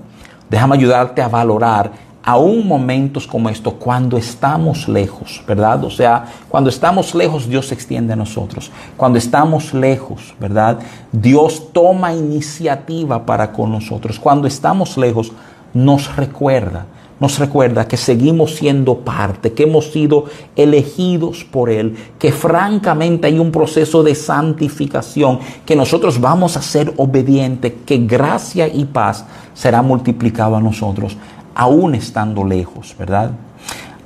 Déjame 0.48 0.76
ayudarte 0.76 1.22
a 1.22 1.28
valorar 1.28 1.90
aún 2.26 2.66
momentos 2.66 3.24
como 3.24 3.48
estos, 3.48 3.74
cuando 3.74 4.18
estamos 4.18 4.88
lejos, 4.88 5.40
¿verdad? 5.46 5.84
O 5.84 5.90
sea, 5.90 6.24
cuando 6.48 6.68
estamos 6.68 7.14
lejos, 7.14 7.48
Dios 7.48 7.68
se 7.68 7.74
extiende 7.74 8.14
a 8.14 8.16
nosotros. 8.16 8.72
Cuando 8.96 9.16
estamos 9.16 9.72
lejos, 9.72 10.34
¿verdad? 10.40 10.80
Dios 11.12 11.72
toma 11.72 12.12
iniciativa 12.12 13.24
para 13.24 13.52
con 13.52 13.70
nosotros. 13.70 14.18
Cuando 14.18 14.48
estamos 14.48 14.98
lejos, 14.98 15.30
nos 15.72 16.16
recuerda, 16.16 16.86
nos 17.20 17.38
recuerda 17.38 17.86
que 17.86 17.96
seguimos 17.96 18.56
siendo 18.56 18.98
parte, 18.98 19.52
que 19.52 19.62
hemos 19.62 19.92
sido 19.92 20.24
elegidos 20.56 21.44
por 21.44 21.70
Él, 21.70 21.94
que 22.18 22.32
francamente 22.32 23.28
hay 23.28 23.38
un 23.38 23.52
proceso 23.52 24.02
de 24.02 24.16
santificación, 24.16 25.38
que 25.64 25.76
nosotros 25.76 26.20
vamos 26.20 26.56
a 26.56 26.62
ser 26.62 26.92
obedientes, 26.96 27.72
que 27.86 27.98
gracia 27.98 28.66
y 28.66 28.84
paz 28.84 29.24
será 29.54 29.80
multiplicado 29.80 30.56
a 30.56 30.60
nosotros 30.60 31.16
aún 31.56 31.94
estando 31.94 32.44
lejos, 32.44 32.94
¿verdad? 32.98 33.30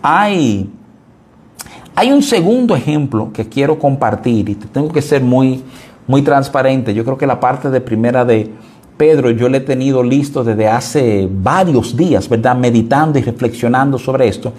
Hay, 0.00 0.70
hay 1.96 2.12
un 2.12 2.22
segundo 2.22 2.76
ejemplo 2.76 3.32
que 3.32 3.48
quiero 3.48 3.78
compartir 3.78 4.48
y 4.48 4.54
tengo 4.54 4.90
que 4.90 5.02
ser 5.02 5.22
muy, 5.22 5.62
muy 6.06 6.22
transparente. 6.22 6.94
Yo 6.94 7.04
creo 7.04 7.18
que 7.18 7.26
la 7.26 7.40
parte 7.40 7.68
de 7.68 7.80
primera 7.80 8.24
de 8.24 8.48
Pedro 8.96 9.30
yo 9.32 9.48
le 9.48 9.58
he 9.58 9.62
tenido 9.62 10.02
listo 10.04 10.44
desde 10.44 10.68
hace 10.68 11.28
varios 11.28 11.96
días, 11.96 12.28
¿verdad? 12.28 12.54
Meditando 12.54 13.18
y 13.18 13.22
reflexionando 13.22 13.98
sobre 13.98 14.28
esto. 14.28 14.52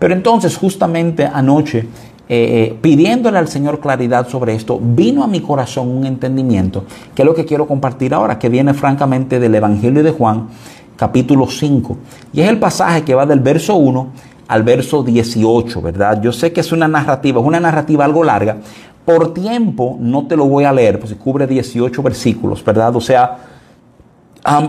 Pero 0.00 0.12
entonces 0.12 0.56
justamente 0.56 1.24
anoche, 1.24 1.78
eh, 1.78 1.86
eh, 2.28 2.78
pidiéndole 2.80 3.38
al 3.38 3.46
Señor 3.46 3.78
claridad 3.78 4.28
sobre 4.28 4.56
esto, 4.56 4.80
vino 4.82 5.22
a 5.22 5.28
mi 5.28 5.40
corazón 5.40 5.88
un 5.88 6.04
entendimiento, 6.04 6.84
que 7.14 7.22
es 7.22 7.26
lo 7.26 7.36
que 7.36 7.44
quiero 7.44 7.68
compartir 7.68 8.14
ahora, 8.14 8.36
que 8.36 8.48
viene 8.48 8.74
francamente 8.74 9.38
del 9.38 9.54
Evangelio 9.54 10.02
de 10.02 10.10
Juan, 10.10 10.48
capítulo 10.96 11.46
5. 11.46 11.96
Y 12.32 12.40
es 12.40 12.48
el 12.48 12.58
pasaje 12.58 13.02
que 13.02 13.14
va 13.14 13.26
del 13.26 13.40
verso 13.40 13.76
1 13.76 14.08
al 14.48 14.62
verso 14.62 15.02
18, 15.02 15.82
¿verdad? 15.82 16.20
Yo 16.22 16.32
sé 16.32 16.52
que 16.52 16.60
es 16.60 16.72
una 16.72 16.88
narrativa, 16.88 17.40
es 17.40 17.46
una 17.46 17.60
narrativa 17.60 18.04
algo 18.04 18.24
larga. 18.24 18.56
Por 19.04 19.34
tiempo 19.34 19.96
no 20.00 20.26
te 20.26 20.36
lo 20.36 20.46
voy 20.46 20.64
a 20.64 20.72
leer, 20.72 20.98
pues 20.98 21.14
cubre 21.14 21.46
18 21.46 22.02
versículos, 22.02 22.64
¿verdad? 22.64 22.94
O 22.96 23.00
sea, 23.00 23.38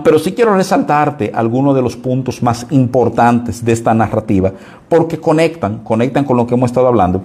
pero 0.04 0.20
sí 0.20 0.34
quiero 0.34 0.56
resaltarte 0.56 1.32
algunos 1.34 1.76
de 1.76 1.82
los 1.82 1.96
puntos 1.96 2.42
más 2.42 2.66
importantes 2.72 3.64
de 3.64 3.72
esta 3.72 3.94
narrativa, 3.94 4.52
porque 4.90 5.20
conectan, 5.20 5.80
conectan 5.80 6.24
con 6.24 6.38
lo 6.38 6.48
que 6.48 6.56
hemos 6.56 6.70
estado 6.70 6.88
hablando, 6.88 7.24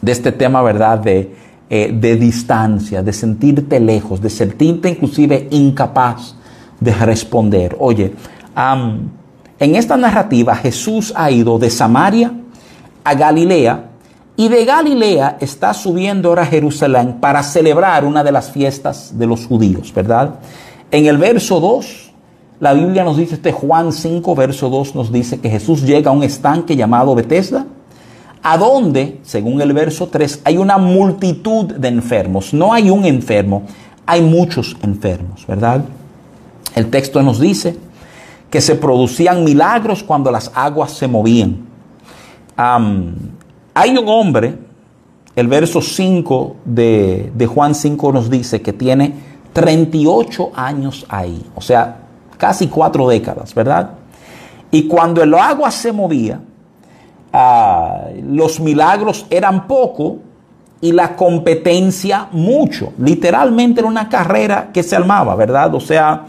de 0.00 0.12
este 0.12 0.32
tema, 0.32 0.62
¿verdad? 0.62 0.98
De, 0.98 1.34
eh, 1.68 1.92
de 1.92 2.16
distancia, 2.16 3.02
de 3.02 3.12
sentirte 3.12 3.78
lejos, 3.78 4.20
de 4.20 4.30
sentirte 4.30 4.88
inclusive 4.88 5.48
incapaz 5.50 6.34
de 6.80 6.92
responder. 6.92 7.76
Oye, 7.78 8.14
en 8.56 9.74
esta 9.76 9.96
narrativa 9.96 10.56
Jesús 10.56 11.12
ha 11.14 11.30
ido 11.30 11.58
de 11.58 11.70
Samaria 11.70 12.32
a 13.04 13.14
Galilea 13.14 13.84
y 14.36 14.48
de 14.48 14.64
Galilea 14.64 15.36
está 15.40 15.74
subiendo 15.74 16.30
ahora 16.30 16.42
a 16.42 16.46
Jerusalén 16.46 17.18
para 17.20 17.42
celebrar 17.42 18.04
una 18.04 18.24
de 18.24 18.32
las 18.32 18.50
fiestas 18.50 19.18
de 19.18 19.26
los 19.26 19.46
judíos, 19.46 19.92
¿verdad? 19.94 20.36
En 20.90 21.06
el 21.06 21.18
verso 21.18 21.60
2, 21.60 22.10
la 22.60 22.72
Biblia 22.72 23.04
nos 23.04 23.18
dice, 23.18 23.34
este 23.34 23.52
Juan 23.52 23.92
5, 23.92 24.34
verso 24.34 24.70
2 24.70 24.94
nos 24.94 25.12
dice 25.12 25.40
que 25.40 25.50
Jesús 25.50 25.82
llega 25.82 26.10
a 26.10 26.14
un 26.14 26.22
estanque 26.22 26.74
llamado 26.74 27.14
Bethesda, 27.14 27.66
a 28.42 28.56
donde, 28.56 29.20
según 29.22 29.60
el 29.60 29.74
verso 29.74 30.08
3, 30.08 30.40
hay 30.44 30.56
una 30.56 30.78
multitud 30.78 31.66
de 31.66 31.88
enfermos. 31.88 32.54
No 32.54 32.72
hay 32.72 32.88
un 32.88 33.04
enfermo, 33.04 33.64
hay 34.06 34.22
muchos 34.22 34.76
enfermos, 34.82 35.46
¿verdad? 35.46 35.84
El 36.74 36.90
texto 36.90 37.22
nos 37.22 37.40
dice 37.40 37.76
que 38.50 38.60
se 38.60 38.74
producían 38.74 39.44
milagros 39.44 40.02
cuando 40.02 40.30
las 40.30 40.50
aguas 40.54 40.92
se 40.92 41.06
movían. 41.06 41.66
hay 42.56 43.96
un 43.96 44.08
hombre, 44.08 44.58
el 45.36 45.46
verso 45.48 45.80
5 45.80 46.56
de, 46.64 47.32
de 47.34 47.46
Juan 47.46 47.74
5 47.74 48.12
nos 48.12 48.28
dice 48.28 48.60
que 48.60 48.72
tiene 48.72 49.14
38 49.52 50.52
años 50.54 51.06
ahí, 51.08 51.44
o 51.54 51.60
sea, 51.60 51.96
casi 52.36 52.68
cuatro 52.68 53.08
décadas, 53.08 53.54
¿verdad? 53.54 53.90
Y 54.70 54.86
cuando 54.86 55.22
el 55.22 55.34
agua 55.34 55.70
se 55.70 55.92
movía, 55.92 56.40
ah, 57.32 58.04
los 58.24 58.60
milagros 58.60 59.26
eran 59.30 59.66
poco 59.66 60.18
y 60.80 60.92
la 60.92 61.16
competencia 61.16 62.28
mucho. 62.32 62.92
Literalmente 62.98 63.80
era 63.80 63.88
una 63.88 64.08
carrera 64.08 64.70
que 64.72 64.82
se 64.82 64.96
armaba, 64.96 65.34
¿verdad? 65.34 65.74
O 65.74 65.80
sea, 65.80 66.24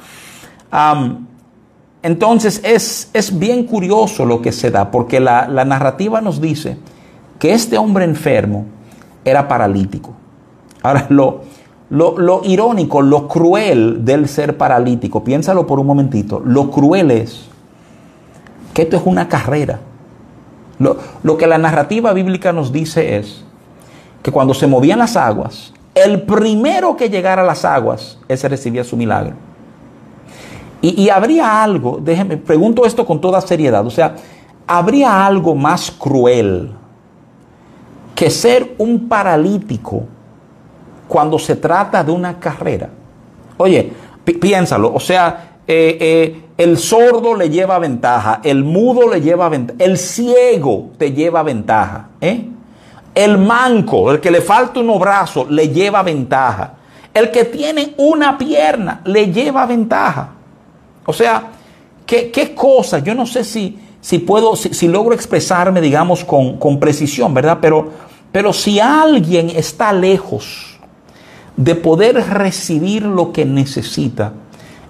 entonces 2.03 2.61
es, 2.63 3.09
es, 3.13 3.37
bien 3.37 3.65
curioso 3.65 4.25
lo 4.25 4.41
que 4.41 4.51
se 4.51 4.71
da, 4.71 4.89
porque 4.89 5.19
la, 5.19 5.47
narrativa 5.65 6.21
nos 6.21 6.39
dice 6.39 6.77
que 7.39 7.53
este 7.53 7.77
hombre 7.77 8.05
enfermo 8.05 8.65
era 9.25 9.47
paralítico. 9.47 10.13
Ahora, 10.81 11.05
lo, 11.09 11.41
lo, 11.89 12.41
irónico, 12.43 13.01
lo 13.01 13.27
cruel 13.27 14.05
del 14.05 14.27
ser 14.27 14.57
paralítico, 14.57 15.23
piénsalo 15.23 15.67
por 15.67 15.79
un 15.79 15.87
momentito, 15.87 16.41
lo 16.43 16.71
cruel 16.71 17.11
es 17.11 17.47
que 18.73 18.83
esto 18.83 18.97
es 18.97 19.03
una 19.05 19.27
carrera. 19.27 19.79
Lo, 20.79 20.97
lo 21.21 21.37
que 21.37 21.45
la 21.45 21.57
narrativa 21.57 22.13
bíblica 22.13 22.53
nos 22.53 22.71
dice 22.71 23.17
es 23.17 23.43
que 24.23 24.31
cuando 24.31 24.53
se 24.53 24.65
movían 24.65 24.99
las 24.99 25.15
aguas, 25.15 25.73
el 25.93 26.21
primero 26.21 26.95
que 26.95 27.09
llegara 27.09 27.41
a 27.41 27.45
las 27.45 27.65
aguas, 27.65 28.17
ese 28.27 28.47
recibía 28.47 28.83
su 28.83 28.95
milagro. 28.95 29.50
Y, 30.83 31.09
habría 31.09 31.61
algo, 31.61 31.99
déjeme, 32.01 32.37
pregunto 32.37 32.85
esto 32.85 33.05
con 33.05 33.21
toda 33.21 33.39
seriedad, 33.39 33.85
o 33.85 33.91
sea, 33.91 34.15
habría 34.65 35.27
algo 35.27 35.53
más 35.53 35.91
cruel 35.91 36.71
que 38.15 38.31
ser 38.31 38.73
un 38.79 39.07
paralítico 39.07 40.03
cuando 41.07 41.37
se 41.37 41.55
trata 41.55 42.03
de 42.03 42.11
una 42.11 42.39
carrera. 42.39 42.89
Oye, 43.57 43.93
piénsalo, 44.23 44.91
o 44.91 44.99
sea, 44.99 45.59
eh, 45.67 45.97
eh, 45.99 46.41
el 46.57 46.79
sordo 46.79 47.35
le 47.35 47.51
lleva 47.51 47.77
ventaja, 47.77 48.39
el 48.43 48.63
mudo 48.63 49.07
le 49.07 49.21
lleva 49.21 49.49
ventaja, 49.49 49.77
el 49.83 49.99
ciego 49.99 50.89
te 50.97 51.11
lleva 51.11 51.43
ventaja, 51.43 52.09
¿eh? 52.19 52.47
el 53.13 53.37
manco, 53.37 54.11
el 54.11 54.19
que 54.19 54.31
le 54.31 54.41
falta 54.41 54.79
un 54.79 54.99
brazo, 54.99 55.45
le 55.47 55.69
lleva 55.69 56.01
ventaja, 56.01 56.73
el 57.13 57.29
que 57.29 57.45
tiene 57.45 57.93
una 57.97 58.37
pierna, 58.37 59.01
le 59.05 59.31
lleva 59.31 59.67
ventaja. 59.67 60.40
O 61.05 61.13
sea, 61.13 61.51
¿qué, 62.05 62.31
qué 62.31 62.53
cosa? 62.53 62.99
Yo 62.99 63.15
no 63.15 63.25
sé 63.25 63.43
si, 63.43 63.79
si 64.01 64.19
puedo, 64.19 64.55
si, 64.55 64.87
logro 64.87 65.13
expresarme, 65.13 65.81
digamos, 65.81 66.23
con, 66.23 66.57
con 66.57 66.79
precisión, 66.79 67.33
¿verdad? 67.33 67.59
Pero, 67.61 67.89
pero 68.31 68.53
si 68.53 68.79
alguien 68.79 69.49
está 69.49 69.93
lejos 69.93 70.79
de 71.57 71.75
poder 71.75 72.15
recibir 72.15 73.03
lo 73.03 73.31
que 73.31 73.45
necesita, 73.45 74.33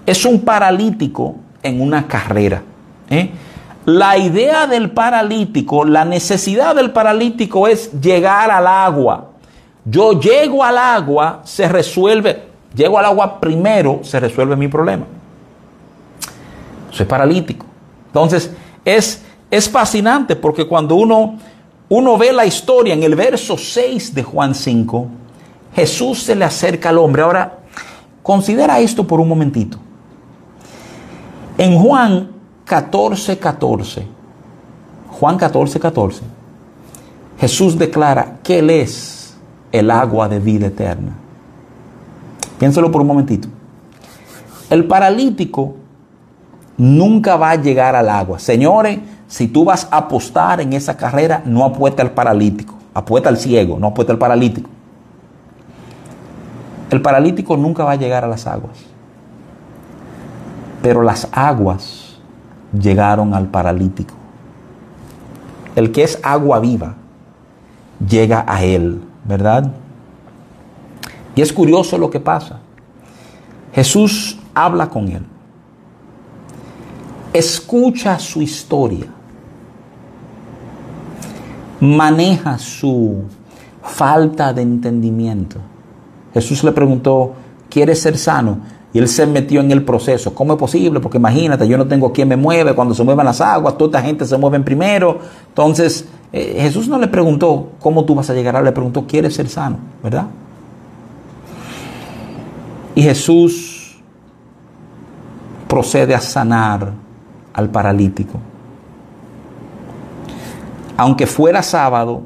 es 0.06 0.24
un 0.24 0.40
paralítico 0.40 1.36
en 1.62 1.80
una 1.80 2.06
carrera. 2.06 2.62
¿eh? 3.10 3.30
La 3.84 4.16
idea 4.16 4.66
del 4.66 4.90
paralítico, 4.90 5.84
la 5.84 6.04
necesidad 6.04 6.74
del 6.74 6.92
paralítico 6.92 7.66
es 7.66 8.00
llegar 8.00 8.50
al 8.50 8.66
agua. 8.66 9.30
Yo 9.84 10.20
llego 10.20 10.62
al 10.62 10.78
agua, 10.78 11.40
se 11.44 11.68
resuelve, 11.68 12.44
llego 12.74 12.98
al 12.98 13.06
agua 13.06 13.40
primero, 13.40 14.00
se 14.02 14.20
resuelve 14.20 14.54
mi 14.54 14.68
problema. 14.68 15.04
Soy 16.92 17.06
paralítico. 17.06 17.66
Entonces, 18.06 18.52
es, 18.84 19.22
es 19.50 19.68
fascinante 19.68 20.36
porque 20.36 20.68
cuando 20.68 20.94
uno, 20.94 21.38
uno 21.88 22.18
ve 22.18 22.32
la 22.32 22.46
historia 22.46 22.94
en 22.94 23.02
el 23.02 23.16
verso 23.16 23.56
6 23.56 24.14
de 24.14 24.22
Juan 24.22 24.54
5, 24.54 25.06
Jesús 25.74 26.22
se 26.22 26.36
le 26.36 26.44
acerca 26.44 26.90
al 26.90 26.98
hombre. 26.98 27.22
Ahora, 27.22 27.60
considera 28.22 28.78
esto 28.78 29.06
por 29.06 29.18
un 29.18 29.28
momentito. 29.28 29.78
En 31.56 31.78
Juan 31.78 32.30
14, 32.66 33.38
14, 33.38 34.06
Juan 35.08 35.38
14, 35.38 35.80
14, 35.80 36.22
Jesús 37.38 37.78
declara 37.78 38.38
que 38.42 38.58
Él 38.58 38.70
es 38.70 39.34
el 39.70 39.90
agua 39.90 40.28
de 40.28 40.38
vida 40.38 40.66
eterna. 40.66 41.16
Piénselo 42.58 42.90
por 42.90 43.00
un 43.00 43.06
momentito. 43.06 43.48
El 44.70 44.86
paralítico 44.86 45.76
nunca 46.82 47.36
va 47.36 47.50
a 47.50 47.54
llegar 47.54 47.94
al 47.94 48.08
agua. 48.08 48.40
Señores, 48.40 48.98
si 49.28 49.46
tú 49.46 49.64
vas 49.64 49.86
a 49.92 49.98
apostar 49.98 50.60
en 50.60 50.72
esa 50.72 50.96
carrera, 50.96 51.40
no 51.44 51.64
apuesta 51.64 52.02
al 52.02 52.10
paralítico, 52.10 52.74
apuesta 52.92 53.28
al 53.28 53.36
ciego, 53.36 53.78
no 53.78 53.86
apuesta 53.88 54.12
al 54.12 54.18
paralítico. 54.18 54.68
El 56.90 57.00
paralítico 57.00 57.56
nunca 57.56 57.84
va 57.84 57.92
a 57.92 57.96
llegar 57.96 58.24
a 58.24 58.26
las 58.26 58.48
aguas. 58.48 58.76
Pero 60.82 61.02
las 61.02 61.28
aguas 61.30 62.18
llegaron 62.76 63.32
al 63.32 63.46
paralítico. 63.46 64.14
El 65.76 65.92
que 65.92 66.02
es 66.02 66.18
agua 66.24 66.58
viva 66.58 66.96
llega 68.06 68.44
a 68.48 68.64
él, 68.64 69.00
¿verdad? 69.24 69.70
Y 71.36 71.42
es 71.42 71.52
curioso 71.52 71.96
lo 71.96 72.10
que 72.10 72.18
pasa. 72.18 72.58
Jesús 73.72 74.36
habla 74.52 74.88
con 74.88 75.06
él. 75.06 75.24
Escucha 77.32 78.18
su 78.18 78.42
historia. 78.42 79.06
Maneja 81.80 82.58
su 82.58 83.22
falta 83.82 84.52
de 84.52 84.62
entendimiento. 84.62 85.56
Jesús 86.34 86.62
le 86.64 86.72
preguntó, 86.72 87.32
¿quieres 87.68 88.00
ser 88.00 88.16
sano? 88.16 88.58
Y 88.92 88.98
él 88.98 89.08
se 89.08 89.26
metió 89.26 89.60
en 89.60 89.70
el 89.70 89.82
proceso. 89.82 90.34
¿Cómo 90.34 90.52
es 90.52 90.58
posible? 90.58 91.00
Porque 91.00 91.16
imagínate, 91.16 91.66
yo 91.66 91.78
no 91.78 91.86
tengo 91.86 92.12
quien 92.12 92.28
me 92.28 92.36
mueve. 92.36 92.74
Cuando 92.74 92.94
se 92.94 93.02
muevan 93.02 93.24
las 93.24 93.40
aguas, 93.40 93.76
toda 93.78 93.98
esta 93.98 94.02
gente 94.06 94.26
se 94.26 94.36
mueve 94.36 94.60
primero. 94.60 95.18
Entonces, 95.48 96.06
eh, 96.32 96.58
Jesús 96.60 96.88
no 96.88 96.98
le 96.98 97.08
preguntó 97.08 97.70
cómo 97.80 98.04
tú 98.04 98.14
vas 98.14 98.28
a 98.28 98.34
llegar, 98.34 98.62
le 98.62 98.72
preguntó, 98.72 99.06
¿quieres 99.06 99.34
ser 99.34 99.48
sano? 99.48 99.78
¿Verdad? 100.02 100.26
Y 102.94 103.02
Jesús 103.02 103.98
procede 105.66 106.14
a 106.14 106.20
sanar 106.20 106.92
al 107.52 107.70
paralítico. 107.70 108.38
Aunque 110.96 111.26
fuera 111.26 111.62
sábado 111.62 112.22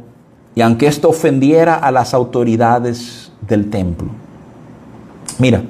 y 0.55 0.63
aunque 0.63 0.87
esto 0.87 1.09
ofendiera 1.09 1.77
a 1.77 1.91
las 1.91 2.15
autoridades 2.15 3.31
del 3.43 3.71
templo. 3.71 4.09
Mira, 5.39 5.63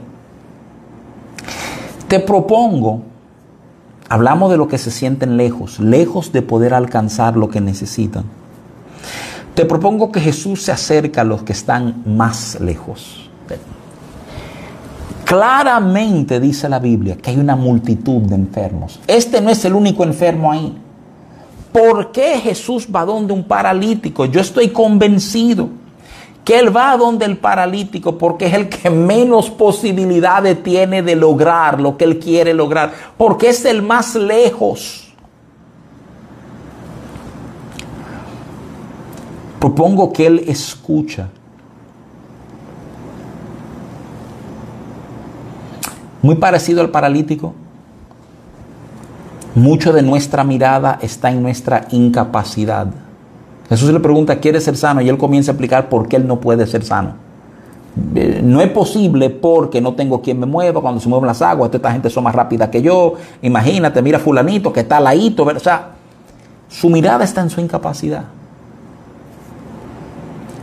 te 2.08 2.20
propongo, 2.20 3.02
hablamos 4.08 4.50
de 4.50 4.56
lo 4.56 4.68
que 4.68 4.78
se 4.78 4.90
sienten 4.90 5.36
lejos, 5.36 5.80
lejos 5.80 6.32
de 6.32 6.42
poder 6.42 6.72
alcanzar 6.72 7.36
lo 7.36 7.48
que 7.48 7.60
necesitan. 7.60 8.24
Te 9.54 9.64
propongo 9.64 10.12
que 10.12 10.20
Jesús 10.20 10.62
se 10.62 10.72
acerque 10.72 11.18
a 11.18 11.24
los 11.24 11.42
que 11.42 11.52
están 11.52 12.02
más 12.06 12.60
lejos. 12.60 13.30
Claramente 15.36 16.40
dice 16.40 16.66
la 16.66 16.78
Biblia 16.78 17.18
que 17.18 17.28
hay 17.28 17.36
una 17.36 17.56
multitud 17.56 18.22
de 18.22 18.36
enfermos. 18.36 18.98
Este 19.06 19.42
no 19.42 19.50
es 19.50 19.62
el 19.66 19.74
único 19.74 20.02
enfermo 20.02 20.50
ahí. 20.50 20.74
¿Por 21.70 22.10
qué 22.10 22.38
Jesús 22.38 22.88
va 22.88 23.04
donde 23.04 23.34
un 23.34 23.44
paralítico? 23.44 24.24
Yo 24.24 24.40
estoy 24.40 24.70
convencido 24.70 25.68
que 26.42 26.58
Él 26.58 26.74
va 26.74 26.96
donde 26.96 27.26
el 27.26 27.36
paralítico 27.36 28.16
porque 28.16 28.46
es 28.46 28.54
el 28.54 28.70
que 28.70 28.88
menos 28.88 29.50
posibilidades 29.50 30.62
tiene 30.62 31.02
de 31.02 31.14
lograr 31.14 31.82
lo 31.82 31.98
que 31.98 32.04
Él 32.04 32.18
quiere 32.18 32.54
lograr, 32.54 32.94
porque 33.18 33.50
es 33.50 33.62
el 33.66 33.82
más 33.82 34.14
lejos. 34.14 35.12
Propongo 39.60 40.14
que 40.14 40.28
Él 40.28 40.44
escucha. 40.46 41.28
Muy 46.26 46.34
parecido 46.34 46.80
al 46.80 46.90
paralítico. 46.90 47.54
Mucho 49.54 49.92
de 49.92 50.02
nuestra 50.02 50.42
mirada 50.42 50.98
está 51.00 51.30
en 51.30 51.40
nuestra 51.40 51.86
incapacidad. 51.92 52.88
Jesús 53.68 53.92
le 53.92 54.00
pregunta, 54.00 54.40
¿quiere 54.40 54.60
ser 54.60 54.76
sano? 54.76 55.00
Y 55.02 55.08
él 55.08 55.18
comienza 55.18 55.52
a 55.52 55.54
explicar 55.54 55.88
por 55.88 56.08
qué 56.08 56.16
él 56.16 56.26
no 56.26 56.40
puede 56.40 56.66
ser 56.66 56.82
sano. 56.82 57.12
Eh, 58.16 58.40
no 58.42 58.60
es 58.60 58.68
posible 58.70 59.30
porque 59.30 59.80
no 59.80 59.94
tengo 59.94 60.20
quien 60.20 60.40
me 60.40 60.46
mueva 60.46 60.80
cuando 60.80 61.00
se 61.00 61.08
mueven 61.08 61.28
las 61.28 61.42
aguas. 61.42 61.70
Esta 61.72 61.92
gente 61.92 62.10
son 62.10 62.24
más 62.24 62.34
rápida 62.34 62.72
que 62.72 62.82
yo. 62.82 63.14
Imagínate, 63.40 64.02
mira 64.02 64.18
fulanito 64.18 64.72
que 64.72 64.80
está 64.80 64.98
laito. 64.98 65.44
O 65.44 65.60
sea, 65.60 65.90
su 66.68 66.90
mirada 66.90 67.22
está 67.22 67.40
en 67.40 67.50
su 67.50 67.60
incapacidad. 67.60 68.24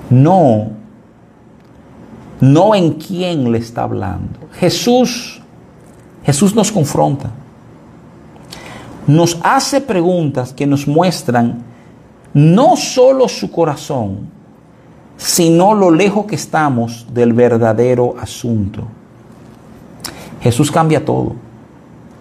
No, 0.09 0.71
no 2.41 2.75
en 2.75 2.95
quién 2.95 3.49
le 3.49 3.59
está 3.59 3.83
hablando. 3.83 4.39
Jesús, 4.59 5.39
Jesús 6.25 6.55
nos 6.55 6.71
confronta. 6.71 7.31
Nos 9.05 9.37
hace 9.43 9.81
preguntas 9.81 10.53
que 10.53 10.65
nos 10.65 10.87
muestran 10.87 11.63
no 12.33 12.75
solo 12.75 13.27
su 13.27 13.51
corazón, 13.51 14.29
sino 15.17 15.73
lo 15.73 15.91
lejos 15.91 16.25
que 16.25 16.35
estamos 16.35 17.05
del 17.13 17.33
verdadero 17.33 18.15
asunto. 18.19 18.87
Jesús 20.41 20.71
cambia 20.71 21.05
todo. 21.05 21.35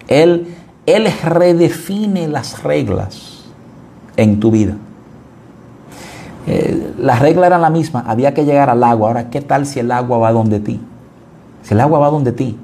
Él, 0.07 0.55
él 0.85 1.07
redefine 1.23 2.27
las 2.27 2.63
reglas 2.63 3.43
en 4.15 4.39
tu 4.39 4.51
vida. 4.51 4.75
Eh, 6.45 6.93
las 6.97 7.19
reglas 7.19 7.47
eran 7.47 7.61
la 7.61 7.69
misma, 7.69 8.03
había 8.05 8.33
que 8.33 8.45
llegar 8.45 8.69
al 8.69 8.83
agua. 8.83 9.07
Ahora, 9.07 9.29
¿qué 9.29 9.41
tal 9.41 9.65
si 9.65 9.79
el 9.79 9.91
agua 9.91 10.17
va 10.17 10.31
donde 10.31 10.59
ti? 10.59 10.79
Si 11.63 11.73
el 11.73 11.79
agua 11.79 11.99
va 11.99 12.09
donde 12.09 12.33
ti, 12.33 12.57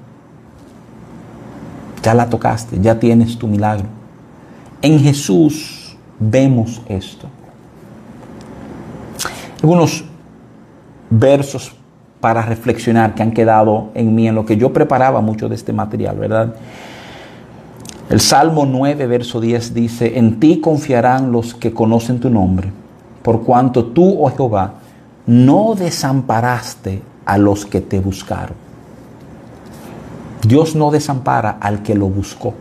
ya 2.04 2.14
la 2.14 2.30
tocaste, 2.30 2.80
ya 2.80 3.00
tienes 3.00 3.38
tu 3.38 3.48
milagro. 3.48 3.86
En 4.82 5.00
Jesús 5.00 5.98
vemos 6.20 6.82
esto 6.88 7.28
algunos 9.62 10.06
versos 11.10 11.74
para 12.20 12.42
reflexionar 12.42 13.16
que 13.16 13.24
han 13.24 13.32
quedado 13.32 13.90
en 13.94 14.14
mí, 14.14 14.28
en 14.28 14.36
lo 14.36 14.46
que 14.46 14.58
yo 14.58 14.74
preparaba 14.74 15.22
mucho 15.22 15.50
de 15.50 15.56
este 15.56 15.74
material, 15.74 16.18
¿verdad? 16.18 16.56
El 18.10 18.20
Salmo 18.20 18.66
9, 18.66 19.08
verso 19.08 19.40
10 19.40 19.74
dice, 19.74 20.18
en 20.18 20.40
ti 20.40 20.60
confiarán 20.60 21.32
los 21.32 21.54
que 21.54 21.74
conocen 21.74 22.20
tu 22.20 22.30
nombre, 22.30 22.72
por 23.22 23.44
cuanto 23.44 23.86
tú, 23.86 24.24
oh 24.24 24.30
Jehová, 24.32 24.74
no 25.28 25.76
desamparaste 25.76 27.02
a 27.26 27.38
los 27.38 27.66
que 27.66 27.82
te 27.82 28.00
buscaron. 28.00 28.69
Dios 30.44 30.76
no 30.76 30.92
desampara 30.92 31.58
al 31.60 31.84
que 31.84 31.96
lo 31.96 32.08
buscó. 32.08 32.54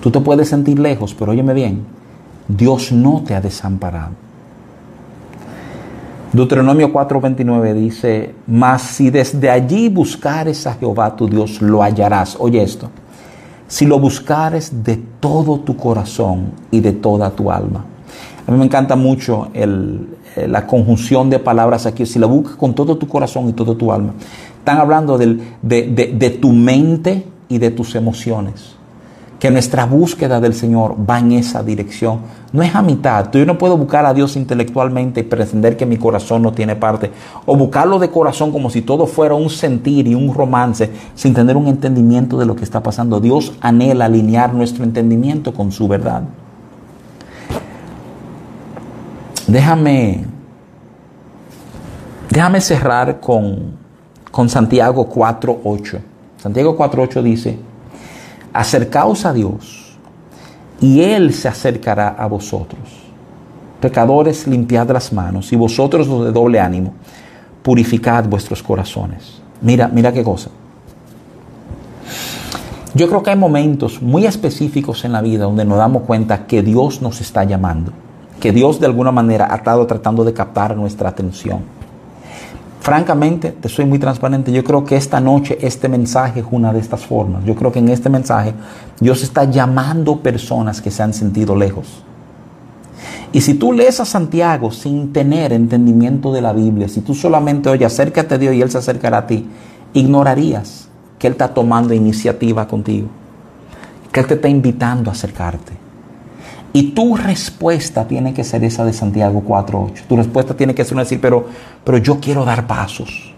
Tú 0.00 0.10
te 0.10 0.20
puedes 0.20 0.48
sentir 0.48 0.78
lejos, 0.78 1.14
pero 1.14 1.32
óyeme 1.32 1.54
bien, 1.54 1.84
Dios 2.48 2.92
no 2.92 3.22
te 3.24 3.34
ha 3.34 3.40
desamparado. 3.40 4.10
Deuteronomio 6.32 6.92
4:29 6.92 7.74
dice, 7.74 8.34
mas 8.46 8.82
si 8.82 9.10
desde 9.10 9.50
allí 9.50 9.88
buscares 9.88 10.66
a 10.66 10.74
Jehová 10.74 11.14
tu 11.14 11.28
Dios, 11.28 11.60
lo 11.60 11.82
hallarás. 11.82 12.36
Oye 12.40 12.62
esto, 12.62 12.88
si 13.68 13.86
lo 13.86 13.98
buscares 13.98 14.82
de 14.82 14.96
todo 15.20 15.60
tu 15.60 15.76
corazón 15.76 16.52
y 16.70 16.80
de 16.80 16.92
toda 16.92 17.30
tu 17.30 17.50
alma. 17.50 17.84
A 18.46 18.50
mí 18.50 18.58
me 18.58 18.64
encanta 18.64 18.96
mucho 18.96 19.48
la 20.34 20.66
conjunción 20.66 21.30
de 21.30 21.38
palabras 21.38 21.86
aquí, 21.86 22.06
si 22.06 22.18
la 22.18 22.26
buscas 22.26 22.56
con 22.56 22.74
todo 22.74 22.96
tu 22.96 23.06
corazón 23.06 23.48
y 23.48 23.52
toda 23.52 23.76
tu 23.76 23.92
alma. 23.92 24.14
Están 24.62 24.78
hablando 24.78 25.18
de, 25.18 25.40
de 25.60 26.30
tu 26.30 26.52
mente 26.52 27.26
y 27.48 27.58
de 27.58 27.72
tus 27.72 27.96
emociones 27.96 28.76
que 29.42 29.50
nuestra 29.50 29.86
búsqueda 29.86 30.40
del 30.40 30.54
Señor 30.54 30.94
va 31.10 31.18
en 31.18 31.32
esa 31.32 31.64
dirección. 31.64 32.20
No 32.52 32.62
es 32.62 32.76
a 32.76 32.80
mitad. 32.80 33.28
Yo 33.32 33.44
no 33.44 33.58
puedo 33.58 33.76
buscar 33.76 34.06
a 34.06 34.14
Dios 34.14 34.36
intelectualmente 34.36 35.18
y 35.18 35.22
pretender 35.24 35.76
que 35.76 35.84
mi 35.84 35.96
corazón 35.96 36.42
no 36.42 36.52
tiene 36.52 36.76
parte. 36.76 37.10
O 37.44 37.56
buscarlo 37.56 37.98
de 37.98 38.08
corazón 38.08 38.52
como 38.52 38.70
si 38.70 38.82
todo 38.82 39.04
fuera 39.04 39.34
un 39.34 39.50
sentir 39.50 40.06
y 40.06 40.14
un 40.14 40.32
romance 40.32 40.92
sin 41.16 41.34
tener 41.34 41.56
un 41.56 41.66
entendimiento 41.66 42.38
de 42.38 42.46
lo 42.46 42.54
que 42.54 42.62
está 42.62 42.84
pasando. 42.84 43.18
Dios 43.18 43.54
anhela 43.60 44.04
alinear 44.04 44.54
nuestro 44.54 44.84
entendimiento 44.84 45.52
con 45.52 45.72
su 45.72 45.88
verdad. 45.88 46.22
Déjame, 49.48 50.24
déjame 52.30 52.60
cerrar 52.60 53.18
con, 53.18 53.81
con 54.32 54.48
Santiago 54.48 55.08
4.8. 55.08 56.00
Santiago 56.38 56.76
4.8 56.76 57.22
dice, 57.22 57.58
acercaos 58.52 59.24
a 59.24 59.32
Dios 59.32 59.96
y 60.80 61.02
Él 61.02 61.32
se 61.32 61.46
acercará 61.46 62.08
a 62.08 62.26
vosotros. 62.26 62.80
Pecadores, 63.80 64.48
limpiad 64.48 64.90
las 64.90 65.12
manos 65.12 65.52
y 65.52 65.56
vosotros 65.56 66.08
los 66.08 66.24
de 66.24 66.32
doble 66.32 66.58
ánimo, 66.58 66.94
purificad 67.62 68.24
vuestros 68.24 68.62
corazones. 68.62 69.40
Mira, 69.60 69.86
mira 69.86 70.12
qué 70.12 70.24
cosa. 70.24 70.50
Yo 72.94 73.08
creo 73.08 73.22
que 73.22 73.30
hay 73.30 73.36
momentos 73.36 74.02
muy 74.02 74.26
específicos 74.26 75.04
en 75.04 75.12
la 75.12 75.20
vida 75.20 75.44
donde 75.44 75.64
nos 75.64 75.78
damos 75.78 76.02
cuenta 76.02 76.46
que 76.46 76.62
Dios 76.62 77.02
nos 77.02 77.20
está 77.20 77.44
llamando, 77.44 77.92
que 78.40 78.52
Dios 78.52 78.80
de 78.80 78.86
alguna 78.86 79.12
manera 79.12 79.48
ha 79.50 79.56
estado 79.56 79.86
tratando 79.86 80.24
de 80.24 80.32
captar 80.32 80.76
nuestra 80.76 81.10
atención 81.10 81.81
Francamente, 82.82 83.52
te 83.52 83.68
soy 83.68 83.84
muy 83.84 84.00
transparente, 84.00 84.50
yo 84.50 84.64
creo 84.64 84.84
que 84.84 84.96
esta 84.96 85.20
noche 85.20 85.56
este 85.60 85.88
mensaje 85.88 86.40
es 86.40 86.46
una 86.50 86.72
de 86.72 86.80
estas 86.80 87.06
formas. 87.06 87.44
Yo 87.44 87.54
creo 87.54 87.70
que 87.70 87.78
en 87.78 87.88
este 87.88 88.08
mensaje 88.08 88.54
Dios 88.98 89.22
está 89.22 89.44
llamando 89.44 90.18
personas 90.18 90.82
que 90.82 90.90
se 90.90 91.00
han 91.00 91.14
sentido 91.14 91.54
lejos. 91.54 92.02
Y 93.30 93.40
si 93.42 93.54
tú 93.54 93.72
lees 93.72 94.00
a 94.00 94.04
Santiago 94.04 94.72
sin 94.72 95.12
tener 95.12 95.52
entendimiento 95.52 96.32
de 96.32 96.40
la 96.40 96.52
Biblia, 96.52 96.88
si 96.88 97.02
tú 97.02 97.14
solamente 97.14 97.68
oyes 97.68 97.86
acércate 97.86 98.34
a 98.34 98.38
Dios 98.38 98.52
y 98.52 98.62
Él 98.62 98.70
se 98.72 98.78
acercará 98.78 99.18
a 99.18 99.26
ti, 99.28 99.46
ignorarías 99.94 100.88
que 101.20 101.28
Él 101.28 101.34
está 101.34 101.54
tomando 101.54 101.94
iniciativa 101.94 102.66
contigo, 102.66 103.06
que 104.10 104.18
Él 104.18 104.26
te 104.26 104.34
está 104.34 104.48
invitando 104.48 105.08
a 105.08 105.12
acercarte. 105.12 105.81
Y 106.74 106.92
tu 106.92 107.16
respuesta 107.16 108.06
tiene 108.08 108.32
que 108.32 108.44
ser 108.44 108.64
esa 108.64 108.84
de 108.84 108.94
Santiago 108.94 109.42
4.8. 109.46 110.06
Tu 110.08 110.16
respuesta 110.16 110.54
tiene 110.54 110.74
que 110.74 110.84
ser 110.84 110.94
una 110.94 111.02
decir, 111.02 111.20
pero, 111.20 111.46
pero 111.84 111.98
yo 111.98 112.18
quiero 112.18 112.44
dar 112.44 112.66
pasos. 112.66 113.34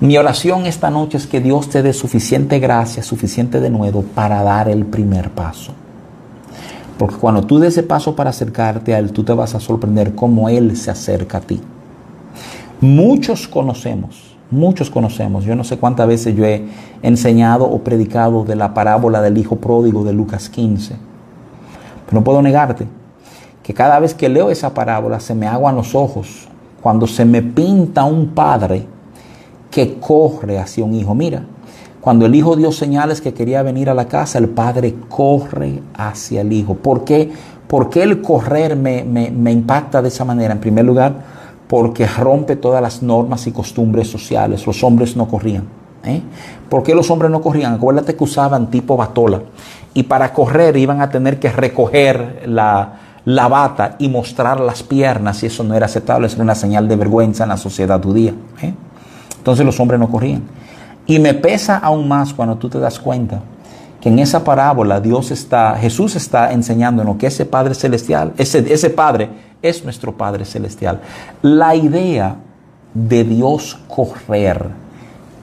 Mi 0.00 0.16
oración 0.16 0.64
esta 0.64 0.90
noche 0.90 1.18
es 1.18 1.26
que 1.26 1.40
Dios 1.40 1.68
te 1.68 1.82
dé 1.82 1.92
suficiente 1.92 2.58
gracia, 2.58 3.02
suficiente 3.02 3.60
de 3.60 3.70
nuevo 3.70 4.02
para 4.02 4.42
dar 4.42 4.68
el 4.68 4.86
primer 4.86 5.30
paso. 5.30 5.74
Porque 6.98 7.16
cuando 7.16 7.42
tú 7.42 7.58
des 7.58 7.74
ese 7.74 7.82
paso 7.82 8.16
para 8.16 8.30
acercarte 8.30 8.94
a 8.94 8.98
Él, 8.98 9.12
tú 9.12 9.24
te 9.24 9.32
vas 9.32 9.54
a 9.54 9.60
sorprender 9.60 10.14
cómo 10.14 10.48
Él 10.48 10.76
se 10.76 10.90
acerca 10.90 11.38
a 11.38 11.40
ti. 11.42 11.60
Muchos 12.80 13.46
conocemos, 13.46 14.36
muchos 14.50 14.90
conocemos. 14.90 15.44
Yo 15.44 15.54
no 15.54 15.64
sé 15.64 15.76
cuántas 15.76 16.08
veces 16.08 16.34
yo 16.34 16.46
he 16.46 16.64
enseñado 17.02 17.64
o 17.64 17.84
predicado 17.84 18.44
de 18.44 18.56
la 18.56 18.72
parábola 18.74 19.20
del 19.20 19.36
Hijo 19.38 19.56
Pródigo 19.56 20.02
de 20.02 20.14
Lucas 20.14 20.48
15 20.48 21.11
no 22.12 22.24
puedo 22.24 22.42
negarte 22.42 22.86
que 23.62 23.74
cada 23.74 23.98
vez 23.98 24.14
que 24.14 24.28
leo 24.28 24.50
esa 24.50 24.74
parábola 24.74 25.20
se 25.20 25.34
me 25.34 25.46
aguan 25.46 25.76
los 25.76 25.94
ojos 25.94 26.48
cuando 26.82 27.06
se 27.06 27.24
me 27.24 27.42
pinta 27.42 28.04
un 28.04 28.28
padre 28.28 28.86
que 29.70 29.98
corre 30.00 30.58
hacia 30.58 30.84
un 30.84 30.94
hijo. 30.94 31.14
Mira, 31.14 31.44
cuando 32.00 32.26
el 32.26 32.34
hijo 32.34 32.56
dio 32.56 32.72
señales 32.72 33.20
que 33.20 33.32
quería 33.32 33.62
venir 33.62 33.88
a 33.88 33.94
la 33.94 34.06
casa, 34.06 34.38
el 34.38 34.48
padre 34.48 34.96
corre 35.08 35.80
hacia 35.94 36.40
el 36.40 36.52
hijo. 36.52 36.74
¿Por 36.74 37.04
qué? 37.04 37.30
Porque 37.68 38.02
el 38.02 38.20
correr 38.20 38.74
me, 38.76 39.04
me, 39.04 39.52
impacta 39.52 40.02
de 40.02 40.08
esa 40.08 40.24
manera? 40.24 40.52
En 40.52 40.60
primer 40.60 40.84
lugar, 40.84 41.14
porque 41.68 42.06
rompe 42.06 42.56
todas 42.56 42.82
las 42.82 43.02
normas 43.02 43.46
y 43.46 43.52
costumbres 43.52 44.08
sociales. 44.08 44.66
Los 44.66 44.82
hombres 44.82 45.16
no 45.16 45.28
corrían. 45.28 45.64
¿eh? 46.04 46.20
¿Por 46.68 46.82
qué 46.82 46.94
los 46.94 47.10
hombres 47.10 47.30
no 47.30 47.40
corrían? 47.40 47.74
Acuérdate 47.74 48.16
que 48.16 48.24
usaban 48.24 48.68
tipo 48.68 48.96
batola 48.96 49.40
y 49.94 50.04
para 50.04 50.32
correr 50.32 50.76
iban 50.76 51.00
a 51.00 51.10
tener 51.10 51.38
que 51.38 51.50
recoger 51.50 52.44
la, 52.46 52.98
bata 53.24 53.96
y 53.98 54.08
mostrar 54.08 54.60
las 54.60 54.82
piernas 54.82 55.42
y 55.42 55.46
eso 55.46 55.62
no 55.64 55.74
era 55.74 55.86
aceptable, 55.86 56.26
eso 56.26 56.36
era 56.36 56.44
una 56.44 56.54
señal 56.54 56.88
de 56.88 56.96
vergüenza 56.96 57.44
en 57.44 57.50
la 57.50 57.56
sociedad 57.56 58.02
judía. 58.02 58.32
¿eh? 58.62 58.74
Entonces 59.36 59.66
los 59.66 59.78
hombres 59.80 60.00
no 60.00 60.10
corrían. 60.10 60.42
Y 61.06 61.18
me 61.18 61.34
pesa 61.34 61.78
aún 61.78 62.08
más 62.08 62.32
cuando 62.32 62.56
tú 62.56 62.68
te 62.68 62.78
das 62.78 62.98
cuenta 62.98 63.40
que 64.00 64.08
en 64.08 64.18
esa 64.18 64.42
parábola 64.42 65.00
Dios 65.00 65.30
está, 65.30 65.76
Jesús 65.76 66.16
está 66.16 66.52
enseñándonos 66.52 67.16
que 67.16 67.26
ese 67.26 67.44
Padre 67.44 67.74
Celestial, 67.74 68.32
ese, 68.36 68.72
ese 68.72 68.90
Padre 68.90 69.28
es 69.60 69.84
nuestro 69.84 70.16
Padre 70.16 70.44
Celestial. 70.44 71.00
La 71.42 71.74
idea 71.74 72.36
de 72.94 73.24
Dios 73.24 73.78
correr 73.88 74.66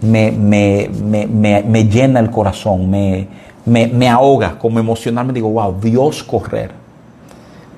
me, 0.02 0.32
me, 0.32 0.90
me, 0.90 1.64
me 1.64 1.84
llena 1.86 2.20
el 2.20 2.32
corazón, 2.32 2.90
me, 2.90 3.28
me, 3.70 4.10
ahoga 4.10 4.58
como 4.58 4.80
emocionalmente 4.80 5.38
digo, 5.38 5.52
wow, 5.52 5.80
Dios 5.80 6.24
correr. 6.24 6.72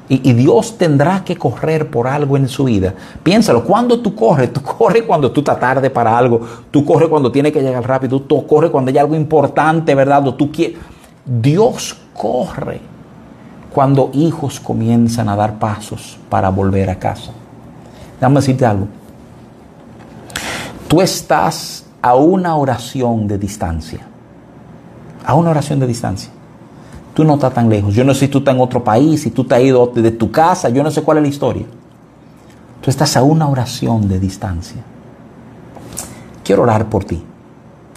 Y, 0.09 0.33
Dios 0.33 0.77
tendrá 0.77 1.23
que 1.23 1.37
correr 1.37 1.89
por 1.89 2.05
algo 2.05 2.35
en 2.35 2.49
su 2.49 2.65
vida. 2.65 2.93
Piénsalo, 3.23 3.63
cuando 3.63 4.01
tú 4.01 4.13
corres, 4.13 4.51
tú 4.51 4.61
corres 4.61 5.03
cuando 5.03 5.31
tú 5.31 5.39
estás 5.39 5.57
tarde 5.57 5.89
para 5.89 6.17
algo, 6.17 6.41
tú 6.69 6.83
corres 6.83 7.07
cuando 7.07 7.31
tienes 7.31 7.53
que 7.53 7.61
llegar 7.61 7.87
rápido, 7.87 8.21
tú 8.21 8.45
corres 8.45 8.71
cuando 8.71 8.91
hay 8.91 8.97
algo 8.97 9.15
importante, 9.15 9.95
¿verdad? 9.95 10.21
tú 10.35 10.51
quieres. 10.51 10.77
Dios 11.25 11.95
corre 12.13 12.81
cuando 13.73 14.09
hijos 14.13 14.59
comienzan 14.59 15.29
a 15.29 15.35
dar 15.37 15.59
pasos 15.59 16.19
para 16.27 16.49
volver 16.49 16.89
a 16.89 16.99
casa. 16.99 17.31
Déjame 18.19 18.41
decirte 18.41 18.65
algo. 18.65 18.87
Tú 20.89 20.99
estás 20.99 21.85
a 22.01 22.15
una 22.15 22.57
oración 22.57 23.29
de 23.29 23.37
distancia 23.37 24.10
a 25.25 25.33
una 25.35 25.49
oración 25.49 25.79
de 25.79 25.87
distancia. 25.87 26.31
Tú 27.13 27.23
no 27.23 27.35
estás 27.35 27.53
tan 27.53 27.69
lejos. 27.69 27.93
Yo 27.93 28.03
no 28.03 28.13
sé 28.13 28.21
si 28.21 28.27
tú 28.29 28.39
estás 28.39 28.55
en 28.55 28.61
otro 28.61 28.83
país, 28.83 29.21
si 29.21 29.31
tú 29.31 29.43
te 29.43 29.55
has 29.55 29.61
ido 29.61 29.87
de 29.87 30.11
tu 30.11 30.31
casa, 30.31 30.69
yo 30.69 30.83
no 30.83 30.91
sé 30.91 31.01
cuál 31.01 31.17
es 31.17 31.23
la 31.23 31.29
historia. 31.29 31.65
Tú 32.81 32.89
estás 32.89 33.15
a 33.17 33.23
una 33.23 33.47
oración 33.47 34.07
de 34.07 34.19
distancia. 34.19 34.81
Quiero 36.43 36.63
orar 36.63 36.89
por 36.89 37.03
ti. 37.03 37.23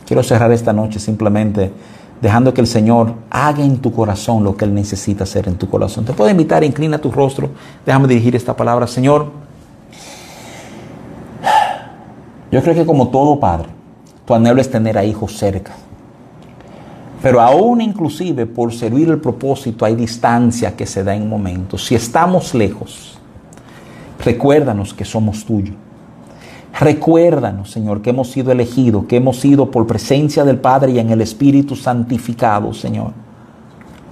Quiero 0.06 0.22
cerrar 0.22 0.52
esta 0.52 0.72
noche 0.72 0.98
simplemente 0.98 1.72
dejando 2.20 2.54
que 2.54 2.60
el 2.60 2.66
Señor 2.66 3.14
haga 3.30 3.62
en 3.62 3.78
tu 3.78 3.92
corazón 3.92 4.44
lo 4.44 4.56
que 4.56 4.64
Él 4.64 4.74
necesita 4.74 5.24
hacer 5.24 5.48
en 5.48 5.56
tu 5.56 5.68
corazón. 5.68 6.04
Te 6.04 6.12
puedo 6.12 6.30
invitar, 6.30 6.64
inclina 6.64 6.98
tu 6.98 7.10
rostro, 7.10 7.50
déjame 7.84 8.08
dirigir 8.08 8.34
esta 8.36 8.56
palabra. 8.56 8.86
Señor, 8.86 9.30
yo 12.50 12.62
creo 12.62 12.74
que 12.74 12.86
como 12.86 13.08
todo 13.08 13.38
padre, 13.40 13.68
tu 14.24 14.34
anhelo 14.34 14.60
es 14.60 14.70
tener 14.70 14.96
a 14.96 15.04
hijos 15.04 15.36
cerca. 15.36 15.72
Pero 17.24 17.40
aún 17.40 17.80
inclusive 17.80 18.44
por 18.44 18.70
servir 18.74 19.08
el 19.08 19.18
propósito 19.18 19.86
hay 19.86 19.94
distancia 19.94 20.76
que 20.76 20.84
se 20.84 21.02
da 21.02 21.14
en 21.14 21.26
momentos. 21.26 21.86
Si 21.86 21.94
estamos 21.94 22.52
lejos, 22.52 23.16
recuérdanos 24.22 24.92
que 24.92 25.06
somos 25.06 25.42
tuyos. 25.42 25.74
Recuérdanos, 26.78 27.70
Señor, 27.70 28.02
que 28.02 28.10
hemos 28.10 28.30
sido 28.30 28.52
elegidos, 28.52 29.06
que 29.06 29.16
hemos 29.16 29.40
sido 29.40 29.70
por 29.70 29.86
presencia 29.86 30.44
del 30.44 30.58
Padre 30.58 30.92
y 30.92 30.98
en 30.98 31.08
el 31.08 31.22
Espíritu 31.22 31.74
santificado, 31.74 32.74
Señor. 32.74 33.12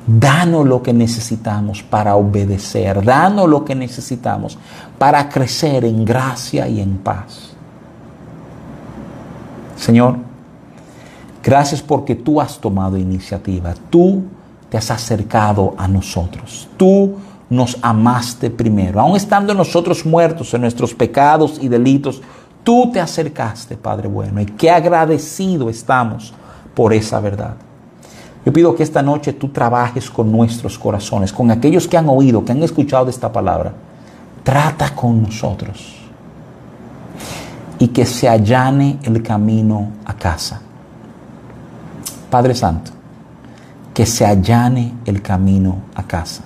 Danos 0.06 0.66
lo 0.66 0.82
que 0.82 0.94
necesitamos 0.94 1.82
para 1.82 2.16
obedecer. 2.16 3.04
Danos 3.04 3.46
lo 3.46 3.62
que 3.62 3.74
necesitamos 3.74 4.56
para 4.96 5.28
crecer 5.28 5.84
en 5.84 6.06
gracia 6.06 6.66
y 6.66 6.80
en 6.80 6.96
paz. 6.96 7.52
Señor, 9.76 10.31
Gracias 11.42 11.82
porque 11.82 12.14
tú 12.14 12.40
has 12.40 12.58
tomado 12.58 12.96
iniciativa. 12.96 13.74
Tú 13.90 14.22
te 14.68 14.78
has 14.78 14.90
acercado 14.90 15.74
a 15.76 15.88
nosotros. 15.88 16.68
Tú 16.76 17.16
nos 17.50 17.76
amaste 17.82 18.48
primero. 18.48 19.00
Aun 19.00 19.16
estando 19.16 19.52
nosotros 19.52 20.06
muertos 20.06 20.54
en 20.54 20.62
nuestros 20.62 20.94
pecados 20.94 21.58
y 21.60 21.68
delitos, 21.68 22.22
tú 22.64 22.90
te 22.92 23.00
acercaste, 23.00 23.76
Padre 23.76 24.08
bueno. 24.08 24.40
Y 24.40 24.46
qué 24.46 24.70
agradecido 24.70 25.68
estamos 25.68 26.32
por 26.74 26.94
esa 26.94 27.20
verdad. 27.20 27.56
Yo 28.44 28.52
pido 28.52 28.74
que 28.74 28.82
esta 28.82 29.02
noche 29.02 29.34
tú 29.34 29.48
trabajes 29.48 30.10
con 30.10 30.32
nuestros 30.32 30.78
corazones, 30.78 31.32
con 31.32 31.50
aquellos 31.50 31.86
que 31.86 31.96
han 31.96 32.08
oído, 32.08 32.44
que 32.44 32.52
han 32.52 32.62
escuchado 32.62 33.10
esta 33.10 33.30
palabra. 33.30 33.72
Trata 34.42 34.94
con 34.94 35.22
nosotros. 35.22 35.98
y 37.78 37.88
que 37.88 38.06
se 38.06 38.28
allane 38.28 38.98
el 39.02 39.24
camino 39.24 39.88
a 40.04 40.14
casa. 40.14 40.60
Padre 42.32 42.54
Santo, 42.54 42.92
que 43.92 44.06
se 44.06 44.24
allane 44.24 44.94
el 45.04 45.20
camino 45.20 45.82
a 45.94 46.04
casa. 46.04 46.42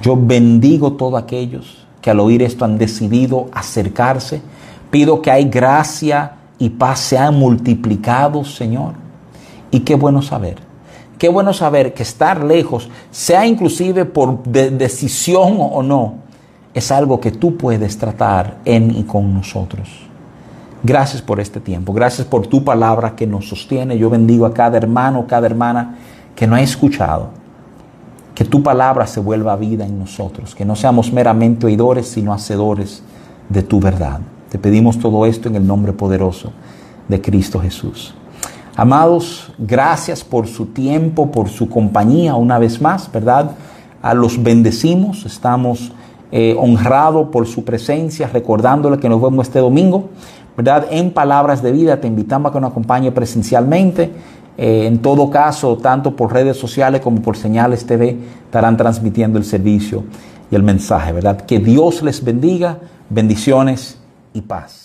Yo 0.00 0.16
bendigo 0.16 0.92
todos 0.92 1.20
aquellos 1.20 1.84
que 2.00 2.10
al 2.10 2.20
oír 2.20 2.40
esto 2.40 2.64
han 2.64 2.78
decidido 2.78 3.48
acercarse. 3.52 4.40
Pido 4.92 5.20
que 5.20 5.32
hay 5.32 5.46
gracia 5.46 6.34
y 6.56 6.68
paz 6.68 7.00
sean 7.00 7.34
multiplicados, 7.36 8.54
Señor. 8.54 8.92
Y 9.72 9.80
qué 9.80 9.96
bueno 9.96 10.22
saber, 10.22 10.58
qué 11.18 11.28
bueno 11.28 11.52
saber 11.52 11.92
que 11.92 12.04
estar 12.04 12.44
lejos, 12.44 12.88
sea 13.10 13.48
inclusive 13.48 14.04
por 14.04 14.44
decisión 14.44 15.56
o 15.58 15.82
no, 15.82 16.14
es 16.72 16.92
algo 16.92 17.18
que 17.18 17.32
tú 17.32 17.56
puedes 17.56 17.98
tratar 17.98 18.58
en 18.64 18.92
y 18.92 19.02
con 19.02 19.34
nosotros. 19.34 19.88
Gracias 20.86 21.22
por 21.22 21.40
este 21.40 21.60
tiempo, 21.60 21.94
gracias 21.94 22.26
por 22.26 22.46
tu 22.46 22.62
palabra 22.62 23.16
que 23.16 23.26
nos 23.26 23.48
sostiene. 23.48 23.96
Yo 23.96 24.10
bendigo 24.10 24.44
a 24.44 24.52
cada 24.52 24.76
hermano, 24.76 25.26
cada 25.26 25.46
hermana 25.46 25.96
que 26.36 26.46
no 26.46 26.56
ha 26.56 26.60
escuchado. 26.60 27.30
Que 28.34 28.44
tu 28.44 28.62
palabra 28.62 29.06
se 29.06 29.18
vuelva 29.18 29.56
vida 29.56 29.86
en 29.86 29.98
nosotros, 29.98 30.54
que 30.54 30.66
no 30.66 30.76
seamos 30.76 31.10
meramente 31.10 31.64
oidores, 31.64 32.08
sino 32.08 32.34
hacedores 32.34 33.02
de 33.48 33.62
tu 33.62 33.80
verdad. 33.80 34.20
Te 34.50 34.58
pedimos 34.58 34.98
todo 34.98 35.24
esto 35.24 35.48
en 35.48 35.56
el 35.56 35.66
nombre 35.66 35.94
poderoso 35.94 36.52
de 37.08 37.18
Cristo 37.18 37.60
Jesús. 37.60 38.14
Amados, 38.76 39.54
gracias 39.56 40.22
por 40.22 40.48
su 40.48 40.66
tiempo, 40.66 41.30
por 41.30 41.48
su 41.48 41.70
compañía 41.70 42.34
una 42.34 42.58
vez 42.58 42.82
más, 42.82 43.10
¿verdad? 43.10 43.52
A 44.02 44.12
los 44.12 44.42
bendecimos, 44.42 45.24
estamos 45.24 45.92
eh, 46.30 46.54
honrado 46.58 47.30
por 47.30 47.46
su 47.46 47.64
presencia, 47.64 48.28
recordándole 48.30 48.98
que 48.98 49.08
nos 49.08 49.22
vemos 49.22 49.46
este 49.46 49.60
domingo, 49.60 50.10
¿verdad? 50.56 50.86
En 50.90 51.12
Palabras 51.12 51.62
de 51.62 51.72
Vida, 51.72 52.00
te 52.00 52.06
invitamos 52.06 52.50
a 52.50 52.52
que 52.52 52.60
nos 52.60 52.70
acompañe 52.70 53.12
presencialmente. 53.12 54.10
Eh, 54.56 54.86
en 54.86 54.98
todo 54.98 55.30
caso, 55.30 55.76
tanto 55.78 56.14
por 56.14 56.32
redes 56.32 56.56
sociales 56.56 57.00
como 57.00 57.20
por 57.22 57.36
señales 57.36 57.84
TV, 57.86 58.16
estarán 58.44 58.76
transmitiendo 58.76 59.38
el 59.38 59.44
servicio 59.44 60.04
y 60.50 60.54
el 60.54 60.62
mensaje, 60.62 61.12
¿verdad? 61.12 61.40
Que 61.40 61.58
Dios 61.58 62.02
les 62.02 62.22
bendiga, 62.22 62.78
bendiciones 63.10 63.98
y 64.32 64.42
paz. 64.42 64.83